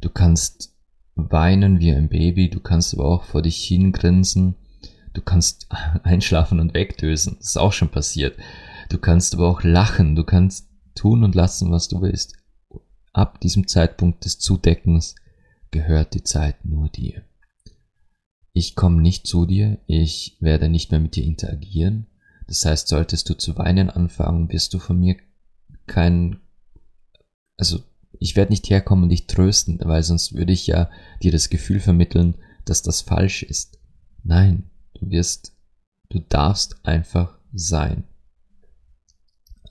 du 0.00 0.10
kannst 0.10 0.74
weinen 1.14 1.80
wie 1.80 1.92
ein 1.92 2.08
Baby, 2.08 2.48
du 2.48 2.60
kannst 2.60 2.94
aber 2.94 3.04
auch 3.04 3.24
vor 3.24 3.42
dich 3.42 3.64
hingrinsen, 3.64 4.56
du 5.12 5.20
kannst 5.20 5.68
einschlafen 6.02 6.60
und 6.60 6.74
wegdösen, 6.74 7.36
das 7.38 7.50
ist 7.50 7.56
auch 7.56 7.72
schon 7.72 7.90
passiert. 7.90 8.36
Du 8.88 8.98
kannst 8.98 9.34
aber 9.34 9.48
auch 9.48 9.62
lachen, 9.62 10.16
du 10.16 10.24
kannst 10.24 10.68
tun 10.96 11.22
und 11.22 11.34
lassen, 11.34 11.70
was 11.70 11.88
du 11.88 12.02
willst. 12.02 12.36
Ab 13.12 13.40
diesem 13.40 13.68
Zeitpunkt 13.68 14.24
des 14.24 14.38
Zudeckens 14.38 15.14
gehört 15.70 16.14
die 16.14 16.24
Zeit 16.24 16.64
nur 16.64 16.88
dir. 16.88 17.22
Ich 18.52 18.74
komme 18.74 19.00
nicht 19.00 19.26
zu 19.26 19.46
dir, 19.46 19.78
ich 19.86 20.36
werde 20.40 20.68
nicht 20.68 20.90
mehr 20.90 21.00
mit 21.00 21.14
dir 21.14 21.24
interagieren. 21.24 22.06
Das 22.48 22.64
heißt, 22.64 22.88
solltest 22.88 23.28
du 23.28 23.34
zu 23.34 23.56
weinen 23.56 23.90
anfangen, 23.90 24.50
wirst 24.50 24.74
du 24.74 24.80
von 24.80 24.98
mir 24.98 25.16
kein, 25.90 26.38
also 27.56 27.82
ich 28.18 28.36
werde 28.36 28.52
nicht 28.52 28.70
herkommen 28.70 29.04
und 29.04 29.08
dich 29.10 29.26
trösten, 29.26 29.78
weil 29.82 30.02
sonst 30.02 30.34
würde 30.34 30.52
ich 30.52 30.66
ja 30.66 30.88
dir 31.22 31.32
das 31.32 31.50
Gefühl 31.50 31.80
vermitteln, 31.80 32.36
dass 32.64 32.82
das 32.82 33.02
falsch 33.02 33.42
ist. 33.42 33.78
Nein, 34.22 34.70
du 34.94 35.10
wirst, 35.10 35.52
du 36.08 36.20
darfst 36.20 36.86
einfach 36.86 37.36
sein. 37.52 38.04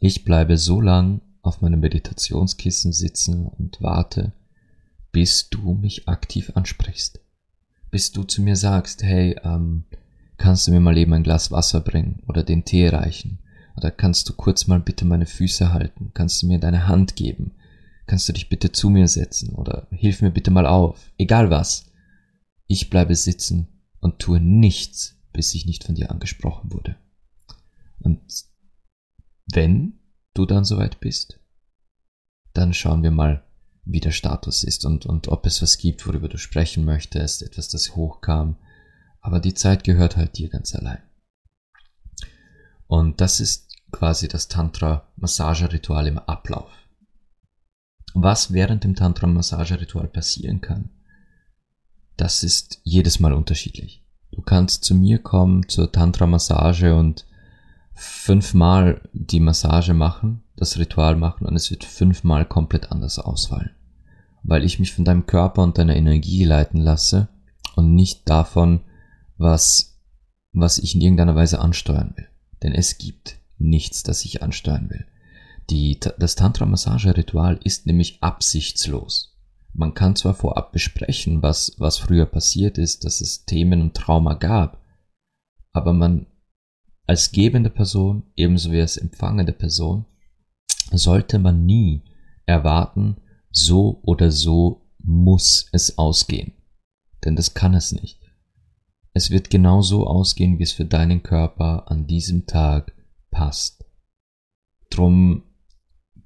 Ich 0.02 0.26
bleibe 0.26 0.58
so 0.58 0.82
lang 0.82 1.22
auf 1.42 1.62
meinem 1.62 1.80
Meditationskissen 1.80 2.92
sitzen 2.92 3.46
und 3.46 3.82
warte, 3.82 4.34
bis 5.12 5.50
du 5.50 5.74
mich 5.74 6.08
aktiv 6.08 6.52
ansprichst. 6.56 7.22
Bis 7.92 8.12
du 8.12 8.24
zu 8.24 8.42
mir 8.42 8.56
sagst, 8.56 9.04
hey, 9.04 9.38
ähm, 9.44 9.86
kannst 10.38 10.68
du 10.68 10.72
mir 10.72 10.80
mal 10.80 10.98
eben 10.98 11.14
ein 11.14 11.24
Glas 11.24 11.52
Wasser 11.52 11.80
bringen 11.80 12.24
oder 12.28 12.44
den 12.44 12.66
Tee 12.66 12.90
reichen? 12.90 13.40
Oder 13.80 13.92
kannst 13.92 14.28
du 14.28 14.34
kurz 14.34 14.68
mal 14.68 14.82
bitte 14.82 15.06
meine 15.06 15.26
Füße 15.26 15.72
halten? 15.72 16.12
Kannst 16.14 16.42
du 16.42 16.48
mir 16.48 16.60
deine 16.60 16.90
Hand 16.90 17.16
geben? 17.16 17.56
Kannst 18.08 18.28
du 18.28 18.34
dich 18.34 18.50
bitte 18.50 18.74
zu 18.74 18.90
mir 18.90 19.08
setzen? 19.08 19.56
Oder 19.56 19.88
hilf 19.92 20.22
mir 20.22 20.32
bitte 20.32 20.52
mal 20.52 20.66
auf? 20.66 21.14
Egal 21.18 21.50
was. 21.50 21.86
Ich 22.68 22.90
bleibe 22.90 23.16
sitzen 23.16 23.70
und 24.02 24.20
tue 24.20 24.42
nichts, 24.42 25.16
bis 25.32 25.56
ich 25.56 25.66
nicht 25.66 25.86
von 25.86 25.96
dir 25.96 26.12
angesprochen 26.12 26.74
wurde. 26.74 26.98
Und 28.00 28.20
wenn 29.50 29.94
du 30.34 30.46
dann 30.46 30.66
soweit 30.66 31.00
bist, 31.00 31.40
dann 32.52 32.74
schauen 32.74 33.02
wir 33.02 33.12
mal, 33.12 33.46
wie 33.86 34.02
der 34.02 34.12
Status 34.12 34.66
ist 34.66 34.84
und, 34.84 35.06
und 35.06 35.30
ob 35.30 35.46
es 35.46 35.62
was 35.62 35.78
gibt, 35.78 36.06
worüber 36.06 36.28
du 36.28 36.38
sprechen 36.38 36.84
möchtest, 36.84 37.44
etwas, 37.44 37.70
das 37.70 37.96
hochkam. 37.96 38.58
Aber 39.22 39.40
die 39.40 39.54
Zeit 39.54 39.86
gehört 39.86 40.18
halt 40.18 40.38
dir 40.38 40.50
ganz 40.50 40.76
allein. 40.76 41.02
Und 42.88 43.22
das 43.22 43.40
ist 43.40 43.69
quasi 43.92 44.28
das 44.28 44.48
Tantra-Massageritual 44.48 46.08
im 46.08 46.20
Ablauf. 46.20 46.70
Was 48.14 48.54
während 48.54 48.84
dem 48.84 48.96
Tantra-Massageritual 48.96 50.08
passieren 50.08 50.62
kann, 50.62 50.90
das 52.18 52.44
ist 52.44 52.82
jedes 52.84 53.20
Mal 53.20 53.34
unterschiedlich. 53.34 54.04
Du 54.32 54.42
kannst 54.42 54.84
zu 54.84 54.94
mir 54.94 55.20
kommen 55.20 55.68
zur 55.70 55.92
Tantra-Massage 55.92 56.96
und 56.96 57.26
fünfmal 57.94 59.02
die 59.14 59.40
Massage 59.40 59.94
machen, 59.94 60.44
das 60.56 60.78
Ritual 60.78 61.16
machen 61.16 61.46
und 61.46 61.56
es 61.56 61.72
wird 61.72 61.84
fünfmal 61.84 62.46
komplett 62.46 62.92
anders 62.92 63.20
ausfallen. 63.20 63.72
Weil 64.44 64.64
ich 64.64 64.80
mich 64.80 64.94
von 64.94 65.06
deinem 65.06 65.26
Körper 65.26 65.64
und 65.64 65.78
deiner 65.78 65.96
Energie 65.96 66.44
leiten 66.44 66.80
lasse 66.80 67.28
und 67.76 67.96
nicht 67.96 68.30
davon, 68.30 68.82
was, 69.38 70.00
was 70.54 70.78
ich 70.78 70.96
in 70.96 71.02
irgendeiner 71.02 71.36
Weise 71.36 71.60
ansteuern 71.60 72.14
will. 72.16 72.28
Denn 72.64 72.74
es 72.74 72.98
gibt 72.98 73.39
nichts, 73.60 74.04
das 74.04 74.26
ich 74.26 74.42
ansteuern 74.42 74.90
will. 74.90 75.06
Die, 75.70 76.00
das 76.00 76.36
Tantra-Massage-Ritual 76.36 77.60
ist 77.64 77.86
nämlich 77.86 78.24
absichtslos. 78.24 79.38
Man 79.74 79.94
kann 79.94 80.16
zwar 80.16 80.34
vorab 80.34 80.72
besprechen, 80.72 81.44
was, 81.44 81.76
was 81.78 82.00
früher 82.00 82.26
passiert 82.26 82.78
ist, 82.78 83.06
dass 83.06 83.22
es 83.22 83.46
Themen 83.46 83.82
und 83.82 83.94
Trauma 83.94 84.34
gab, 84.34 84.84
aber 85.72 85.94
man 85.94 86.26
als 87.06 87.32
gebende 87.32 87.70
Person, 87.70 88.24
ebenso 88.36 88.72
wie 88.72 88.82
als 88.82 88.98
empfangende 88.98 89.54
Person, 89.54 90.06
sollte 90.92 91.40
man 91.40 91.66
nie 91.66 92.04
erwarten, 92.46 93.18
so 93.52 94.00
oder 94.04 94.32
so 94.32 94.90
muss 95.00 95.68
es 95.72 95.98
ausgehen. 95.98 96.54
Denn 97.24 97.36
das 97.36 97.54
kann 97.54 97.74
es 97.74 97.92
nicht. 97.92 98.20
Es 99.14 99.32
wird 99.32 99.50
genau 99.50 99.82
so 99.82 100.06
ausgehen, 100.06 100.60
wie 100.60 100.64
es 100.64 100.72
für 100.72 100.86
deinen 100.86 101.24
Körper 101.24 101.90
an 101.92 102.08
diesem 102.08 102.46
Tag 102.46 102.94
passt. 103.40 103.86
Drum 104.90 105.44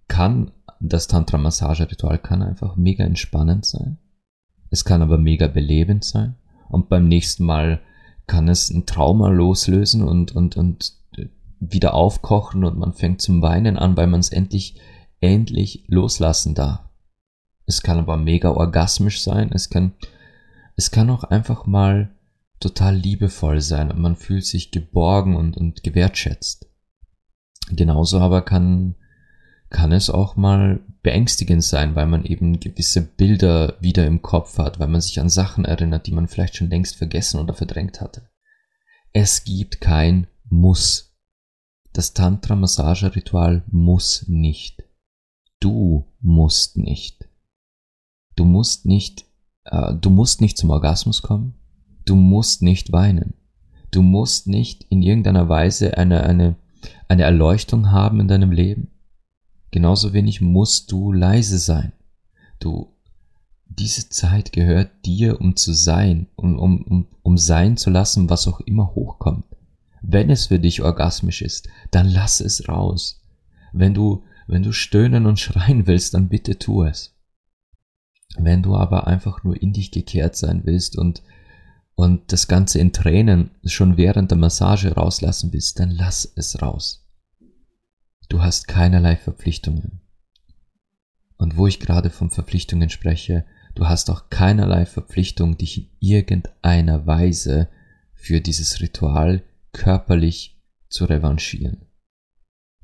kann 0.08 0.52
das 0.80 1.08
Tantra-Massage-Ritual 1.08 2.17
kann 2.17 2.41
einfach 2.41 2.76
mega 2.76 3.04
entspannend 3.04 3.65
sein. 3.65 3.99
Es 4.71 4.84
kann 4.84 5.04
aber 5.04 5.19
mega 5.19 5.47
belebend 5.47 6.04
sein. 6.04 6.38
Und 6.69 6.89
beim 6.89 7.08
nächsten 7.08 7.45
Mal 7.45 7.82
kann 8.26 8.47
es 8.47 8.71
ein 8.71 8.88
Trauma 8.88 9.30
loslösen 9.30 10.02
und, 10.02 10.36
und, 10.36 10.58
und 10.58 10.97
wieder 11.60 11.93
aufkochen 11.93 12.65
und 12.65 12.80
man 12.80 12.93
fängt 12.93 13.21
zum 13.21 13.43
Weinen 13.43 13.78
an, 13.78 13.95
weil 13.95 14.08
man 14.08 14.19
es 14.19 14.30
endlich, 14.30 14.82
endlich 15.21 15.84
loslassen 15.88 16.56
darf. 16.56 16.82
Es 17.67 17.84
kann 17.84 17.99
aber 17.99 18.17
mega 18.17 18.49
orgasmisch 18.49 19.21
sein. 19.21 19.52
Es 19.54 19.69
kann, 19.69 19.93
es 20.76 20.89
kann 20.89 21.12
auch 21.12 21.26
einfach 21.26 21.67
mal 21.67 22.10
total 22.60 22.95
liebevoll 22.95 23.62
sein 23.62 23.91
und 23.91 23.99
man 23.99 24.15
fühlt 24.15 24.45
sich 24.45 24.71
geborgen 24.71 25.36
und, 25.36 25.56
und 25.58 25.84
gewertschätzt. 25.84 26.72
Genauso 27.69 28.19
aber 28.19 28.41
kann, 28.41 28.95
kann 29.69 29.91
es 29.91 30.10
auch 30.10 30.36
mal 30.36 30.82
beängstigend 31.02 31.63
sein, 31.63 31.95
weil 31.95 32.08
man 32.08 32.23
eben 32.26 32.60
gewisse 32.60 33.02
Bilder 33.02 33.78
wieder 33.80 34.06
im 34.06 34.21
Kopf 34.21 34.58
hat, 34.58 34.80
weil 34.80 34.88
man 34.88 35.02
sich 35.02 35.19
an 35.19 35.30
Sachen 35.30 35.65
erinnert, 35.65 36.08
die 36.08 36.12
man 36.12 36.28
vielleicht 36.28 36.56
schon 36.56 36.69
längst 36.69 36.95
vergessen 36.95 37.39
oder 37.39 37.54
verdrängt 37.54 38.02
hatte. 38.02 38.30
Es 39.12 39.43
gibt 39.43 39.82
kein 39.82 40.28
Muss. 40.49 41.15
Das 41.93 42.13
Tantra-Massage-Ritual 42.13 43.63
muss 43.67 44.26
nicht. 44.28 44.84
Du 45.60 46.12
musst 46.19 46.78
nicht. 46.78 47.30
Du 48.36 48.45
musst 48.45 48.86
nicht, 48.86 49.26
äh, 49.65 49.93
du 49.93 50.10
musst 50.10 50.41
nicht 50.41 50.58
zum 50.58 50.71
Orgasmus 50.71 51.21
kommen. 51.21 51.54
Du 52.06 52.15
musst 52.15 52.62
nicht 52.62 52.91
weinen. 52.91 53.36
Du 53.91 54.02
musst 54.02 54.47
nicht 54.47 54.86
in 54.89 55.04
irgendeiner 55.04 55.47
Weise 55.49 55.97
eine, 55.97 56.23
eine, 56.23 56.56
eine 57.08 57.24
Erleuchtung 57.24 57.91
haben 57.91 58.19
in 58.19 58.28
deinem 58.28 58.52
Leben. 58.52 58.89
Genauso 59.72 60.13
wenig 60.13 60.41
musst 60.41 60.91
du 60.91 61.12
leise 61.12 61.58
sein. 61.58 61.93
Du, 62.60 62.93
diese 63.67 64.10
Zeit 64.10 64.52
gehört 64.52 65.06
dir, 65.06 65.41
um 65.41 65.56
zu 65.56 65.74
sein, 65.74 66.28
um, 66.36 66.60
um, 66.60 66.82
um, 66.84 67.08
um 67.24 67.38
sein 67.38 67.78
zu 67.78 67.89
lassen, 67.89 68.30
was 68.30 68.48
auch 68.48 68.60
immer 68.62 68.93
hochkommt. 68.93 69.46
Wenn 70.02 70.30
es 70.30 70.48
für 70.48 70.60
dich 70.60 70.82
orgasmisch 70.82 71.41
ist, 71.41 71.69
dann 71.91 72.08
lass 72.08 72.39
es 72.39 72.67
raus. 72.67 73.24
Wenn 73.72 73.93
du, 73.93 74.24
wenn 74.48 74.63
du 74.63 74.74
stöhnen 74.74 75.26
und 75.26 75.39
schreien 75.39 75.88
willst, 75.88 76.13
dann 76.13 76.30
bitte 76.30 76.60
tu 76.60 76.84
es. 76.84 77.15
Wenn 78.38 78.62
du 78.63 78.76
aber 78.76 79.08
einfach 79.08 79.43
nur 79.43 79.62
in 79.62 79.74
dich 79.74 79.91
gekehrt 79.91 80.36
sein 80.36 80.62
willst 80.65 80.98
und, 80.98 81.24
und 81.95 82.32
das 82.32 82.47
Ganze 82.47 82.79
in 82.79 82.91
Tränen 82.91 83.51
schon 83.65 83.97
während 83.97 84.32
der 84.32 84.38
Massage 84.38 84.93
rauslassen 84.93 85.53
willst, 85.53 85.79
dann 85.79 85.91
lass 85.91 86.32
es 86.36 86.62
raus. 86.62 87.08
Du 88.29 88.41
hast 88.41 88.67
keinerlei 88.67 89.15
Verpflichtungen. 89.15 90.01
Und 91.38 91.58
wo 91.58 91.67
ich 91.67 91.79
gerade 91.79 92.10
von 92.10 92.29
Verpflichtungen 92.29 92.89
spreche, 92.89 93.45
du 93.75 93.88
hast 93.88 94.10
auch 94.10 94.29
keinerlei 94.29 94.86
Verpflichtung, 94.86 95.58
dich 95.58 95.77
in 95.77 95.89
irgendeiner 95.99 97.06
Weise 97.06 97.69
für 98.13 98.41
dieses 98.41 98.79
Ritual 98.82 99.43
körperlich 99.71 100.62
zu 100.88 101.06
revanchieren. 101.06 101.86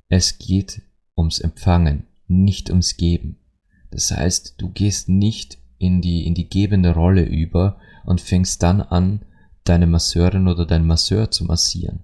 Es 0.09 0.37
geht 0.37 0.81
ums 1.15 1.39
Empfangen, 1.39 2.07
nicht 2.27 2.69
ums 2.69 2.97
Geben. 2.97 3.39
Das 3.91 4.11
heißt, 4.11 4.55
du 4.57 4.69
gehst 4.69 5.09
nicht 5.09 5.57
in 5.77 6.01
die, 6.01 6.25
in 6.25 6.35
die 6.35 6.49
gebende 6.49 6.93
Rolle 6.93 7.23
über 7.23 7.79
und 8.09 8.19
fängst 8.19 8.61
dann 8.63 8.81
an, 8.81 9.21
deine 9.63 9.87
Masseurin 9.87 10.47
oder 10.47 10.65
deinen 10.65 10.87
Masseur 10.87 11.31
zu 11.31 11.45
massieren. 11.45 12.03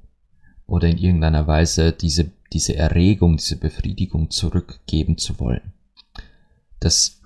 Oder 0.68 0.88
in 0.88 0.98
irgendeiner 0.98 1.46
Weise 1.48 1.92
diese 1.92 2.32
diese 2.56 2.76
Erregung, 2.76 3.36
diese 3.36 3.58
Befriedigung 3.58 4.30
zurückgeben 4.30 5.18
zu 5.18 5.40
wollen. 5.40 5.74
Das, 6.80 7.22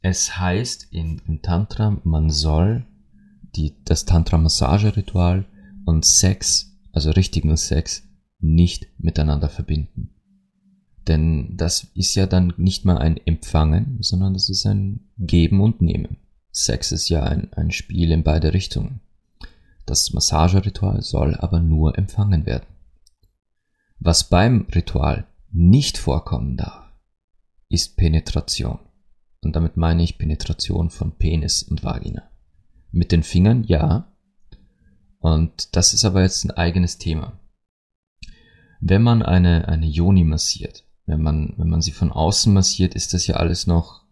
es 0.00 0.38
heißt 0.38 0.92
in, 0.92 1.20
im 1.26 1.42
Tantra, 1.42 2.00
man 2.04 2.30
soll 2.30 2.86
die, 3.56 3.74
das 3.84 4.04
Tantra-Massage-Ritual 4.04 5.44
und 5.86 6.04
Sex, 6.04 6.78
also 6.92 7.10
richtigen 7.10 7.56
Sex, 7.56 8.04
nicht 8.38 8.86
miteinander 8.98 9.48
verbinden. 9.48 10.10
Denn 11.08 11.56
das 11.56 11.88
ist 11.94 12.14
ja 12.14 12.26
dann 12.26 12.54
nicht 12.56 12.84
mal 12.84 12.98
ein 12.98 13.16
Empfangen, 13.16 13.98
sondern 14.02 14.34
das 14.34 14.48
ist 14.48 14.66
ein 14.66 15.10
Geben 15.18 15.60
und 15.60 15.82
Nehmen. 15.82 16.18
Sex 16.52 16.92
ist 16.92 17.08
ja 17.08 17.24
ein, 17.24 17.52
ein 17.54 17.70
Spiel 17.70 18.12
in 18.12 18.22
beide 18.22 18.52
Richtungen. 18.52 19.00
Das 19.86 20.12
Massageritual 20.12 21.02
soll 21.02 21.34
aber 21.36 21.60
nur 21.60 21.98
empfangen 21.98 22.46
werden. 22.46 22.66
Was 23.98 24.28
beim 24.28 24.66
Ritual 24.74 25.26
nicht 25.50 25.98
vorkommen 25.98 26.56
darf, 26.56 26.92
ist 27.68 27.96
Penetration. 27.96 28.78
Und 29.42 29.56
damit 29.56 29.76
meine 29.76 30.02
ich 30.02 30.18
Penetration 30.18 30.90
von 30.90 31.12
Penis 31.12 31.62
und 31.62 31.82
Vagina. 31.82 32.22
Mit 32.90 33.12
den 33.12 33.22
Fingern 33.22 33.64
ja. 33.64 34.12
Und 35.18 35.74
das 35.74 35.94
ist 35.94 36.04
aber 36.04 36.22
jetzt 36.22 36.44
ein 36.44 36.50
eigenes 36.50 36.98
Thema. 36.98 37.40
Wenn 38.80 39.02
man 39.02 39.22
eine, 39.22 39.68
eine 39.68 39.86
Yoni 39.86 40.24
massiert, 40.24 40.84
wenn 41.06 41.22
man, 41.22 41.54
wenn 41.56 41.68
man 41.68 41.82
sie 41.82 41.92
von 41.92 42.12
außen 42.12 42.52
massiert, 42.52 42.94
ist 42.94 43.14
das 43.14 43.26
ja 43.26 43.36
alles 43.36 43.66
noch, 43.66 44.04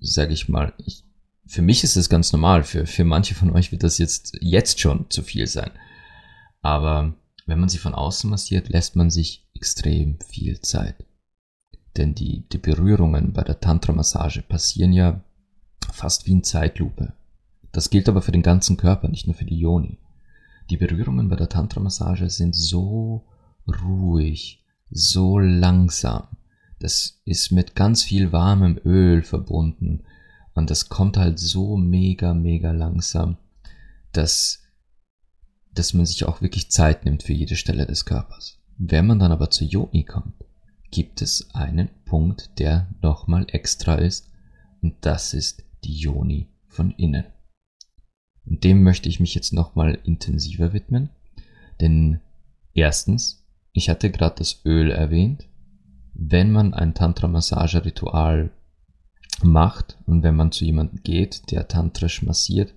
sage 0.00 0.32
ich 0.32 0.48
mal, 0.48 0.72
ich, 0.78 1.05
für 1.46 1.62
mich 1.62 1.84
ist 1.84 1.96
es 1.96 2.08
ganz 2.08 2.32
normal, 2.32 2.64
für, 2.64 2.86
für 2.86 3.04
manche 3.04 3.34
von 3.34 3.50
euch 3.50 3.70
wird 3.72 3.82
das 3.82 3.98
jetzt, 3.98 4.36
jetzt 4.40 4.80
schon 4.80 5.06
zu 5.10 5.22
viel 5.22 5.46
sein. 5.46 5.70
Aber 6.60 7.14
wenn 7.46 7.60
man 7.60 7.68
sie 7.68 7.78
von 7.78 7.94
außen 7.94 8.28
massiert, 8.28 8.68
lässt 8.68 8.96
man 8.96 9.10
sich 9.10 9.46
extrem 9.54 10.18
viel 10.26 10.60
Zeit. 10.60 10.96
Denn 11.96 12.14
die, 12.14 12.46
die 12.48 12.58
Berührungen 12.58 13.32
bei 13.32 13.42
der 13.42 13.60
Tantra-Massage 13.60 14.42
passieren 14.42 14.92
ja 14.92 15.22
fast 15.92 16.26
wie 16.26 16.32
in 16.32 16.42
Zeitlupe. 16.42 17.12
Das 17.70 17.90
gilt 17.90 18.08
aber 18.08 18.22
für 18.22 18.32
den 18.32 18.42
ganzen 18.42 18.76
Körper, 18.76 19.08
nicht 19.08 19.26
nur 19.26 19.36
für 19.36 19.44
die 19.44 19.58
Yoni. 19.58 19.98
Die 20.68 20.76
Berührungen 20.76 21.28
bei 21.28 21.36
der 21.36 21.48
Tantra-Massage 21.48 22.28
sind 22.28 22.56
so 22.56 23.24
ruhig, 23.84 24.64
so 24.90 25.38
langsam. 25.38 26.26
Das 26.80 27.20
ist 27.24 27.52
mit 27.52 27.76
ganz 27.76 28.02
viel 28.02 28.32
warmem 28.32 28.78
Öl 28.84 29.22
verbunden 29.22 30.02
und 30.56 30.70
das 30.70 30.88
kommt 30.88 31.16
halt 31.16 31.38
so 31.38 31.76
mega, 31.76 32.34
mega 32.34 32.72
langsam, 32.72 33.36
dass, 34.12 34.64
dass 35.72 35.94
man 35.94 36.06
sich 36.06 36.24
auch 36.24 36.42
wirklich 36.42 36.70
Zeit 36.70 37.04
nimmt 37.04 37.22
für 37.22 37.32
jede 37.32 37.56
Stelle 37.56 37.86
des 37.86 38.04
Körpers. 38.04 38.58
Wenn 38.78 39.06
man 39.06 39.18
dann 39.18 39.32
aber 39.32 39.50
zur 39.50 39.68
Yoni 39.68 40.04
kommt, 40.04 40.34
gibt 40.90 41.22
es 41.22 41.54
einen 41.54 41.88
Punkt, 42.04 42.58
der 42.58 42.88
nochmal 43.02 43.46
extra 43.48 43.94
ist 43.94 44.30
und 44.82 44.94
das 45.02 45.34
ist 45.34 45.62
die 45.84 45.94
Yoni 45.94 46.48
von 46.68 46.90
innen. 46.90 47.26
Und 48.44 48.64
dem 48.64 48.82
möchte 48.82 49.08
ich 49.08 49.20
mich 49.20 49.34
jetzt 49.34 49.52
nochmal 49.52 49.98
intensiver 50.04 50.72
widmen, 50.72 51.10
denn 51.80 52.20
erstens 52.74 53.46
ich 53.76 53.90
hatte 53.90 54.10
gerade 54.10 54.36
das 54.38 54.64
Öl 54.64 54.90
erwähnt. 54.90 55.46
Wenn 56.14 56.50
man 56.50 56.72
ein 56.72 56.94
Tantra-Massage-Ritual 56.94 58.50
macht 59.42 59.98
und 60.06 60.22
wenn 60.22 60.36
man 60.36 60.52
zu 60.52 60.64
jemandem 60.64 61.02
geht, 61.02 61.50
der 61.50 61.68
tantrisch 61.68 62.22
massiert, 62.22 62.74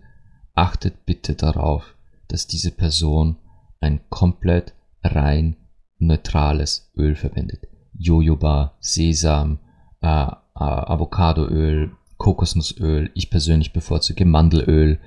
achtet 0.55 1.05
bitte 1.05 1.35
darauf, 1.35 1.95
dass 2.27 2.47
diese 2.47 2.71
Person 2.71 3.37
ein 3.79 4.01
komplett 4.09 4.73
rein 5.03 5.55
neutrales 5.99 6.91
Öl 6.95 7.15
verwendet. 7.15 7.67
Jojoba, 7.97 8.77
Sesam, 8.79 9.59
äh, 10.01 10.07
äh, 10.07 10.33
Avocadoöl, 10.55 11.91
Kokosnussöl, 12.17 13.11
ich 13.13 13.29
persönlich 13.29 13.73
bevorzuge 13.73 14.25
Mandelöl 14.25 14.99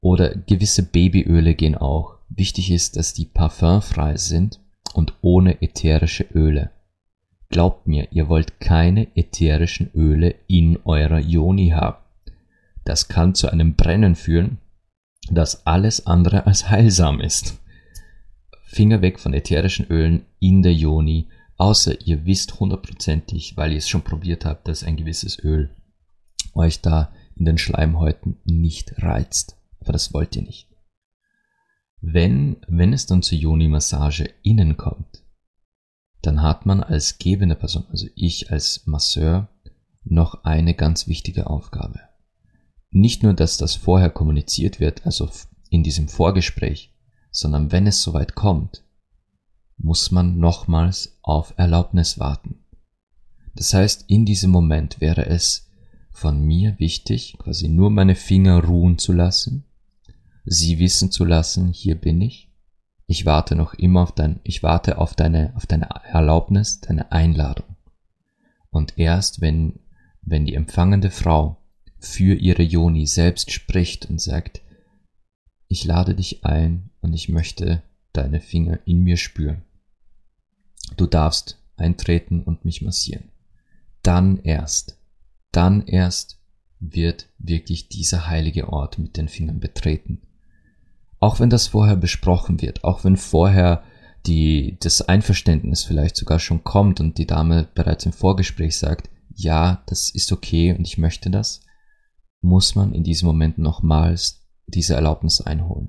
oder 0.00 0.34
gewisse 0.34 0.82
Babyöle 0.82 1.54
gehen 1.54 1.76
auch. 1.76 2.18
Wichtig 2.28 2.70
ist, 2.70 2.96
dass 2.96 3.14
die 3.14 3.26
parfümfrei 3.26 4.16
sind 4.16 4.60
und 4.92 5.14
ohne 5.22 5.62
ätherische 5.62 6.24
Öle. 6.34 6.70
Glaubt 7.54 7.86
mir, 7.86 8.08
ihr 8.10 8.28
wollt 8.28 8.58
keine 8.58 9.16
ätherischen 9.16 9.88
Öle 9.94 10.34
in 10.48 10.76
eurer 10.84 11.20
Yoni 11.20 11.68
haben. 11.68 12.02
Das 12.84 13.06
kann 13.06 13.36
zu 13.36 13.48
einem 13.48 13.76
Brennen 13.76 14.16
führen, 14.16 14.58
das 15.30 15.64
alles 15.64 16.04
andere 16.04 16.48
als 16.48 16.68
heilsam 16.68 17.20
ist. 17.20 17.62
Finger 18.64 19.02
weg 19.02 19.20
von 19.20 19.34
ätherischen 19.34 19.86
Ölen 19.86 20.26
in 20.40 20.62
der 20.62 20.74
Yoni, 20.74 21.28
außer 21.56 22.04
ihr 22.04 22.26
wisst 22.26 22.58
hundertprozentig, 22.58 23.56
weil 23.56 23.70
ihr 23.70 23.78
es 23.78 23.88
schon 23.88 24.02
probiert 24.02 24.44
habt, 24.44 24.66
dass 24.66 24.82
ein 24.82 24.96
gewisses 24.96 25.38
Öl 25.38 25.70
euch 26.54 26.80
da 26.80 27.12
in 27.36 27.44
den 27.44 27.58
Schleimhäuten 27.58 28.36
nicht 28.44 29.00
reizt. 29.00 29.56
Aber 29.78 29.92
das 29.92 30.12
wollt 30.12 30.34
ihr 30.34 30.42
nicht. 30.42 30.66
Wenn, 32.00 32.56
wenn 32.66 32.92
es 32.92 33.06
dann 33.06 33.22
zur 33.22 33.38
Yoni-Massage 33.38 34.28
innen 34.42 34.76
kommt, 34.76 35.23
dann 36.26 36.42
hat 36.42 36.66
man 36.66 36.82
als 36.82 37.18
gebende 37.18 37.54
Person, 37.54 37.84
also 37.90 38.06
ich 38.14 38.50
als 38.50 38.86
Masseur, 38.86 39.48
noch 40.04 40.44
eine 40.44 40.74
ganz 40.74 41.06
wichtige 41.06 41.48
Aufgabe. 41.48 42.00
Nicht 42.90 43.22
nur, 43.22 43.34
dass 43.34 43.56
das 43.56 43.74
vorher 43.74 44.10
kommuniziert 44.10 44.80
wird, 44.80 45.04
also 45.06 45.28
in 45.70 45.82
diesem 45.82 46.08
Vorgespräch, 46.08 46.92
sondern 47.30 47.72
wenn 47.72 47.86
es 47.86 48.02
soweit 48.02 48.34
kommt, 48.34 48.84
muss 49.76 50.10
man 50.10 50.38
nochmals 50.38 51.18
auf 51.22 51.54
Erlaubnis 51.56 52.18
warten. 52.18 52.64
Das 53.54 53.74
heißt, 53.74 54.04
in 54.08 54.24
diesem 54.24 54.50
Moment 54.50 55.00
wäre 55.00 55.26
es 55.26 55.70
von 56.10 56.40
mir 56.40 56.78
wichtig, 56.78 57.36
quasi 57.38 57.68
nur 57.68 57.90
meine 57.90 58.14
Finger 58.14 58.62
ruhen 58.62 58.98
zu 58.98 59.12
lassen 59.12 59.64
sie 60.44 60.78
wissen 60.78 61.10
zu 61.10 61.24
lassen, 61.24 61.72
hier 61.72 61.94
bin 61.94 62.20
ich. 62.20 62.50
Ich 63.06 63.26
warte 63.26 63.54
noch 63.54 63.74
immer 63.74 64.02
auf 64.02 64.12
dein, 64.12 64.40
ich 64.44 64.62
warte 64.62 64.98
auf 64.98 65.14
deine, 65.14 65.52
auf 65.56 65.66
deine 65.66 65.88
Erlaubnis, 66.04 66.80
deine 66.80 67.12
Einladung. 67.12 67.76
Und 68.70 68.98
erst 68.98 69.40
wenn, 69.40 69.80
wenn 70.22 70.46
die 70.46 70.54
empfangende 70.54 71.10
Frau 71.10 71.58
für 71.98 72.34
ihre 72.34 72.62
Joni 72.62 73.06
selbst 73.06 73.52
spricht 73.52 74.06
und 74.06 74.20
sagt, 74.20 74.62
ich 75.68 75.84
lade 75.84 76.14
dich 76.14 76.44
ein 76.44 76.90
und 77.00 77.12
ich 77.12 77.28
möchte 77.28 77.82
deine 78.12 78.40
Finger 78.40 78.78
in 78.84 79.00
mir 79.00 79.16
spüren. 79.16 79.62
Du 80.96 81.06
darfst 81.06 81.58
eintreten 81.76 82.42
und 82.42 82.64
mich 82.64 82.82
massieren. 82.82 83.30
Dann 84.02 84.38
erst, 84.42 84.98
dann 85.50 85.86
erst 85.86 86.38
wird 86.78 87.28
wirklich 87.38 87.88
dieser 87.88 88.28
heilige 88.28 88.68
Ort 88.68 88.98
mit 88.98 89.16
den 89.16 89.28
Fingern 89.28 89.60
betreten 89.60 90.22
auch 91.24 91.40
wenn 91.40 91.48
das 91.48 91.68
vorher 91.68 91.96
besprochen 91.96 92.60
wird, 92.60 92.84
auch 92.84 93.02
wenn 93.02 93.16
vorher 93.16 93.82
die, 94.26 94.76
das 94.80 95.00
Einverständnis 95.00 95.82
vielleicht 95.82 96.16
sogar 96.16 96.38
schon 96.38 96.64
kommt 96.64 97.00
und 97.00 97.16
die 97.16 97.26
Dame 97.26 97.66
bereits 97.74 98.04
im 98.04 98.12
Vorgespräch 98.12 98.76
sagt, 98.76 99.08
ja, 99.34 99.82
das 99.86 100.10
ist 100.10 100.30
okay 100.32 100.74
und 100.74 100.86
ich 100.86 100.98
möchte 100.98 101.30
das, 101.30 101.62
muss 102.42 102.74
man 102.74 102.92
in 102.92 103.04
diesem 103.04 103.24
Moment 103.24 103.56
nochmals 103.56 104.46
diese 104.66 104.96
Erlaubnis 104.96 105.40
einholen. 105.40 105.88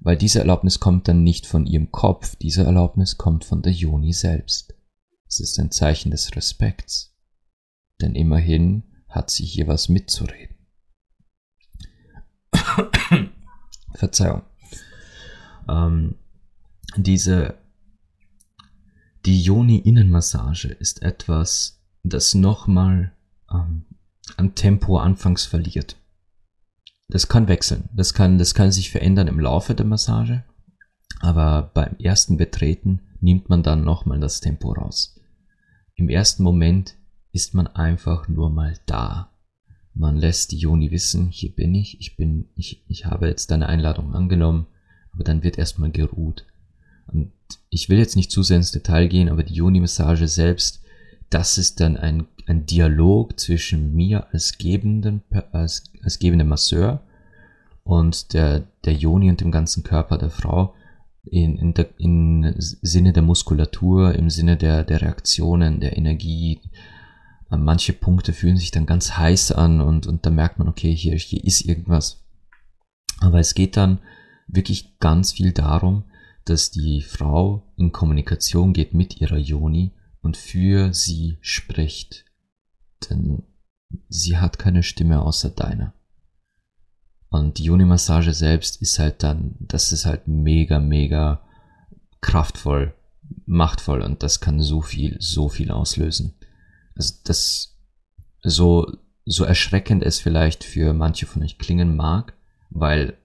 Weil 0.00 0.16
diese 0.16 0.38
Erlaubnis 0.38 0.80
kommt 0.80 1.08
dann 1.08 1.22
nicht 1.22 1.46
von 1.46 1.66
ihrem 1.66 1.92
Kopf, 1.92 2.34
diese 2.36 2.64
Erlaubnis 2.64 3.18
kommt 3.18 3.44
von 3.44 3.60
der 3.60 3.72
Joni 3.72 4.14
selbst. 4.14 4.72
Es 5.28 5.40
ist 5.40 5.60
ein 5.60 5.72
Zeichen 5.72 6.10
des 6.10 6.34
Respekts. 6.36 7.14
Denn 8.00 8.14
immerhin 8.14 8.84
hat 9.10 9.28
sie 9.28 9.44
hier 9.44 9.66
was 9.66 9.90
mitzureden. 9.90 10.56
Verzeihung 13.94 14.42
ähm, 15.68 16.16
diese 16.96 17.56
die 19.26 19.42
Yoni-Innenmassage 19.42 20.68
ist 20.68 21.02
etwas, 21.02 21.82
das 22.02 22.34
nochmal 22.34 23.12
ähm, 23.50 23.86
an 24.36 24.54
Tempo 24.54 24.98
anfangs 24.98 25.46
verliert. 25.46 25.96
Das 27.08 27.28
kann 27.28 27.48
wechseln, 27.48 27.88
das 27.94 28.12
kann, 28.12 28.38
das 28.38 28.54
kann 28.54 28.70
sich 28.70 28.90
verändern 28.90 29.28
im 29.28 29.40
Laufe 29.40 29.74
der 29.74 29.86
Massage, 29.86 30.44
aber 31.20 31.70
beim 31.74 31.96
ersten 31.98 32.36
Betreten 32.36 33.00
nimmt 33.20 33.48
man 33.48 33.62
dann 33.62 33.82
nochmal 33.82 34.20
das 34.20 34.40
Tempo 34.40 34.72
raus. 34.72 35.18
Im 35.94 36.08
ersten 36.08 36.42
Moment 36.42 36.96
ist 37.32 37.54
man 37.54 37.66
einfach 37.66 38.28
nur 38.28 38.50
mal 38.50 38.78
da. 38.86 39.30
Man 39.94 40.16
lässt 40.16 40.52
die 40.52 40.58
Joni 40.58 40.90
wissen, 40.90 41.28
hier 41.28 41.54
bin 41.54 41.74
ich, 41.74 42.00
ich 42.00 42.16
bin, 42.16 42.48
ich, 42.56 42.84
ich 42.88 43.06
habe 43.06 43.28
jetzt 43.28 43.50
deine 43.50 43.68
Einladung 43.68 44.14
angenommen, 44.14 44.66
aber 45.14 45.24
dann 45.24 45.42
wird 45.42 45.58
erstmal 45.58 45.90
geruht. 45.90 46.44
Und 47.06 47.32
ich 47.70 47.88
will 47.88 47.98
jetzt 47.98 48.16
nicht 48.16 48.30
zu 48.30 48.42
sehr 48.42 48.56
ins 48.56 48.72
Detail 48.72 49.08
gehen, 49.08 49.28
aber 49.28 49.42
die 49.42 49.54
Yoni-Massage 49.54 50.28
selbst, 50.28 50.82
das 51.30 51.58
ist 51.58 51.80
dann 51.80 51.96
ein, 51.96 52.26
ein 52.46 52.66
Dialog 52.66 53.38
zwischen 53.38 53.94
mir 53.94 54.32
als 54.32 54.58
gebenden, 54.58 55.22
als, 55.52 55.84
als 56.02 56.18
gebender 56.18 56.44
Masseur 56.44 57.02
und 57.82 58.32
der, 58.32 58.64
der 58.84 58.94
Yoni 58.94 59.30
und 59.30 59.40
dem 59.40 59.50
ganzen 59.50 59.82
Körper 59.82 60.18
der 60.18 60.30
Frau 60.30 60.74
in, 61.24 61.56
in, 61.56 61.74
der, 61.74 61.88
in 61.98 62.54
Sinne 62.58 63.12
der 63.12 63.22
Muskulatur, 63.22 64.14
im 64.14 64.30
Sinne 64.30 64.56
der, 64.56 64.84
der 64.84 65.02
Reaktionen, 65.02 65.80
der 65.80 65.96
Energie, 65.96 66.60
manche 67.50 67.92
Punkte 67.92 68.32
fühlen 68.32 68.56
sich 68.56 68.70
dann 68.70 68.86
ganz 68.86 69.16
heiß 69.16 69.52
an 69.52 69.80
und, 69.80 70.06
und 70.06 70.26
da 70.26 70.30
merkt 70.30 70.58
man, 70.58 70.68
okay, 70.68 70.94
hier, 70.94 71.16
hier 71.16 71.44
ist 71.44 71.62
irgendwas. 71.62 72.24
Aber 73.20 73.38
es 73.38 73.54
geht 73.54 73.76
dann 73.76 74.00
wirklich 74.46 74.98
ganz 74.98 75.32
viel 75.32 75.52
darum, 75.52 76.04
dass 76.44 76.70
die 76.70 77.00
Frau 77.00 77.62
in 77.76 77.92
Kommunikation 77.92 78.72
geht 78.72 78.94
mit 78.94 79.20
ihrer 79.20 79.38
Yoni 79.38 79.92
und 80.20 80.36
für 80.36 80.92
sie 80.92 81.38
spricht. 81.40 82.24
Denn 83.08 83.42
sie 84.08 84.38
hat 84.38 84.58
keine 84.58 84.82
Stimme 84.82 85.22
außer 85.22 85.50
deiner. 85.50 85.94
Und 87.30 87.58
die 87.58 87.64
Yoni-Massage 87.64 88.32
selbst 88.32 88.80
ist 88.80 88.98
halt 88.98 89.22
dann, 89.22 89.56
das 89.58 89.90
ist 89.92 90.06
halt 90.06 90.28
mega, 90.28 90.78
mega 90.78 91.42
kraftvoll, 92.20 92.94
machtvoll 93.44 94.02
und 94.02 94.22
das 94.22 94.40
kann 94.40 94.62
so 94.62 94.82
viel, 94.82 95.16
so 95.20 95.48
viel 95.48 95.70
auslösen. 95.70 96.34
Also 96.94 97.14
das, 97.24 97.76
so, 98.42 98.86
so 99.24 99.44
erschreckend 99.44 100.02
es 100.04 100.20
vielleicht 100.20 100.62
für 100.62 100.92
manche 100.92 101.26
von 101.26 101.42
euch 101.42 101.58
klingen 101.58 101.96
mag, 101.96 102.34
weil 102.70 103.18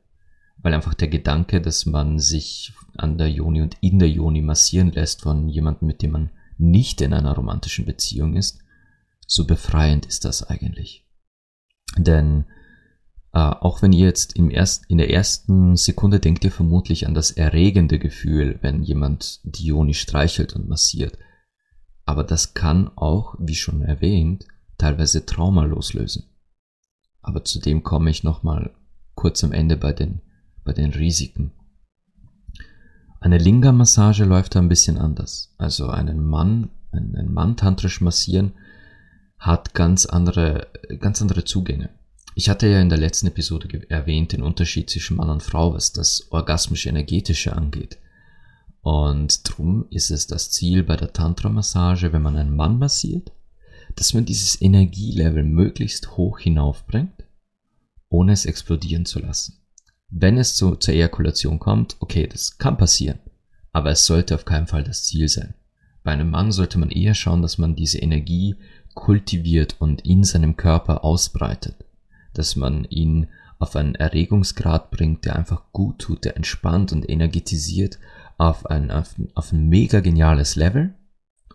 weil 0.62 0.74
einfach 0.74 0.93
der 0.93 1.07
Gedanke, 1.07 1.62
dass 1.62 1.86
man 1.86 2.20
sich 2.20 2.74
an 2.97 3.18
der 3.18 3.30
Joni 3.30 3.62
und 3.62 3.78
in 3.82 3.99
der 3.99 4.10
Joni 4.10 4.41
massieren 4.41 4.91
lässt 4.91 5.22
von 5.22 5.47
jemandem, 5.47 5.88
mit 5.88 6.01
dem 6.01 6.12
man 6.12 6.30
nicht 6.57 7.01
in 7.01 7.14
einer 7.14 7.34
romantischen 7.34 7.86
Beziehung 7.86 8.36
ist, 8.36 8.60
so 9.26 9.45
befreiend 9.45 10.05
ist 10.05 10.26
das 10.26 10.43
eigentlich. 10.43 11.05
Denn 11.97 12.45
äh, 13.34 13.39
auch 13.39 13.82
wenn 13.82 13.93
ihr 13.93 14.05
jetzt 14.05 14.36
im 14.36 14.49
erst, 14.49 14.86
in 14.89 14.97
der 14.97 15.12
ersten 15.12 15.76
Sekunde 15.76 16.20
denkt 16.20 16.43
ihr 16.43 16.51
vermutlich 16.51 17.07
an 17.07 17.14
das 17.14 17.32
erregende 17.32 17.99
Gefühl, 17.99 18.57
wenn 18.62 18.84
jemand 18.84 19.39
die 19.43 19.68
Joni 19.68 19.93
streichelt 19.93 20.53
und 20.53 20.68
massiert. 20.68 21.18
Aber 22.05 22.24
das 22.24 22.53
kann 22.53 22.89
auch, 22.95 23.36
wie 23.39 23.55
schon 23.55 23.82
erwähnt, 23.82 24.45
teilweise 24.78 25.26
Trauma 25.26 25.64
loslösen. 25.64 26.26
Aber 27.22 27.45
zu 27.45 27.60
dem 27.60 27.84
komme 27.84 28.10
ich 28.10 28.24
nochmal 28.24 28.74
kurz 29.14 29.43
am 29.43 29.51
Ende 29.51 29.78
bei 29.78 29.93
den 29.93 30.22
bei 30.70 30.74
den 30.74 30.93
Risiken. 30.93 31.51
Eine 33.20 33.39
Linga-Massage 33.39 34.24
läuft 34.24 34.53
da 34.53 34.59
ein 34.59 34.70
bisschen 34.70 34.99
anders. 34.99 35.55
Also 35.57 35.89
einen 35.89 36.24
Mann, 36.24 36.70
einen 36.91 37.34
Mann 37.34 37.57
tantrisch 37.57 38.01
massieren 38.01 38.51
hat 39.39 39.74
ganz 39.74 40.05
andere, 40.05 40.67
ganz 40.99 41.24
andere 41.24 41.43
Zugänge. 41.43 41.89
Ich 42.36 42.49
hatte 42.51 42.67
ja 42.67 42.80
in 42.80 42.89
der 42.89 42.99
letzten 42.99 43.26
Episode 43.26 43.89
erwähnt 43.89 44.32
den 44.32 44.43
Unterschied 44.43 44.91
zwischen 44.91 45.17
Mann 45.17 45.32
und 45.32 45.41
Frau, 45.41 45.74
was 45.74 45.91
das 45.91 46.32
orgasmisch-energetische 46.32 47.55
angeht. 47.55 47.97
Und 48.82 49.41
drum 49.45 49.88
ist 49.89 50.11
es 50.11 50.28
das 50.28 50.51
Ziel 50.51 50.84
bei 50.84 50.97
der 50.97 51.13
Tantra-Massage, 51.13 52.13
wenn 52.13 52.22
man 52.22 52.36
einen 52.36 52.55
Mann 52.55 52.78
massiert, 52.78 53.32
dass 53.95 54.13
man 54.13 54.26
dieses 54.26 54.61
Energielevel 54.61 55.43
möglichst 55.43 56.15
hoch 56.15 56.38
hinaufbringt, 56.38 57.26
ohne 58.09 58.34
es 58.34 58.45
explodieren 58.45 59.07
zu 59.07 59.17
lassen. 59.17 59.59
Wenn 60.10 60.38
es 60.38 60.55
zu, 60.55 60.76
zur 60.76 60.93
Ejakulation 60.93 61.60
kommt, 61.60 61.95
okay, 61.99 62.28
das 62.28 62.57
kann 62.57 62.78
passieren, 62.78 63.20
aber 63.72 63.91
es 63.91 64.05
sollte 64.05 64.36
auf 64.36 64.45
keinen 64.45 64.68
Fall 64.68 64.84
das 64.84 65.03
Ziel 65.03 65.28
sein. 65.28 65.53
Bei 66.03 66.12
einem 66.12 66.32
Mann 66.32 66.51
sollte 66.51 66.80
man 66.80 66.89
eher 66.89 67.14
schauen, 67.14 67.41
dass 67.41 67.57
man 67.57 67.76
diese 67.76 67.99
Energie 67.99 68.55
kultiviert 68.95 69.76
und 69.80 70.05
in 70.05 70.24
seinem 70.24 70.57
Körper 70.57 71.03
ausbreitet, 71.03 71.76
dass 72.34 72.55
man 72.55 72.86
ihn 72.86 73.28
auf 73.60 73.76
einen 73.76 73.95
Erregungsgrad 73.95 74.89
bringt, 74.89 75.26
der 75.26 75.36
einfach 75.36 75.72
gut 75.74 75.99
tut, 75.99 76.26
der 76.26 76.38
entspannt 76.38 76.91
und 76.91 77.07
energetisiert 77.07 77.99
auf 78.38 78.66
ein, 78.66 78.89
auf, 78.89 79.16
auf 79.36 79.51
ein 79.51 79.68
mega 79.68 79.99
geniales 79.99 80.55
Level 80.55 80.93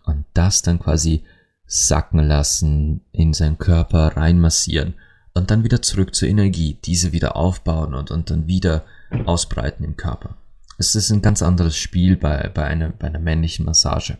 und 0.05 0.25
das 0.33 0.61
dann 0.61 0.79
quasi 0.79 1.23
sacken 1.65 2.19
lassen, 2.19 3.01
in 3.11 3.33
seinen 3.33 3.57
Körper 3.57 4.15
reinmassieren 4.15 4.93
und 5.35 5.51
dann 5.51 5.63
wieder 5.63 5.81
zurück 5.81 6.15
zur 6.15 6.29
Energie, 6.29 6.79
diese 6.85 7.11
wieder 7.11 7.35
aufbauen 7.35 7.93
und, 7.93 8.09
und 8.09 8.31
dann 8.31 8.47
wieder 8.47 8.85
ausbreiten 9.25 9.83
im 9.83 9.97
Körper. 9.97 10.37
Es 10.77 10.95
ist 10.95 11.11
ein 11.11 11.21
ganz 11.21 11.43
anderes 11.43 11.77
Spiel 11.77 12.15
bei, 12.15 12.49
bei, 12.49 12.63
einer, 12.63 12.89
bei 12.89 13.07
einer 13.07 13.19
männlichen 13.19 13.65
Massage. 13.65 14.17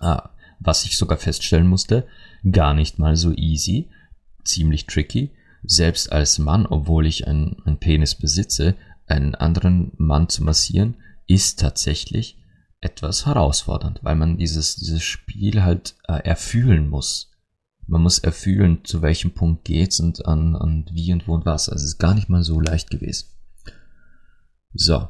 Ah, 0.00 0.30
was 0.58 0.84
ich 0.84 0.96
sogar 0.96 1.18
feststellen 1.18 1.66
musste, 1.66 2.06
gar 2.50 2.74
nicht 2.74 2.98
mal 2.98 3.14
so 3.14 3.32
easy, 3.32 3.90
ziemlich 4.44 4.86
tricky. 4.86 5.32
Selbst 5.64 6.10
als 6.10 6.38
Mann, 6.38 6.66
obwohl 6.66 7.06
ich 7.06 7.28
einen, 7.28 7.62
einen 7.64 7.78
Penis 7.78 8.14
besitze, 8.14 8.74
einen 9.06 9.34
anderen 9.34 9.92
Mann 9.96 10.28
zu 10.28 10.42
massieren, 10.42 10.96
ist 11.26 11.60
tatsächlich 11.60 12.38
etwas 12.80 13.26
herausfordernd, 13.26 14.00
weil 14.02 14.16
man 14.16 14.38
dieses, 14.38 14.76
dieses 14.76 15.02
Spiel 15.02 15.62
halt 15.62 15.94
äh, 16.08 16.24
erfühlen 16.24 16.88
muss 16.88 17.31
man 17.86 18.02
muss 18.02 18.18
erfühlen, 18.18 18.84
zu 18.84 19.02
welchem 19.02 19.32
Punkt 19.32 19.64
geht's 19.64 20.00
und 20.00 20.26
an, 20.26 20.56
an 20.56 20.86
wie 20.92 21.12
und 21.12 21.26
wo 21.26 21.34
und 21.34 21.46
was. 21.46 21.68
Also 21.68 21.84
es 21.84 21.92
ist 21.92 21.98
gar 21.98 22.14
nicht 22.14 22.28
mal 22.28 22.42
so 22.42 22.60
leicht 22.60 22.90
gewesen. 22.90 23.26
So. 24.72 25.08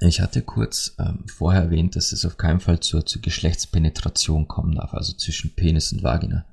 Ich 0.00 0.20
hatte 0.20 0.42
kurz 0.42 0.94
ähm, 0.98 1.24
vorher 1.26 1.62
erwähnt, 1.62 1.96
dass 1.96 2.12
es 2.12 2.26
auf 2.26 2.36
keinen 2.36 2.60
Fall 2.60 2.80
zur, 2.80 3.06
zur 3.06 3.22
Geschlechtspenetration 3.22 4.46
kommen 4.46 4.74
darf, 4.74 4.92
also 4.92 5.14
zwischen 5.14 5.54
Penis 5.54 5.90
und 5.92 6.02
Vagina. 6.02 6.44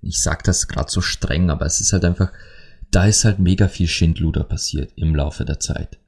Ich 0.00 0.22
sag 0.22 0.42
das 0.44 0.66
gerade 0.66 0.90
so 0.90 1.02
streng, 1.02 1.50
aber 1.50 1.66
es 1.66 1.80
ist 1.80 1.92
halt 1.92 2.06
einfach, 2.06 2.32
da 2.90 3.04
ist 3.04 3.24
halt 3.26 3.38
mega 3.38 3.68
viel 3.68 3.88
Schindluder 3.88 4.44
passiert 4.44 4.92
im 4.96 5.14
Laufe 5.14 5.44
der 5.44 5.60
Zeit. 5.60 5.98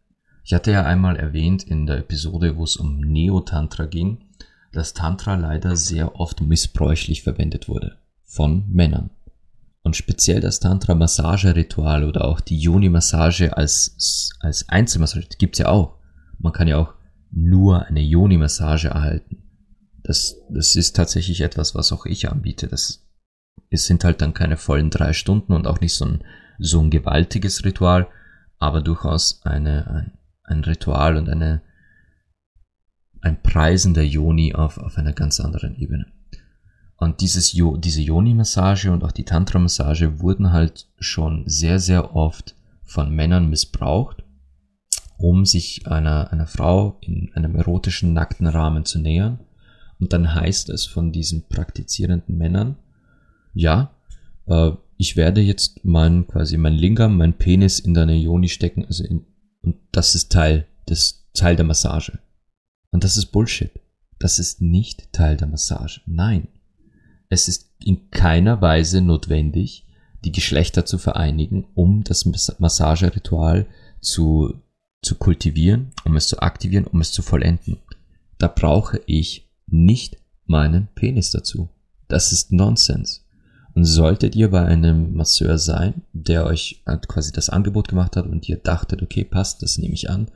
Ich 0.45 0.55
hatte 0.55 0.73
ja 0.73 0.85
einmal 0.85 1.17
erwähnt 1.17 1.65
in 1.65 1.85
der 1.85 1.99
Episode, 1.99 2.57
wo 2.57 2.65
es 2.65 2.77
um 2.77 3.01
Neotantra 3.01 3.85
ging, 3.85 4.25
dass 4.73 4.95
Tantra 4.95 5.35
leider 5.35 5.77
sehr 5.77 6.17
oft 6.17 6.41
missbräuchlich 6.41 7.23
verwendet 7.23 7.69
wurde 7.69 7.99
von 8.25 8.65
Männern. 8.71 9.11
Und 9.83 9.97
speziell 9.97 10.41
das 10.41 10.61
Tantra-Massage-Ritual 10.61 12.05
oder 12.05 12.27
auch 12.27 12.41
die 12.41 12.59
Yoni-Massage 12.59 13.57
als, 13.57 14.31
als 14.41 14.69
Einzelmassage 14.69 15.29
gibt's 15.39 15.59
ja 15.59 15.69
auch. 15.69 15.97
Man 16.39 16.53
kann 16.53 16.69
ja 16.69 16.77
auch 16.77 16.95
nur 17.31 17.87
eine 17.87 18.01
Yoni-Massage 18.01 18.89
erhalten. 18.89 19.45
Das, 20.03 20.37
das 20.51 20.77
ist 20.77 20.95
tatsächlich 20.97 21.41
etwas, 21.41 21.75
was 21.75 21.93
auch 21.93 22.07
ich 22.07 22.31
anbiete. 22.31 22.67
Das, 22.69 23.07
es 23.71 23.87
sind 23.87 24.05
halt 24.05 24.21
dann 24.21 24.35
keine 24.35 24.57
vollen 24.57 24.91
drei 24.91 25.13
Stunden 25.13 25.53
und 25.53 25.67
auch 25.67 25.81
nicht 25.81 25.95
so 25.95 26.05
ein, 26.05 26.25
so 26.59 26.81
ein 26.81 26.91
gewaltiges 26.91 27.65
Ritual, 27.65 28.09
aber 28.59 28.83
durchaus 28.83 29.41
eine, 29.45 29.87
ein, 29.87 30.13
ein 30.45 30.65
Ritual 30.65 31.17
und 31.17 31.29
eine, 31.29 31.63
ein 33.21 33.43
Preisen 33.43 33.95
der 33.95 34.07
Yoni 34.07 34.55
auf, 34.55 34.79
auf 34.79 34.97
einer 34.99 35.13
ganz 35.13 35.41
anderen 35.41 35.77
Ebene. 35.77 36.07
Und 36.97 37.21
dieses 37.21 37.53
jo 37.53 37.77
diese 37.77 38.03
Yoni-Massage 38.03 38.91
und 38.91 39.05
auch 39.05 39.13
die 39.13 39.25
Tantra-Massage 39.25 40.21
wurden 40.21 40.53
halt 40.53 40.89
schon 40.99 41.45
sehr, 41.47 41.79
sehr 41.79 42.15
oft 42.17 42.57
von 42.83 43.15
Männern 43.15 43.49
missbraucht, 43.49 44.25
um 45.17 45.45
sich 45.45 45.87
einer, 45.87 46.33
einer 46.33 46.47
Frau 46.47 46.99
in 47.01 47.33
einem 47.35 47.55
erotischen, 47.55 48.13
nackten 48.15 48.47
Rahmen 48.47 48.85
zu 48.85 48.99
nähern. 48.99 49.41
Und 50.01 50.13
dann 50.13 50.35
heißt 50.35 50.71
es 50.71 50.87
von 50.87 51.13
diesen 51.13 51.49
praktizierenden 51.49 52.37
Männern, 52.37 52.77
ja, 53.55 53.91
äh, 54.47 54.73
ich 54.97 55.17
werde 55.17 55.41
jetzt 55.41 55.85
mein, 55.85 56.27
quasi 56.27 56.57
mein 56.57 56.75
Lingam, 56.75 57.17
mein 57.17 57.35
Penis 57.35 57.79
in 57.79 57.95
deine 57.95 58.17
Yoni 58.17 58.49
stecken, 58.49 58.85
also 58.85 59.05
in, 59.05 59.25
und 59.63 59.77
das 59.93 60.15
ist 60.15 60.33
Teil 60.33 60.67
des, 60.89 61.27
Teil 61.35 61.55
der 61.55 61.65
Massage. 61.65 62.19
Und 62.91 63.05
das 63.05 63.17
ist 63.17 63.27
Bullshit. 63.27 63.71
Das 64.19 64.39
ist 64.39 64.61
nicht 64.61 65.13
Teil 65.13 65.37
der 65.37 65.49
Massage. 65.49 66.01
Nein. 66.07 66.49
Es 67.29 67.49
ist 67.49 67.71
in 67.85 68.11
keiner 68.11 68.61
Weise 68.61 69.01
notwendig, 69.01 69.87
die 70.25 70.33
Geschlechter 70.33 70.85
zu 70.87 70.99
vereinigen, 70.99 71.67
um 71.75 72.03
das 72.03 72.25
Massageritual 72.59 73.67
zu, 74.01 74.55
zu 75.03 75.15
kultivieren, 75.17 75.91
um 76.05 76.17
es 76.17 76.29
zu 76.29 76.41
aktivieren, 76.41 76.87
um 76.87 77.01
es 77.01 77.13
zu 77.13 77.23
vollenden. 77.23 77.79
Da 78.39 78.49
brauche 78.49 79.01
ich 79.07 79.49
nicht 79.67 80.19
meinen 80.47 80.89
Penis 80.95 81.31
dazu. 81.31 81.69
Das 82.09 82.33
ist 82.33 82.53
Nonsens. 82.53 83.25
Und 83.75 83.85
solltet 83.85 84.35
ihr 84.35 84.51
bei 84.51 84.65
einem 84.65 85.15
Masseur 85.15 85.59
sein, 85.59 86.03
der 86.13 86.47
euch 86.47 86.83
quasi 87.07 87.31
das 87.31 87.51
Angebot 87.51 87.87
gemacht 87.87 88.17
hat 88.17 88.27
und 88.27 88.49
ihr 88.49 88.57
dachtet, 88.57 89.03
okay, 89.03 89.25
passt, 89.25 89.63
das 89.63 89.79
nehme 89.79 89.95
ich 89.95 90.11
an, 90.11 90.29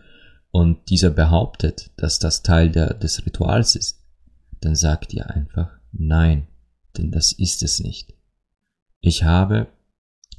und 0.52 0.90
dieser 0.90 1.10
behauptet, 1.10 1.90
dass 1.96 2.18
das 2.18 2.42
Teil 2.42 2.70
der, 2.70 2.94
des 2.94 3.24
Rituals 3.26 3.74
ist, 3.74 4.04
dann 4.60 4.76
sagt 4.76 5.12
ihr 5.14 5.28
einfach 5.28 5.70
nein, 5.92 6.46
denn 6.96 7.10
das 7.10 7.32
ist 7.32 7.62
es 7.62 7.80
nicht. 7.80 8.14
Ich 9.00 9.24
habe 9.24 9.66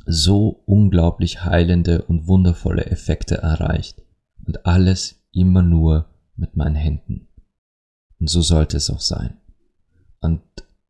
so 0.05 0.63
unglaublich 0.65 1.43
heilende 1.43 2.03
und 2.03 2.27
wundervolle 2.27 2.85
Effekte 2.85 3.39
erreicht 3.39 4.01
und 4.45 4.65
alles 4.65 5.15
immer 5.31 5.63
nur 5.63 6.05
mit 6.35 6.55
meinen 6.55 6.75
Händen. 6.75 7.27
Und 8.19 8.29
so 8.29 8.41
sollte 8.41 8.77
es 8.77 8.89
auch 8.89 9.01
sein. 9.01 9.37
Und 10.21 10.41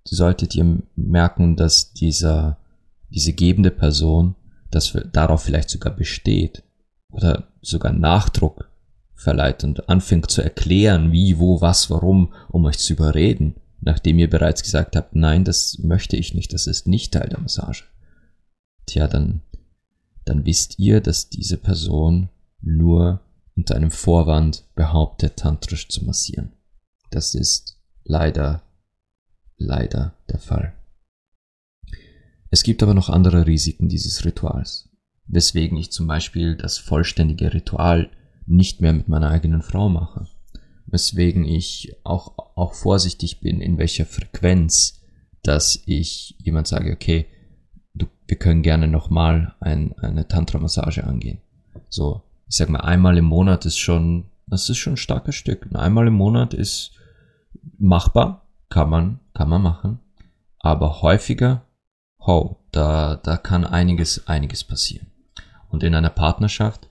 solltet 0.04 0.54
ihr 0.54 0.84
merken, 0.96 1.56
dass 1.56 1.94
dieser, 1.94 2.58
diese 3.10 3.34
gebende 3.34 3.72
Person 3.72 4.36
das 4.70 4.98
darauf 5.14 5.44
vielleicht 5.44 5.70
sogar 5.70 5.96
besteht 5.96 6.64
oder 7.10 7.48
sogar 7.62 7.94
Nachdruck 7.94 8.70
verleiht 9.24 9.64
und 9.64 9.90
anfängt 9.90 10.30
zu 10.30 10.42
erklären, 10.42 11.12
wie, 11.12 11.40
wo, 11.40 11.62
was, 11.62 11.90
warum, 11.90 12.34
um 12.50 12.66
euch 12.66 12.78
zu 12.78 12.94
überreden, 12.94 13.56
nachdem 13.82 14.20
ihr 14.20 14.30
bereits 14.30 14.62
gesagt 14.62 14.96
habt, 14.96 15.16
nein, 15.16 15.44
das 15.44 15.80
möchte 15.80 16.16
ich 16.18 16.34
nicht, 16.34 16.54
das 16.54 16.68
ist 16.68 16.88
nicht 16.88 17.14
Teil 17.14 17.30
der 17.30 17.40
Massage. 17.40 17.86
Tja, 18.86 19.08
dann, 19.08 19.42
dann 20.26 20.46
wisst 20.46 20.78
ihr, 20.80 21.02
dass 21.02 21.30
diese 21.30 21.58
Person 21.58 22.30
nur 22.62 23.22
unter 23.56 23.76
einem 23.76 23.92
Vorwand 23.92 24.66
behauptet, 24.76 25.38
tantrisch 25.38 25.90
zu 25.90 26.06
massieren. 26.06 26.54
Das 27.10 27.36
ist 27.36 27.80
leider, 28.04 28.62
leider 29.58 30.14
der 30.30 30.40
Fall. 30.40 30.74
Es 32.50 32.64
gibt 32.64 32.84
aber 32.84 32.94
noch 32.94 33.10
andere 33.10 33.48
Risiken 33.48 33.90
dieses 33.90 34.26
Rituals, 34.26 34.90
weswegen 35.26 35.78
ich 35.78 35.92
zum 35.92 36.08
Beispiel 36.08 36.56
das 36.56 36.78
vollständige 36.78 37.54
Ritual 37.54 38.10
nicht 38.46 38.82
mehr 38.82 38.94
mit 38.94 39.08
meiner 39.08 39.30
eigenen 39.30 39.62
Frau 39.62 39.90
mache, 39.90 40.28
weswegen 40.86 41.46
ich 41.46 41.96
auch, 42.04 42.34
auch 42.56 42.74
vorsichtig 42.74 43.40
bin, 43.40 43.62
in 43.62 43.78
welcher 43.78 44.06
Frequenz, 44.06 45.02
dass 45.42 45.82
ich 45.86 46.36
jemand 46.40 46.68
sage, 46.68 46.92
okay, 46.94 47.26
du, 47.94 48.08
wir 48.28 48.38
können 48.38 48.62
gerne 48.62 48.88
nochmal 48.88 49.56
ein, 49.60 49.94
eine 50.00 50.28
Tantra-Massage 50.28 51.04
angehen. 51.04 51.42
So, 51.90 52.22
ich 52.48 52.58
sag 52.58 52.70
mal, 52.70 52.82
einmal 52.82 53.18
im 53.18 53.26
Monat 53.26 53.66
ist 53.66 53.78
schon, 53.78 54.26
das 54.48 54.70
ist 54.70 54.78
schon 54.78 54.94
ein 54.94 54.98
starkes 54.98 55.36
Stück. 55.36 55.68
Einmal 55.74 56.08
im 56.08 56.14
Monat 56.14 56.54
ist 56.54 56.92
machbar, 57.78 58.48
kann 58.70 58.90
man, 58.90 59.20
kann 59.34 59.50
man 59.50 59.62
machen. 59.62 60.00
Aber 60.60 61.02
häufiger, 61.02 61.66
ho, 62.26 62.58
da, 62.72 63.16
da 63.16 63.38
kann 63.38 63.66
einiges, 63.66 64.28
einiges 64.28 64.64
passieren. 64.64 65.08
Und 65.70 65.84
in 65.84 65.96
einer 65.96 66.10
Partnerschaft, 66.10 66.90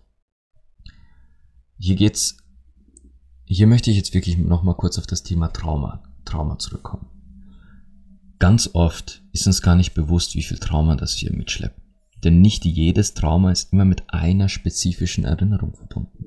hier 1.83 1.97
geht's, 1.97 2.37
hier 3.45 3.66
möchte 3.66 3.91
ich 3.91 3.97
jetzt 3.97 4.14
wirklich 4.14 4.39
nochmal 4.39 4.76
kurz 4.76 4.99
auf 4.99 5.07
das 5.09 5.24
Thema 5.24 5.49
Trauma, 5.49 6.05
Trauma 6.24 6.57
zurückkommen. 6.57 7.07
Ganz 8.39 8.70
oft 8.72 9.20
ist 9.33 9.49
uns 9.49 9.62
gar 9.62 9.74
nicht 9.74 9.93
bewusst, 9.93 10.37
wie 10.37 10.45
viel 10.45 10.59
Trauma 10.59 10.95
das 10.95 11.20
wir 11.20 11.33
mitschleppen. 11.33 11.83
Denn 12.22 12.41
nicht 12.41 12.64
jedes 12.64 13.14
Trauma 13.14 13.51
ist 13.51 13.72
immer 13.72 13.85
mit 13.85 14.05
einer 14.14 14.49
spezifischen 14.49 15.24
Erinnerung 15.24 15.74
verbunden. 15.74 16.26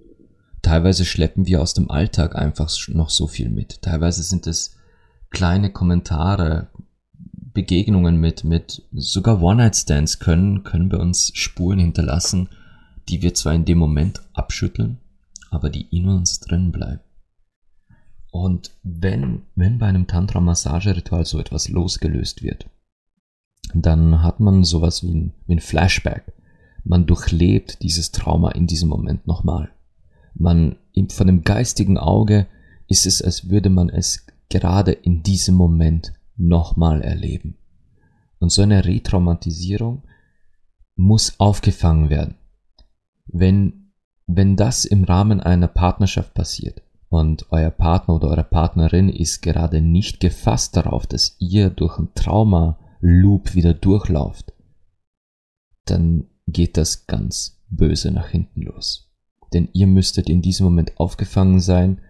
Teilweise 0.62 1.06
schleppen 1.06 1.48
wir 1.48 1.62
aus 1.62 1.74
dem 1.74 1.90
Alltag 1.90 2.36
einfach 2.36 2.70
noch 2.90 3.10
so 3.10 3.26
viel 3.26 3.50
mit. 3.50 3.82
Teilweise 3.82 4.24
sind 4.24 4.48
es 4.48 4.76
kleine 5.30 5.72
Kommentare, 5.72 6.68
Begegnungen 7.54 8.20
mit, 8.20 8.44
mit 8.44 8.84
sogar 8.92 9.42
One-Night-Stands 9.42 10.20
können, 10.20 10.64
können 10.64 10.90
bei 10.90 10.98
uns 10.98 11.32
Spuren 11.34 11.80
hinterlassen, 11.80 12.50
die 13.08 13.22
wir 13.22 13.34
zwar 13.34 13.54
in 13.54 13.64
dem 13.64 13.78
Moment 13.78 14.22
abschütteln, 14.34 15.00
aber 15.52 15.70
die 15.70 15.88
in 15.96 16.08
uns 16.08 16.40
drin 16.40 16.72
bleiben. 16.72 17.02
Und 18.32 18.72
wenn, 18.84 19.44
wenn 19.56 19.78
bei 19.78 19.88
einem 19.88 20.08
Tantra-Massageritual 20.08 21.26
so 21.26 21.40
etwas 21.40 21.70
losgelöst 21.70 22.44
wird, 22.44 22.70
dann 23.74 24.22
hat 24.22 24.40
man 24.40 24.64
sowas 24.64 25.04
wie 25.04 25.14
ein, 25.14 25.34
wie 25.48 25.56
ein 25.56 25.60
Flashback. 25.60 26.34
Man 26.84 27.06
durchlebt 27.06 27.82
dieses 27.82 28.12
Trauma 28.12 28.52
in 28.52 28.68
diesem 28.68 28.90
Moment 28.90 29.26
nochmal. 29.26 29.72
Man, 30.34 30.76
von 31.10 31.28
dem 31.28 31.44
geistigen 31.44 31.98
Auge 31.98 32.48
ist 32.88 33.06
es, 33.06 33.22
als 33.22 33.50
würde 33.50 33.70
man 33.70 33.90
es 33.90 34.28
gerade 34.50 34.92
in 34.92 35.24
diesem 35.24 35.56
Moment 35.56 36.14
nochmal 36.38 37.02
erleben. 37.02 37.58
Und 38.40 38.52
so 38.52 38.62
eine 38.62 38.86
Retraumatisierung 38.86 40.04
muss 40.96 41.40
aufgefangen 41.40 42.10
werden. 42.10 42.36
Wenn, 43.26 43.85
wenn 44.28 44.56
das 44.56 44.86
im 44.86 45.04
Rahmen 45.04 45.40
einer 45.40 45.68
Partnerschaft 45.68 46.34
passiert 46.34 46.82
und 47.10 47.46
euer 47.52 47.70
Partner 47.70 48.16
oder 48.16 48.30
eure 48.30 48.44
Partnerin 48.44 49.10
ist 49.10 49.42
gerade 49.42 49.82
nicht 49.82 50.20
gefasst 50.20 50.76
darauf, 50.76 51.06
dass 51.08 51.36
ihr 51.40 51.70
durch 51.70 51.98
ein 52.00 52.10
Trauma 52.16 52.78
Loop 53.02 53.54
wieder 53.54 53.74
durchlauft, 53.74 54.54
dann 55.86 56.26
geht 56.48 56.78
das 56.78 57.06
ganz 57.08 57.62
böse 57.70 58.12
nach 58.12 58.30
hinten 58.30 58.64
los. 58.64 59.12
Denn 59.54 59.70
ihr 59.74 59.88
müsstet 59.88 60.30
in 60.30 60.42
diesem 60.42 60.66
Moment 60.66 61.00
aufgefangen 61.00 61.60
sein 61.60 62.02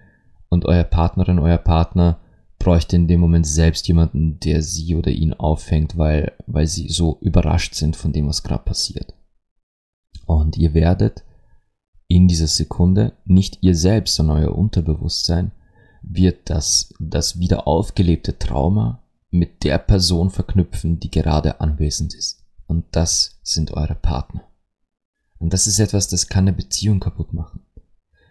und 0.50 0.66
euer 0.66 0.84
Partnerin, 0.84 1.40
euer 1.40 1.58
Partner 1.58 2.20
bräuchte 2.60 2.96
in 2.96 3.08
dem 3.08 3.20
Moment 3.20 3.46
selbst 3.46 3.88
jemanden, 3.88 4.40
der 4.40 4.62
sie 4.62 4.96
oder 4.96 5.12
ihn 5.12 5.34
auffängt, 5.34 5.98
weil, 5.98 6.32
weil 6.48 6.68
sie 6.68 6.88
so 6.88 7.18
überrascht 7.22 7.76
sind 7.76 7.96
von 7.96 8.14
dem, 8.14 8.28
was 8.28 8.44
gerade 8.44 8.64
passiert. 8.64 9.14
Und 10.26 10.58
ihr 10.58 10.74
werdet 10.74 11.24
in 12.08 12.28
dieser 12.28 12.48
Sekunde, 12.48 13.14
nicht 13.26 13.60
ihr 13.62 13.76
selbst, 13.76 14.16
sondern 14.16 14.38
euer 14.38 14.56
Unterbewusstsein, 14.56 15.52
wird 16.02 16.50
das, 16.50 16.94
das 17.00 17.40
wieder 17.40 17.68
aufgelebte 17.68 18.38
Trauma 18.38 19.04
mit 19.32 19.64
der 19.64 19.80
Person 19.80 20.30
verknüpfen, 20.30 21.00
die 21.00 21.10
gerade 21.10 21.60
anwesend 21.62 22.14
ist. 22.14 22.44
Und 22.68 22.86
das 22.92 23.40
sind 23.44 23.72
eure 23.72 23.96
Partner. 23.96 24.44
Und 25.38 25.54
das 25.54 25.68
ist 25.68 25.80
etwas, 25.80 26.08
das 26.08 26.28
kann 26.28 26.48
eine 26.48 26.56
Beziehung 26.56 27.00
kaputt 27.00 27.34
machen. 27.34 27.66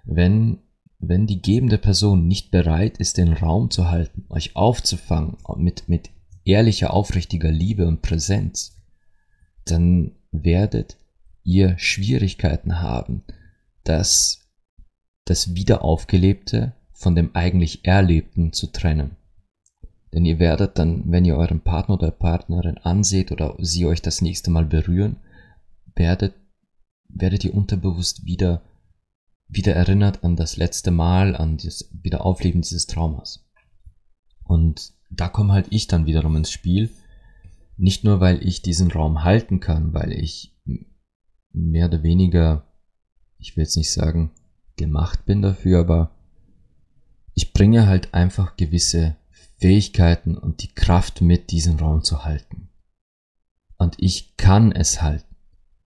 Wenn, 0.04 0.58
wenn 0.98 1.26
die 1.26 1.42
gebende 1.42 1.78
Person 1.78 2.26
nicht 2.26 2.50
bereit 2.50 2.98
ist, 2.98 3.18
den 3.18 3.32
Raum 3.32 3.70
zu 3.70 3.90
halten, 3.90 4.24
euch 4.28 4.56
aufzufangen 4.56 5.36
mit, 5.56 5.88
mit 5.88 6.10
ehrlicher, 6.44 6.92
aufrichtiger 6.92 7.50
Liebe 7.50 7.86
und 7.86 8.02
Präsenz, 8.02 8.82
dann 9.64 10.12
werdet 10.30 10.96
ihr 11.42 11.78
Schwierigkeiten 11.78 12.80
haben, 12.80 13.24
das, 13.84 14.50
das 15.24 15.54
Wiederaufgelebte 15.54 16.74
von 16.92 17.14
dem 17.14 17.34
eigentlich 17.34 17.84
Erlebten 17.84 18.52
zu 18.52 18.68
trennen. 18.68 19.16
Denn 20.12 20.24
ihr 20.24 20.38
werdet 20.38 20.78
dann, 20.78 21.10
wenn 21.10 21.24
ihr 21.24 21.36
euren 21.36 21.60
Partner 21.60 21.96
oder 21.96 22.10
Partnerin 22.10 22.78
anseht 22.78 23.32
oder 23.32 23.56
sie 23.58 23.84
euch 23.84 24.00
das 24.00 24.22
nächste 24.22 24.50
Mal 24.50 24.64
berühren, 24.64 25.16
werdet, 25.96 26.34
werdet 27.08 27.44
ihr 27.44 27.54
unterbewusst 27.54 28.24
wieder, 28.24 28.62
wieder 29.48 29.74
erinnert 29.74 30.22
an 30.22 30.36
das 30.36 30.56
letzte 30.56 30.90
Mal, 30.90 31.34
an 31.34 31.56
das 31.56 31.90
Wiederaufleben 31.92 32.62
dieses 32.62 32.86
Traumas. 32.86 33.44
Und 34.44 34.92
da 35.10 35.28
komme 35.28 35.52
halt 35.52 35.66
ich 35.70 35.88
dann 35.88 36.06
wiederum 36.06 36.36
ins 36.36 36.50
Spiel. 36.50 36.90
Nicht 37.76 38.04
nur, 38.04 38.20
weil 38.20 38.46
ich 38.46 38.62
diesen 38.62 38.90
Raum 38.92 39.24
halten 39.24 39.58
kann, 39.58 39.94
weil 39.94 40.12
ich 40.12 40.56
mehr 41.52 41.86
oder 41.86 42.02
weniger, 42.02 42.66
ich 43.44 43.56
will 43.56 43.64
jetzt 43.64 43.76
nicht 43.76 43.92
sagen, 43.92 44.30
gemacht 44.76 45.26
bin 45.26 45.42
dafür, 45.42 45.80
aber 45.80 46.10
ich 47.34 47.52
bringe 47.52 47.86
halt 47.86 48.14
einfach 48.14 48.56
gewisse 48.56 49.16
Fähigkeiten 49.58 50.38
und 50.38 50.62
die 50.62 50.74
Kraft 50.74 51.20
mit, 51.20 51.50
diesen 51.50 51.78
Raum 51.78 52.02
zu 52.02 52.24
halten. 52.24 52.70
Und 53.76 53.96
ich 53.98 54.38
kann 54.38 54.72
es 54.72 55.02
halten. 55.02 55.36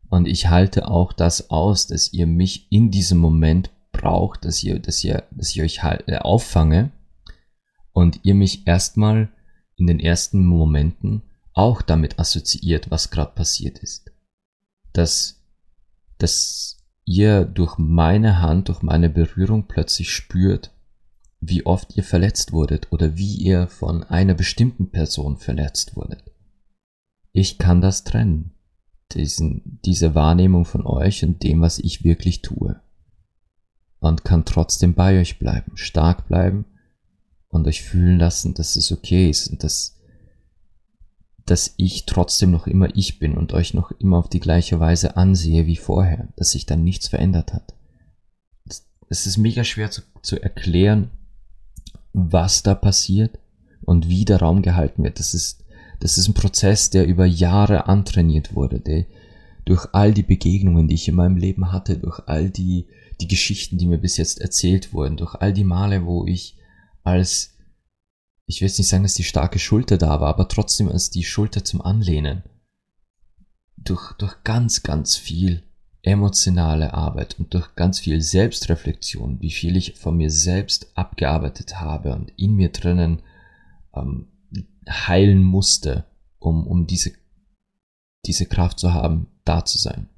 Und 0.09 0.28
ich 0.28 0.48
halte 0.48 0.86
auch 0.86 1.12
das 1.12 1.50
aus, 1.50 1.88
dass 1.88 2.12
ihr 2.12 2.28
mich 2.28 2.70
in 2.70 2.92
diesem 2.92 3.18
Moment 3.18 3.70
braucht, 3.90 4.44
dass 4.44 4.62
ihr, 4.62 4.78
dass 4.78 5.02
ihr, 5.02 5.24
dass 5.32 5.50
ich 5.50 5.61
euch 5.61 5.82
halt, 5.82 6.06
äh, 6.06 6.18
auffange 6.18 6.92
und 7.92 8.20
ihr 8.22 8.36
mich 8.36 8.68
erstmal 8.68 9.32
in 9.74 9.88
den 9.88 9.98
ersten 9.98 10.46
Momenten 10.46 11.22
auch 11.54 11.82
damit 11.82 12.20
assoziiert, 12.20 12.92
was 12.92 13.11
gerade 13.11 13.32
passiert 13.34 13.80
ist. 13.80 14.12
Dass, 14.92 15.42
dass 16.18 16.78
ihr 17.09 17.46
durch 17.46 17.78
meine 17.78 18.40
Hand, 18.42 18.68
durch 18.68 18.82
meine 18.82 19.09
Berührung 19.09 19.66
plötzlich 19.66 20.12
spürt, 20.12 20.72
wie 21.40 21.64
oft 21.64 21.96
ihr 21.96 22.04
verletzt 22.04 22.52
wurdet 22.52 22.92
oder 22.92 23.16
wie 23.16 23.34
ihr 23.36 23.68
von 23.68 24.04
einer 24.04 24.34
bestimmten 24.34 24.90
Person 24.90 25.38
verletzt 25.38 25.96
wurdet. 25.96 26.22
Ich 27.32 27.56
kann 27.56 27.80
das 27.80 28.04
trennen, 28.04 28.52
diesen, 29.12 29.80
diese 29.84 30.14
Wahrnehmung 30.14 30.66
von 30.66 30.84
euch 30.84 31.24
und 31.24 31.42
dem, 31.42 31.62
was 31.62 31.78
ich 31.78 32.04
wirklich 32.04 32.42
tue. 32.42 32.80
Und 34.00 34.24
kann 34.24 34.44
trotzdem 34.44 34.94
bei 34.94 35.18
euch 35.18 35.38
bleiben, 35.38 35.76
stark 35.76 36.28
bleiben 36.28 36.66
und 37.48 37.66
euch 37.66 37.82
fühlen 37.82 38.18
lassen, 38.18 38.52
dass 38.54 38.76
es 38.76 38.92
okay 38.92 39.30
ist 39.30 39.48
und 39.48 39.64
dass, 39.64 39.97
dass 41.51 41.74
ich 41.76 42.07
trotzdem 42.07 42.51
noch 42.51 42.66
immer 42.66 42.88
ich 42.94 43.18
bin 43.18 43.36
und 43.36 43.53
euch 43.53 43.74
noch 43.74 43.90
immer 43.92 44.18
auf 44.18 44.28
die 44.28 44.40
gleiche 44.40 44.80
Weise 44.80 45.16
ansehe 45.16 45.66
wie 45.66 45.76
vorher, 45.76 46.28
dass 46.36 46.51
sich 46.51 46.66
dann 46.66 46.84
nichts 46.84 47.09
verändert 47.09 47.53
hat. 47.53 47.74
Es 49.09 49.26
ist 49.26 49.38
mega 49.38 49.64
schwer 49.64 49.90
zu, 49.90 50.03
zu 50.22 50.40
erklären, 50.42 51.11
was 52.12 52.62
da 52.62 52.74
passiert 52.74 53.38
und 53.82 54.09
wie 54.09 54.24
der 54.24 54.40
Raum 54.40 54.62
gehalten 54.62 55.03
wird. 55.03 55.18
Das 55.18 55.34
ist, 55.34 55.64
das 56.01 56.18
ist 56.18 56.28
ein 56.28 56.34
Prozess, 56.34 56.90
der 56.90 57.07
über 57.07 57.24
Jahre 57.24 57.86
antrainiert 57.86 58.55
wurde, 58.55 58.80
der 58.80 59.07
durch 59.64 59.86
all 59.92 60.14
die 60.14 60.22
Begegnungen, 60.22 60.88
die 60.88 60.94
ich 60.94 61.09
in 61.09 61.14
meinem 61.14 61.36
Leben 61.36 61.72
hatte, 61.72 61.99
durch 61.99 62.20
all 62.26 62.51
die, 62.51 62.86
die 63.20 63.28
Geschichten, 63.28 63.76
die 63.78 63.86
mir 63.86 63.99
bis 63.99 64.16
jetzt 64.16 64.40
erzählt 64.40 64.92
wurden, 64.92 65.16
durch 65.16 65.34
all 65.34 65.53
die 65.53 65.64
Male, 65.64 66.07
wo 66.07 66.26
ich 66.26 66.57
als, 67.05 67.57
ich 68.49 68.61
will 68.61 68.68
jetzt 68.68 68.78
nicht 68.78 68.88
sagen, 68.88 69.03
dass 69.03 69.14
die 69.14 69.24
starke 69.24 69.59
Schulter 69.59 69.99
da 69.99 70.20
war, 70.20 70.30
aber 70.30 70.49
trotzdem 70.49 70.88
als 70.88 71.11
die 71.11 71.22
Schulter 71.22 71.64
zum 71.64 71.82
Anlehnen, 71.82 72.42
durch, 73.76 74.14
durch 74.14 74.42
ganz, 74.42 74.82
ganz 74.82 75.16
viel 75.16 75.62
emotionale 76.01 76.94
Arbeit 76.94 77.38
und 77.38 77.53
durch 77.53 77.74
ganz 77.76 78.01
viel 78.01 78.22
Selbstreflexion, 78.22 79.42
wie 79.42 79.51
viel 79.51 79.76
ich 79.76 79.96
von 79.96 80.16
mir 80.16 80.30
selbst 80.30 80.90
abgearbeitet 80.94 81.78
habe 81.78 82.14
und 82.14 82.32
in 82.36 82.55
mir 82.55 82.70
drinnen 82.70 83.20
ähm, 83.94 84.28
heilen 84.88 85.42
musste, 85.42 86.07
um, 86.38 86.66
um 86.66 86.86
diese, 86.86 87.12
diese 88.24 88.46
Kraft 88.46 88.78
zu 88.78 88.94
haben, 88.94 89.26
da 89.44 89.66
zu 89.66 89.76
sein. 89.76 90.09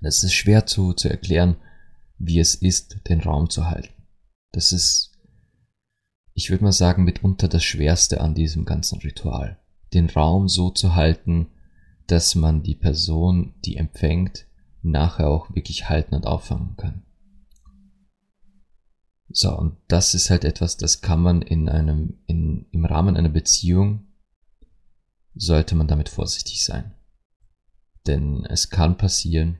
Das 0.00 0.24
ist 0.24 0.34
schwer 0.34 0.66
zu, 0.66 0.92
zu 0.92 1.08
erklären, 1.08 1.56
wie 2.18 2.40
es 2.40 2.56
ist, 2.56 2.96
den 3.08 3.20
Raum 3.20 3.48
zu 3.48 3.66
halten. 3.70 3.94
Das 4.50 4.72
ist, 4.72 5.13
ich 6.34 6.50
würde 6.50 6.64
mal 6.64 6.72
sagen, 6.72 7.04
mitunter 7.04 7.48
das 7.48 7.62
Schwerste 7.62 8.20
an 8.20 8.34
diesem 8.34 8.64
ganzen 8.64 8.98
Ritual. 8.98 9.58
Den 9.92 10.10
Raum 10.10 10.48
so 10.48 10.70
zu 10.70 10.96
halten, 10.96 11.46
dass 12.08 12.34
man 12.34 12.62
die 12.62 12.74
Person, 12.74 13.54
die 13.64 13.76
empfängt, 13.76 14.46
nachher 14.82 15.28
auch 15.28 15.54
wirklich 15.54 15.88
halten 15.88 16.14
und 16.14 16.26
auffangen 16.26 16.76
kann. 16.76 17.02
So, 19.30 19.56
und 19.56 19.76
das 19.88 20.14
ist 20.14 20.28
halt 20.28 20.44
etwas, 20.44 20.76
das 20.76 21.00
kann 21.00 21.20
man 21.20 21.40
in 21.40 21.68
einem, 21.68 22.18
in, 22.26 22.66
im 22.72 22.84
Rahmen 22.84 23.16
einer 23.16 23.30
Beziehung, 23.30 24.06
sollte 25.34 25.74
man 25.74 25.88
damit 25.88 26.08
vorsichtig 26.08 26.64
sein. 26.64 26.94
Denn 28.06 28.44
es 28.44 28.70
kann 28.70 28.96
passieren, 28.96 29.58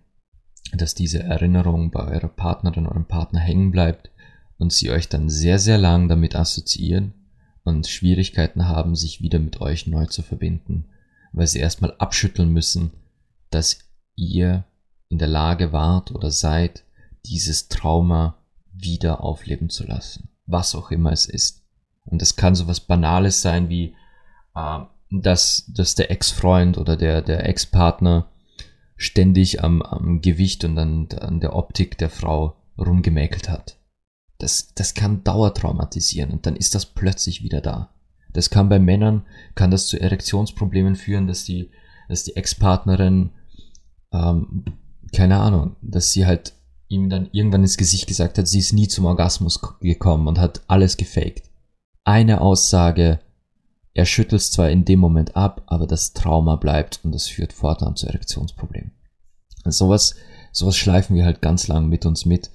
dass 0.72 0.94
diese 0.94 1.22
Erinnerung 1.22 1.90
bei 1.90 2.04
eurer 2.04 2.28
Partnerin, 2.28 2.86
eurem 2.86 3.06
Partner 3.06 3.40
hängen 3.40 3.70
bleibt 3.70 4.10
und 4.64 4.72
sie 4.72 4.90
euch 4.90 5.10
dann 5.10 5.28
sehr, 5.28 5.58
sehr 5.58 5.76
lang 5.76 6.08
damit 6.08 6.34
assoziieren 6.34 7.12
und 7.64 7.86
Schwierigkeiten 7.86 8.66
haben, 8.66 8.96
sich 8.96 9.20
wieder 9.20 9.38
mit 9.38 9.60
euch 9.60 9.86
neu 9.86 10.06
zu 10.06 10.22
verbinden, 10.22 10.86
weil 11.32 11.46
sie 11.46 11.58
erstmal 11.58 11.94
abschütteln 11.98 12.48
müssen, 12.48 12.90
dass 13.50 13.78
ihr 14.16 14.64
in 15.10 15.18
der 15.18 15.28
Lage 15.28 15.72
wart 15.72 16.12
oder 16.12 16.30
seid, 16.30 16.82
dieses 17.26 17.68
Trauma 17.68 18.38
wieder 18.72 19.22
aufleben 19.22 19.68
zu 19.68 19.84
lassen, 19.84 20.30
was 20.46 20.74
auch 20.74 20.90
immer 20.90 21.12
es 21.12 21.26
ist. 21.26 21.62
Und 22.06 22.22
es 22.22 22.34
kann 22.34 22.54
so 22.54 22.66
was 22.66 22.80
Banales 22.80 23.42
sein 23.42 23.68
wie, 23.68 23.94
äh, 24.54 24.78
dass, 25.10 25.66
dass 25.68 25.94
der 25.94 26.10
Ex-Freund 26.10 26.78
oder 26.78 26.96
der, 26.96 27.20
der 27.20 27.46
Ex-Partner 27.46 28.30
ständig 28.96 29.62
am, 29.62 29.82
am 29.82 30.22
Gewicht 30.22 30.64
und 30.64 30.78
an, 30.78 31.08
an 31.20 31.40
der 31.40 31.54
Optik 31.54 31.98
der 31.98 32.08
Frau 32.08 32.56
rumgemäkelt 32.78 33.50
hat. 33.50 33.76
Das, 34.38 34.74
das 34.74 34.94
kann 34.94 35.24
dauertraumatisieren 35.24 36.30
und 36.30 36.46
dann 36.46 36.56
ist 36.56 36.74
das 36.74 36.86
plötzlich 36.86 37.42
wieder 37.42 37.60
da. 37.60 37.90
Das 38.32 38.50
kann 38.50 38.68
bei 38.68 38.78
Männern, 38.78 39.22
kann 39.54 39.70
das 39.70 39.86
zu 39.86 39.98
Erektionsproblemen 39.98 40.96
führen, 40.96 41.26
dass 41.26 41.44
die, 41.44 41.70
dass 42.08 42.24
die 42.24 42.36
Ex-Partnerin, 42.36 43.30
ähm, 44.12 44.64
keine 45.12 45.38
Ahnung, 45.38 45.76
dass 45.80 46.10
sie 46.10 46.26
halt 46.26 46.54
ihm 46.88 47.08
dann 47.08 47.28
irgendwann 47.32 47.62
ins 47.62 47.76
Gesicht 47.76 48.06
gesagt 48.06 48.38
hat, 48.38 48.48
sie 48.48 48.58
ist 48.58 48.72
nie 48.72 48.88
zum 48.88 49.04
Orgasmus 49.04 49.60
gekommen 49.80 50.26
und 50.26 50.38
hat 50.38 50.62
alles 50.66 50.96
gefaked. 50.96 51.50
Eine 52.04 52.40
Aussage, 52.40 53.20
er 53.94 54.04
schüttelt 54.04 54.42
zwar 54.42 54.70
in 54.70 54.84
dem 54.84 54.98
Moment 54.98 55.36
ab, 55.36 55.62
aber 55.66 55.86
das 55.86 56.12
Trauma 56.12 56.56
bleibt 56.56 57.00
und 57.04 57.12
das 57.12 57.28
führt 57.28 57.52
fortan 57.52 57.96
zu 57.96 58.06
Erektionsproblemen. 58.08 58.92
Also 59.62 59.86
sowas, 59.86 60.16
sowas 60.52 60.76
schleifen 60.76 61.16
wir 61.16 61.24
halt 61.24 61.40
ganz 61.40 61.68
lang 61.68 61.88
mit 61.88 62.04
uns 62.04 62.26
mit. 62.26 62.50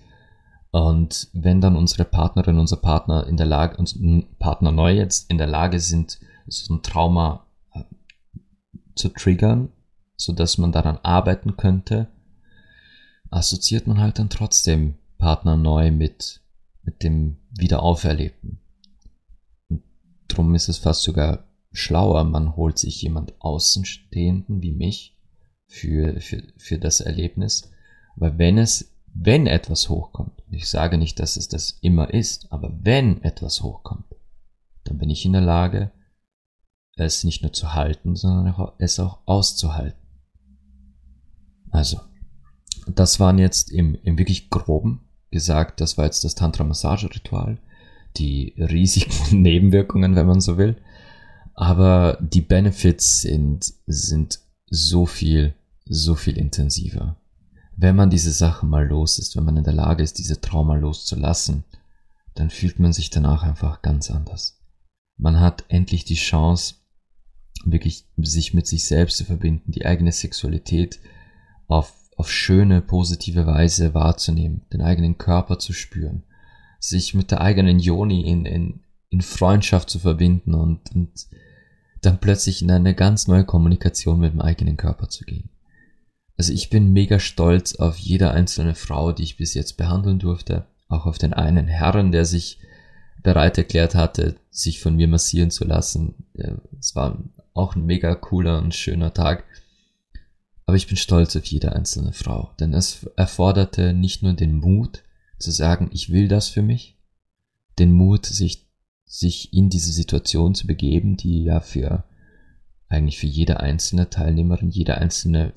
Und 0.71 1.29
wenn 1.33 1.61
dann 1.61 1.75
unsere 1.75 2.05
Partnerin, 2.05 2.59
unser 2.59 2.77
Partner 2.77 3.25
in 3.25 3.37
der 3.37 3.47
Lage, 3.47 3.77
unser 3.77 3.99
Partner 4.37 4.71
neu 4.71 4.93
jetzt 4.93 5.29
in 5.31 5.37
der 5.37 5.47
Lage 5.47 5.79
sind, 5.79 6.19
so 6.47 6.73
ein 6.73 6.83
Trauma 6.83 7.45
äh, 7.73 7.83
zu 8.95 9.09
triggern, 9.09 9.71
so 10.15 10.33
dass 10.33 10.57
man 10.57 10.71
daran 10.71 10.99
arbeiten 11.01 11.57
könnte, 11.57 12.07
assoziiert 13.31 13.87
man 13.87 13.99
halt 13.99 14.19
dann 14.19 14.29
trotzdem 14.29 14.95
Partner 15.17 15.57
neu 15.57 15.91
mit, 15.91 16.41
mit 16.83 17.03
dem 17.03 17.37
Wiederauferlebten. 17.51 18.59
Und 19.69 19.83
drum 20.27 20.53
ist 20.53 20.69
es 20.69 20.77
fast 20.77 21.03
sogar 21.03 21.45
schlauer, 21.71 22.23
man 22.23 22.55
holt 22.55 22.77
sich 22.77 23.01
jemand 23.01 23.33
Außenstehenden 23.41 24.61
wie 24.61 24.71
mich 24.71 25.17
für, 25.67 26.19
für, 26.21 26.43
für 26.57 26.77
das 26.77 26.99
Erlebnis. 26.99 27.71
Aber 28.15 28.37
wenn 28.37 28.57
es 28.57 28.93
wenn 29.13 29.47
etwas 29.47 29.89
hochkommt, 29.89 30.38
ich 30.51 30.69
sage 30.69 30.97
nicht, 30.97 31.19
dass 31.19 31.37
es 31.37 31.47
das 31.47 31.77
immer 31.81 32.13
ist, 32.13 32.51
aber 32.51 32.71
wenn 32.81 33.21
etwas 33.23 33.61
hochkommt, 33.61 34.15
dann 34.83 34.97
bin 34.97 35.09
ich 35.09 35.25
in 35.25 35.33
der 35.33 35.41
Lage, 35.41 35.91
es 36.95 37.23
nicht 37.23 37.43
nur 37.43 37.53
zu 37.53 37.73
halten, 37.73 38.15
sondern 38.15 38.53
es 38.77 38.99
auch 38.99 39.19
auszuhalten. 39.25 39.99
Also, 41.71 42.01
das 42.87 43.19
waren 43.19 43.37
jetzt 43.37 43.71
im, 43.71 43.95
im 44.03 44.17
wirklich 44.17 44.49
groben 44.49 45.01
gesagt, 45.31 45.79
das 45.79 45.97
war 45.97 46.05
jetzt 46.05 46.23
das 46.23 46.35
Tantra-Massage-Ritual, 46.35 47.59
die 48.17 48.55
Risiken 48.57 49.13
und 49.31 49.41
Nebenwirkungen, 49.41 50.15
wenn 50.15 50.27
man 50.27 50.41
so 50.41 50.57
will. 50.57 50.75
Aber 51.53 52.17
die 52.21 52.41
Benefits 52.41 53.21
sind, 53.21 53.73
sind 53.85 54.39
so 54.69 55.05
viel, 55.05 55.53
so 55.85 56.15
viel 56.15 56.37
intensiver 56.37 57.18
wenn 57.81 57.95
man 57.95 58.09
diese 58.09 58.33
Sachen 58.33 58.69
mal 58.69 58.85
los 58.85 59.19
ist, 59.19 59.37
wenn 59.37 59.45
man 59.45 59.55
in 59.55 59.63
der 59.63 59.73
Lage 59.73 60.03
ist, 60.03 60.17
diese 60.17 60.41
Trauma 60.41 60.75
loszulassen, 60.75 61.63
dann 62.35 62.49
fühlt 62.49 62.77
man 62.77 62.91
sich 62.91 63.09
danach 63.09 63.43
einfach 63.43 63.81
ganz 63.81 64.11
anders. 64.11 64.61
Man 65.17 65.39
hat 65.39 65.63
endlich 65.69 66.03
die 66.03 66.15
Chance, 66.15 66.75
wirklich 67.63 68.05
sich 68.17 68.53
mit 68.53 68.67
sich 68.67 68.85
selbst 68.85 69.15
zu 69.15 69.23
verbinden, 69.23 69.71
die 69.71 69.85
eigene 69.85 70.11
Sexualität 70.11 70.99
auf, 71.67 71.93
auf 72.17 72.29
schöne, 72.29 72.81
positive 72.81 73.45
Weise 73.45 73.93
wahrzunehmen, 73.93 74.65
den 74.73 74.81
eigenen 74.81 75.17
Körper 75.17 75.57
zu 75.57 75.71
spüren, 75.71 76.23
sich 76.79 77.13
mit 77.13 77.31
der 77.31 77.39
eigenen 77.39 77.79
Yoni 77.79 78.29
in, 78.29 78.45
in, 78.45 78.81
in 79.09 79.21
Freundschaft 79.21 79.89
zu 79.89 79.99
verbinden 79.99 80.53
und, 80.53 80.93
und 80.93 81.27
dann 82.01 82.19
plötzlich 82.19 82.61
in 82.61 82.71
eine 82.71 82.93
ganz 82.93 83.27
neue 83.27 83.45
Kommunikation 83.45 84.19
mit 84.19 84.33
dem 84.33 84.41
eigenen 84.41 84.75
Körper 84.75 85.07
zu 85.07 85.23
gehen. 85.23 85.49
Also 86.39 86.53
ich 86.53 86.69
bin 86.69 86.93
mega 86.93 87.19
stolz 87.19 87.75
auf 87.75 87.97
jede 87.97 88.31
einzelne 88.31 88.73
Frau, 88.73 89.11
die 89.11 89.23
ich 89.23 89.35
bis 89.35 89.55
jetzt 89.55 89.75
behandeln 89.75 90.19
durfte. 90.19 90.65
Auch 90.87 91.05
auf 91.05 91.17
den 91.17 91.33
einen 91.33 91.67
Herrn, 91.67 92.13
der 92.13 92.23
sich 92.23 92.59
bereit 93.21 93.57
erklärt 93.57 93.93
hatte, 93.93 94.37
sich 94.49 94.79
von 94.79 94.95
mir 94.95 95.09
massieren 95.09 95.51
zu 95.51 95.65
lassen. 95.65 96.15
Es 96.79 96.95
war 96.95 97.21
auch 97.53 97.75
ein 97.75 97.85
mega 97.85 98.15
cooler 98.15 98.59
und 98.59 98.73
schöner 98.73 99.13
Tag. 99.13 99.43
Aber 100.65 100.77
ich 100.77 100.87
bin 100.87 100.95
stolz 100.95 101.35
auf 101.35 101.43
jede 101.43 101.73
einzelne 101.73 102.13
Frau, 102.13 102.51
denn 102.57 102.73
es 102.73 103.05
erforderte 103.17 103.91
nicht 103.91 104.23
nur 104.23 104.31
den 104.31 104.59
Mut 104.59 105.03
zu 105.39 105.51
sagen, 105.51 105.89
ich 105.91 106.09
will 106.09 106.29
das 106.29 106.47
für 106.47 106.61
mich, 106.61 106.95
den 107.79 107.91
Mut, 107.91 108.25
sich, 108.25 108.65
sich 109.03 109.51
in 109.51 109.69
diese 109.69 109.91
Situation 109.91 110.55
zu 110.55 110.67
begeben, 110.67 111.17
die 111.17 111.43
ja 111.43 111.59
für 111.59 112.05
eigentlich 112.87 113.19
für 113.19 113.27
jede 113.27 113.59
einzelne 113.59 114.09
Teilnehmerin, 114.09 114.69
jede 114.69 114.97
einzelne 114.97 115.51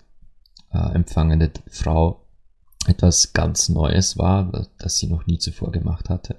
äh, 0.72 0.94
empfangene 0.94 1.50
Frau 1.68 2.26
etwas 2.86 3.32
ganz 3.32 3.68
Neues 3.68 4.18
war, 4.18 4.68
das 4.78 4.96
sie 4.96 5.06
noch 5.06 5.26
nie 5.26 5.38
zuvor 5.38 5.70
gemacht 5.70 6.08
hatte, 6.08 6.36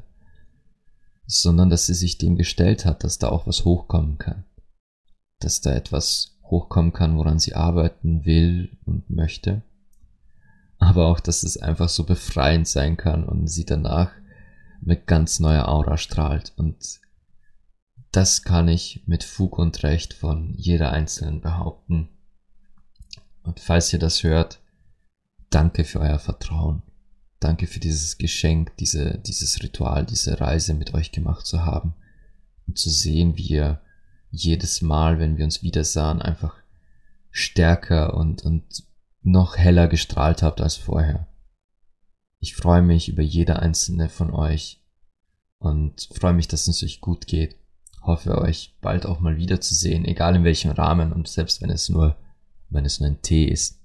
sondern 1.25 1.69
dass 1.69 1.85
sie 1.85 1.93
sich 1.93 2.17
dem 2.17 2.35
gestellt 2.35 2.85
hat, 2.85 3.03
dass 3.03 3.17
da 3.17 3.29
auch 3.29 3.47
was 3.47 3.63
hochkommen 3.65 4.17
kann, 4.17 4.43
dass 5.39 5.61
da 5.61 5.73
etwas 5.73 6.37
hochkommen 6.43 6.91
kann, 6.91 7.17
woran 7.17 7.39
sie 7.39 7.55
arbeiten 7.55 8.25
will 8.25 8.77
und 8.85 9.09
möchte, 9.09 9.63
aber 10.79 11.07
auch, 11.07 11.19
dass 11.19 11.43
es 11.43 11.57
einfach 11.57 11.89
so 11.89 12.03
befreiend 12.03 12.67
sein 12.67 12.97
kann 12.97 13.23
und 13.23 13.47
sie 13.47 13.65
danach 13.65 14.11
mit 14.81 15.07
ganz 15.07 15.39
neuer 15.39 15.69
Aura 15.69 15.97
strahlt. 15.97 16.53
Und 16.57 16.99
das 18.11 18.43
kann 18.43 18.67
ich 18.67 19.03
mit 19.07 19.23
Fug 19.23 19.57
und 19.57 19.81
Recht 19.83 20.13
von 20.13 20.53
jeder 20.55 20.91
Einzelnen 20.91 21.41
behaupten. 21.41 22.09
Und 23.43 23.59
falls 23.59 23.91
ihr 23.93 23.99
das 23.99 24.23
hört, 24.23 24.59
danke 25.49 25.83
für 25.83 25.99
euer 25.99 26.19
Vertrauen. 26.19 26.81
Danke 27.39 27.67
für 27.67 27.79
dieses 27.79 28.17
Geschenk, 28.17 28.75
diese, 28.77 29.19
dieses 29.19 29.61
Ritual, 29.61 30.05
diese 30.05 30.39
Reise 30.39 30.73
mit 30.73 30.93
euch 30.93 31.11
gemacht 31.11 31.45
zu 31.45 31.65
haben. 31.65 31.93
Und 32.67 32.77
zu 32.77 32.89
sehen, 32.89 33.35
wie 33.37 33.47
ihr 33.47 33.81
jedes 34.31 34.81
Mal, 34.81 35.19
wenn 35.19 35.37
wir 35.37 35.45
uns 35.45 35.61
wieder 35.61 35.83
sahen, 35.83 36.21
einfach 36.21 36.55
stärker 37.29 38.15
und, 38.15 38.43
und 38.43 38.83
noch 39.21 39.57
heller 39.57 39.87
gestrahlt 39.87 40.41
habt 40.41 40.61
als 40.61 40.75
vorher. 40.75 41.27
Ich 42.39 42.55
freue 42.55 42.81
mich 42.81 43.09
über 43.09 43.23
jede 43.23 43.59
einzelne 43.59 44.09
von 44.09 44.31
euch 44.31 44.81
und 45.59 46.09
freue 46.13 46.33
mich, 46.33 46.47
dass 46.47 46.67
es 46.67 46.83
euch 46.83 47.01
gut 47.01 47.27
geht. 47.27 47.57
Hoffe 48.01 48.37
euch 48.37 48.75
bald 48.81 49.05
auch 49.05 49.19
mal 49.19 49.37
wiederzusehen, 49.37 50.05
egal 50.05 50.35
in 50.35 50.43
welchem 50.43 50.71
Rahmen 50.71 51.13
und 51.13 51.27
selbst 51.27 51.61
wenn 51.61 51.69
es 51.69 51.89
nur 51.89 52.17
wenn 52.73 52.85
es 52.85 52.99
nur 52.99 53.09
ein 53.09 53.21
T 53.21 53.45
ist. 53.45 53.79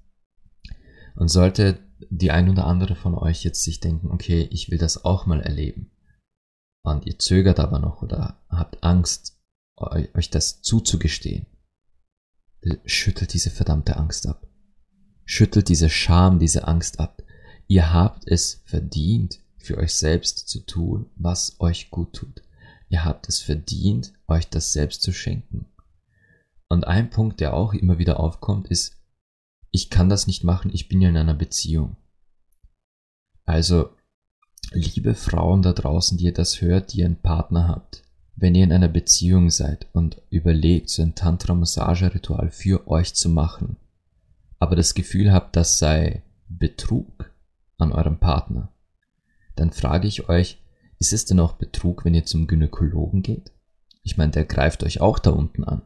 Und 1.14 1.28
sollte 1.28 1.78
die 2.10 2.30
ein 2.30 2.48
oder 2.48 2.66
andere 2.66 2.94
von 2.94 3.14
euch 3.14 3.44
jetzt 3.44 3.62
sich 3.62 3.80
denken, 3.80 4.10
okay, 4.10 4.48
ich 4.50 4.70
will 4.70 4.78
das 4.78 5.04
auch 5.04 5.26
mal 5.26 5.40
erleben. 5.40 5.90
Und 6.82 7.06
ihr 7.06 7.18
zögert 7.18 7.60
aber 7.60 7.78
noch 7.78 8.02
oder 8.02 8.40
habt 8.48 8.82
Angst, 8.82 9.36
euch 9.76 10.30
das 10.30 10.62
zuzugestehen. 10.62 11.46
Schüttelt 12.84 13.32
diese 13.34 13.50
verdammte 13.50 13.96
Angst 13.96 14.26
ab. 14.26 14.46
Schüttelt 15.24 15.68
diese 15.68 15.90
Scham, 15.90 16.38
diese 16.38 16.66
Angst 16.66 17.00
ab. 17.00 17.22
Ihr 17.66 17.92
habt 17.92 18.26
es 18.26 18.62
verdient, 18.64 19.40
für 19.58 19.76
euch 19.76 19.94
selbst 19.94 20.48
zu 20.48 20.60
tun, 20.60 21.10
was 21.16 21.60
euch 21.60 21.90
gut 21.90 22.14
tut. 22.14 22.42
Ihr 22.88 23.04
habt 23.04 23.28
es 23.28 23.40
verdient, 23.40 24.14
euch 24.26 24.48
das 24.48 24.72
selbst 24.72 25.02
zu 25.02 25.12
schenken. 25.12 25.66
Und 26.68 26.86
ein 26.86 27.10
Punkt, 27.10 27.40
der 27.40 27.54
auch 27.54 27.72
immer 27.72 27.98
wieder 27.98 28.20
aufkommt, 28.20 28.68
ist, 28.68 28.96
ich 29.70 29.90
kann 29.90 30.08
das 30.08 30.26
nicht 30.26 30.44
machen, 30.44 30.70
ich 30.72 30.88
bin 30.88 31.00
ja 31.00 31.08
in 31.08 31.16
einer 31.16 31.34
Beziehung. 31.34 31.96
Also, 33.44 33.90
liebe 34.72 35.14
Frauen 35.14 35.62
da 35.62 35.72
draußen, 35.72 36.18
die 36.18 36.24
ihr 36.24 36.34
das 36.34 36.60
hört, 36.60 36.92
die 36.92 37.00
ihr 37.00 37.06
einen 37.06 37.22
Partner 37.22 37.68
habt, 37.68 38.04
wenn 38.36 38.54
ihr 38.54 38.64
in 38.64 38.72
einer 38.72 38.88
Beziehung 38.88 39.50
seid 39.50 39.88
und 39.92 40.22
überlegt, 40.30 40.90
so 40.90 41.02
ein 41.02 41.14
Tantra-Massage-Ritual 41.14 42.50
für 42.50 42.86
euch 42.88 43.14
zu 43.14 43.28
machen, 43.30 43.76
aber 44.58 44.76
das 44.76 44.94
Gefühl 44.94 45.32
habt, 45.32 45.56
das 45.56 45.78
sei 45.78 46.22
Betrug 46.48 47.32
an 47.78 47.92
eurem 47.92 48.18
Partner, 48.18 48.72
dann 49.56 49.72
frage 49.72 50.06
ich 50.06 50.28
euch, 50.28 50.62
ist 50.98 51.12
es 51.12 51.24
denn 51.24 51.40
auch 51.40 51.54
Betrug, 51.54 52.04
wenn 52.04 52.14
ihr 52.14 52.24
zum 52.24 52.46
Gynäkologen 52.46 53.22
geht? 53.22 53.52
Ich 54.02 54.16
meine, 54.16 54.32
der 54.32 54.44
greift 54.44 54.82
euch 54.82 55.00
auch 55.00 55.18
da 55.18 55.30
unten 55.30 55.64
an. 55.64 55.82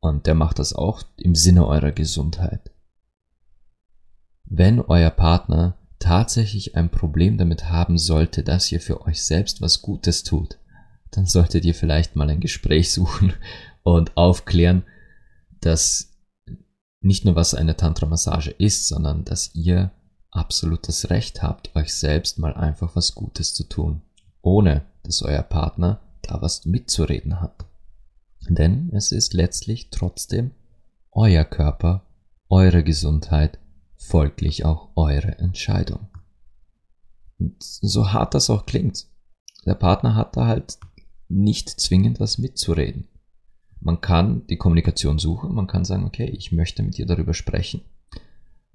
Und 0.00 0.26
der 0.26 0.34
macht 0.34 0.58
das 0.58 0.72
auch 0.72 1.02
im 1.16 1.34
Sinne 1.34 1.66
eurer 1.66 1.92
Gesundheit. 1.92 2.70
Wenn 4.44 4.80
euer 4.80 5.10
Partner 5.10 5.76
tatsächlich 5.98 6.76
ein 6.76 6.90
Problem 6.90 7.36
damit 7.38 7.68
haben 7.68 7.98
sollte, 7.98 8.42
dass 8.42 8.70
ihr 8.70 8.80
für 8.80 9.02
euch 9.02 9.22
selbst 9.22 9.60
was 9.60 9.82
Gutes 9.82 10.22
tut, 10.22 10.58
dann 11.10 11.26
solltet 11.26 11.64
ihr 11.64 11.74
vielleicht 11.74 12.16
mal 12.16 12.30
ein 12.30 12.40
Gespräch 12.40 12.92
suchen 12.92 13.34
und 13.82 14.16
aufklären, 14.16 14.84
dass 15.60 16.08
nicht 17.00 17.24
nur 17.24 17.36
was 17.36 17.54
eine 17.54 17.76
Tantra-Massage 17.76 18.50
ist, 18.50 18.88
sondern 18.88 19.24
dass 19.24 19.54
ihr 19.54 19.92
absolutes 20.30 21.10
Recht 21.10 21.42
habt, 21.42 21.74
euch 21.74 21.94
selbst 21.94 22.38
mal 22.38 22.54
einfach 22.54 22.94
was 22.96 23.14
Gutes 23.14 23.54
zu 23.54 23.64
tun, 23.64 24.02
ohne 24.42 24.84
dass 25.02 25.22
euer 25.22 25.42
Partner 25.42 26.00
da 26.22 26.42
was 26.42 26.64
mitzureden 26.64 27.40
hat. 27.40 27.67
Denn 28.48 28.90
es 28.92 29.12
ist 29.12 29.34
letztlich 29.34 29.90
trotzdem 29.90 30.52
euer 31.12 31.44
Körper, 31.44 32.06
eure 32.48 32.82
Gesundheit, 32.82 33.58
folglich 33.96 34.64
auch 34.64 34.90
eure 34.96 35.38
Entscheidung. 35.38 36.08
Und 37.38 37.62
so 37.62 38.12
hart 38.12 38.34
das 38.34 38.50
auch 38.50 38.66
klingt, 38.66 39.06
der 39.66 39.74
Partner 39.74 40.14
hat 40.14 40.36
da 40.36 40.46
halt 40.46 40.78
nicht 41.28 41.68
zwingend 41.68 42.20
was 42.20 42.38
mitzureden. 42.38 43.08
Man 43.80 44.00
kann 44.00 44.46
die 44.46 44.56
Kommunikation 44.56 45.18
suchen, 45.18 45.54
man 45.54 45.66
kann 45.66 45.84
sagen, 45.84 46.04
okay, 46.04 46.26
ich 46.26 46.52
möchte 46.52 46.82
mit 46.82 46.96
dir 46.96 47.06
darüber 47.06 47.34
sprechen. 47.34 47.82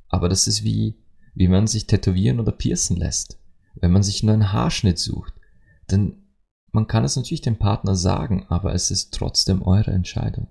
Aber 0.07 0.30
das 0.30 0.47
ist 0.47 0.63
wie, 0.63 0.95
wie 1.34 1.47
man 1.47 1.67
sich 1.67 1.88
tätowieren 1.88 2.39
oder 2.39 2.51
piercen 2.51 2.95
lässt. 2.95 3.39
Wenn 3.76 3.91
man 3.91 4.03
sich 4.03 4.21
nur 4.21 4.34
einen 4.34 4.53
Haarschnitt 4.53 4.99
sucht, 4.99 5.34
dann 5.88 6.22
man 6.74 6.88
kann 6.88 7.03
es 7.05 7.15
natürlich 7.15 7.41
dem 7.41 7.57
Partner 7.57 7.95
sagen, 7.95 8.45
aber 8.49 8.74
es 8.74 8.89
ist 8.91 9.13
trotzdem 9.13 9.61
eure 9.61 9.91
Entscheidung. 9.91 10.47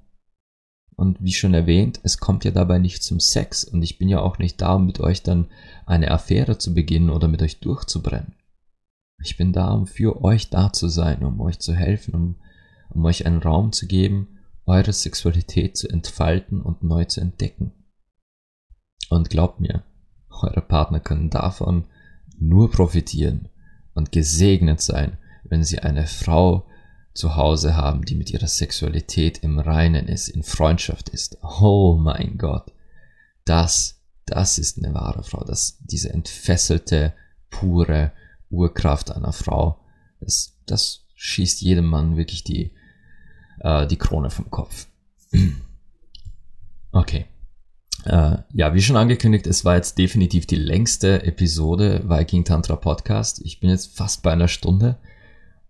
Und 0.95 1.19
wie 1.21 1.33
schon 1.33 1.53
erwähnt, 1.53 1.99
es 2.05 2.19
kommt 2.19 2.45
ja 2.45 2.53
dabei 2.53 2.79
nicht 2.79 3.03
zum 3.03 3.19
Sex 3.19 3.65
und 3.65 3.83
ich 3.83 3.99
bin 3.99 4.09
ja 4.09 4.21
auch 4.21 4.39
nicht 4.39 4.61
da, 4.61 4.75
um 4.75 4.87
mit 4.87 5.01
euch 5.01 5.25
dann 5.25 5.49
eine 5.85 6.13
Affäre 6.13 6.59
zu 6.59 6.75
beginnen 6.75 7.11
oder 7.11 7.27
mit 7.27 7.43
euch 7.43 7.59
durchzubrennen. 7.59 8.35
Ich 9.25 9.37
bin 9.37 9.53
da, 9.53 9.73
um 9.73 9.87
für 9.87 10.23
euch 10.23 10.49
da 10.49 10.73
zu 10.73 10.89
sein, 10.89 11.25
um 11.25 11.41
euch 11.41 11.59
zu 11.59 11.75
helfen, 11.75 12.15
um, 12.15 12.37
um 12.91 13.05
euch 13.05 13.27
einen 13.27 13.43
Raum 13.43 13.73
zu 13.73 13.89
geben, 13.89 14.39
eure 14.65 14.93
Sexualität 14.93 15.77
zu 15.77 15.89
entfalten 15.89 16.63
und 16.63 16.85
neu 16.85 17.05
zu 17.05 17.21
entdecken. 17.21 17.73
Und 19.11 19.29
glaubt 19.29 19.61
mir, 19.61 19.83
eure 20.31 20.63
Partner 20.63 21.01
können 21.01 21.31
davon 21.31 21.85
nur 22.39 22.71
profitieren 22.71 23.49
und 23.95 24.13
gesegnet 24.13 24.81
sein, 24.81 25.19
wenn 25.53 25.65
sie 25.65 25.81
eine 25.81 26.07
Frau 26.07 26.67
zu 27.13 27.37
Hause 27.37 27.77
haben, 27.77 28.07
die 28.07 28.15
mit 28.15 28.31
ihrer 28.31 28.49
Sexualität 28.49 29.37
im 29.43 29.59
Reinen 29.59 30.09
ist, 30.09 30.29
in 30.29 30.43
Freundschaft 30.43 31.11
ist. 31.11 31.37
Oh 31.43 31.95
mein 31.95 32.39
Gott. 32.39 32.73
Das, 33.45 34.01
das 34.25 34.57
ist 34.57 34.79
eine 34.79 34.95
wahre 34.95 35.23
Frau. 35.25 35.45
Das, 35.45 35.77
diese 35.81 36.11
entfesselte, 36.11 37.13
pure 37.51 38.13
Urkraft 38.49 39.11
einer 39.11 39.35
Frau. 39.35 39.79
Das, 40.21 40.57
das 40.65 41.05
schießt 41.17 41.61
jedem 41.61 41.85
Mann 41.85 42.17
wirklich 42.17 42.45
die, 42.45 42.73
äh, 43.61 43.87
die 43.87 43.99
Krone 43.99 44.31
vom 44.31 44.51
Kopf. 44.51 44.87
okay. 46.93 47.27
Äh, 48.07 48.39
ja, 48.55 48.73
wie 48.73 48.81
schon 48.81 48.97
angekündigt, 48.97 49.47
es 49.47 49.67
war 49.67 49.77
jetzt 49.77 49.99
definitiv 49.99 50.47
die 50.47 50.57
längste 50.57 51.25
Episode 51.25 52.05
Viking 52.09 52.47
Tantra 52.47 52.77
Podcast. 52.77 53.43
Ich 53.45 53.61
bin 53.61 53.69
jetzt 53.69 53.95
fast 53.95 54.23
bei 54.23 54.33
einer 54.33 54.49
Stunde. 54.49 54.97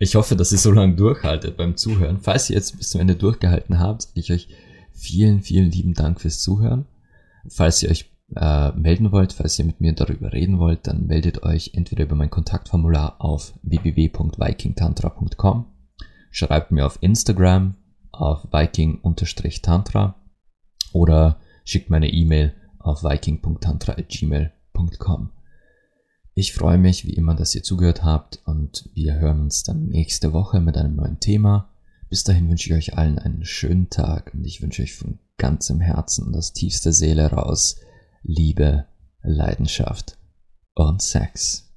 Ich 0.03 0.14
hoffe, 0.16 0.34
dass 0.34 0.50
ihr 0.50 0.59
so 0.59 0.72
lange 0.72 0.96
durchhaltet 0.96 1.57
beim 1.57 1.76
Zuhören. 1.76 2.18
Falls 2.20 2.50
ihr 2.50 2.57
jetzt 2.57 2.76
bis 2.76 2.90
zum 2.90 3.00
Ende 3.00 3.14
durchgehalten 3.14 3.78
habt, 3.78 4.03
sage 4.03 4.18
ich 4.18 4.32
euch 4.32 4.48
vielen, 4.90 5.42
vielen 5.42 5.70
lieben 5.70 5.94
Dank 5.94 6.20
fürs 6.20 6.40
Zuhören. 6.40 6.86
Falls 7.46 7.84
ihr 7.84 7.90
euch 7.90 8.11
äh, 8.34 8.72
melden 8.72 9.12
wollt, 9.12 9.32
falls 9.32 9.57
ihr 9.61 9.64
mit 9.64 9.80
mir 9.80 9.92
darüber 9.92 10.32
reden 10.32 10.59
wollt, 10.59 10.88
dann 10.88 11.07
meldet 11.07 11.44
euch 11.44 11.74
entweder 11.74 12.03
über 12.03 12.16
mein 12.16 12.30
Kontaktformular 12.30 13.14
auf 13.20 13.55
www.vikingtantra.com, 13.62 15.66
schreibt 16.32 16.72
mir 16.72 16.84
auf 16.84 16.98
Instagram 17.00 17.76
auf 18.11 18.48
viking-tantra 18.50 20.16
oder 20.92 21.38
schickt 21.64 21.90
meine 21.90 22.12
E-Mail 22.12 22.55
auf 22.80 23.05
viking.tantra.gmail.com. 23.05 25.30
Ich 26.34 26.54
freue 26.54 26.78
mich 26.78 27.06
wie 27.06 27.12
immer, 27.12 27.34
dass 27.34 27.54
ihr 27.54 27.62
zugehört 27.62 28.04
habt 28.04 28.40
und 28.46 28.88
wir 28.94 29.16
hören 29.16 29.40
uns 29.40 29.64
dann 29.64 29.88
nächste 29.88 30.32
Woche 30.32 30.60
mit 30.60 30.78
einem 30.78 30.96
neuen 30.96 31.20
Thema. 31.20 31.68
Bis 32.08 32.24
dahin 32.24 32.48
wünsche 32.48 32.70
ich 32.70 32.74
euch 32.74 32.98
allen 32.98 33.18
einen 33.18 33.44
schönen 33.44 33.90
Tag 33.90 34.32
und 34.32 34.46
ich 34.46 34.62
wünsche 34.62 34.82
euch 34.82 34.94
von 34.94 35.18
ganzem 35.36 35.80
Herzen 35.80 36.32
das 36.32 36.54
tiefste 36.54 36.92
Seele 36.92 37.30
raus 37.30 37.76
Liebe, 38.22 38.86
Leidenschaft 39.22 40.16
und 40.74 41.02
Sex. 41.02 41.70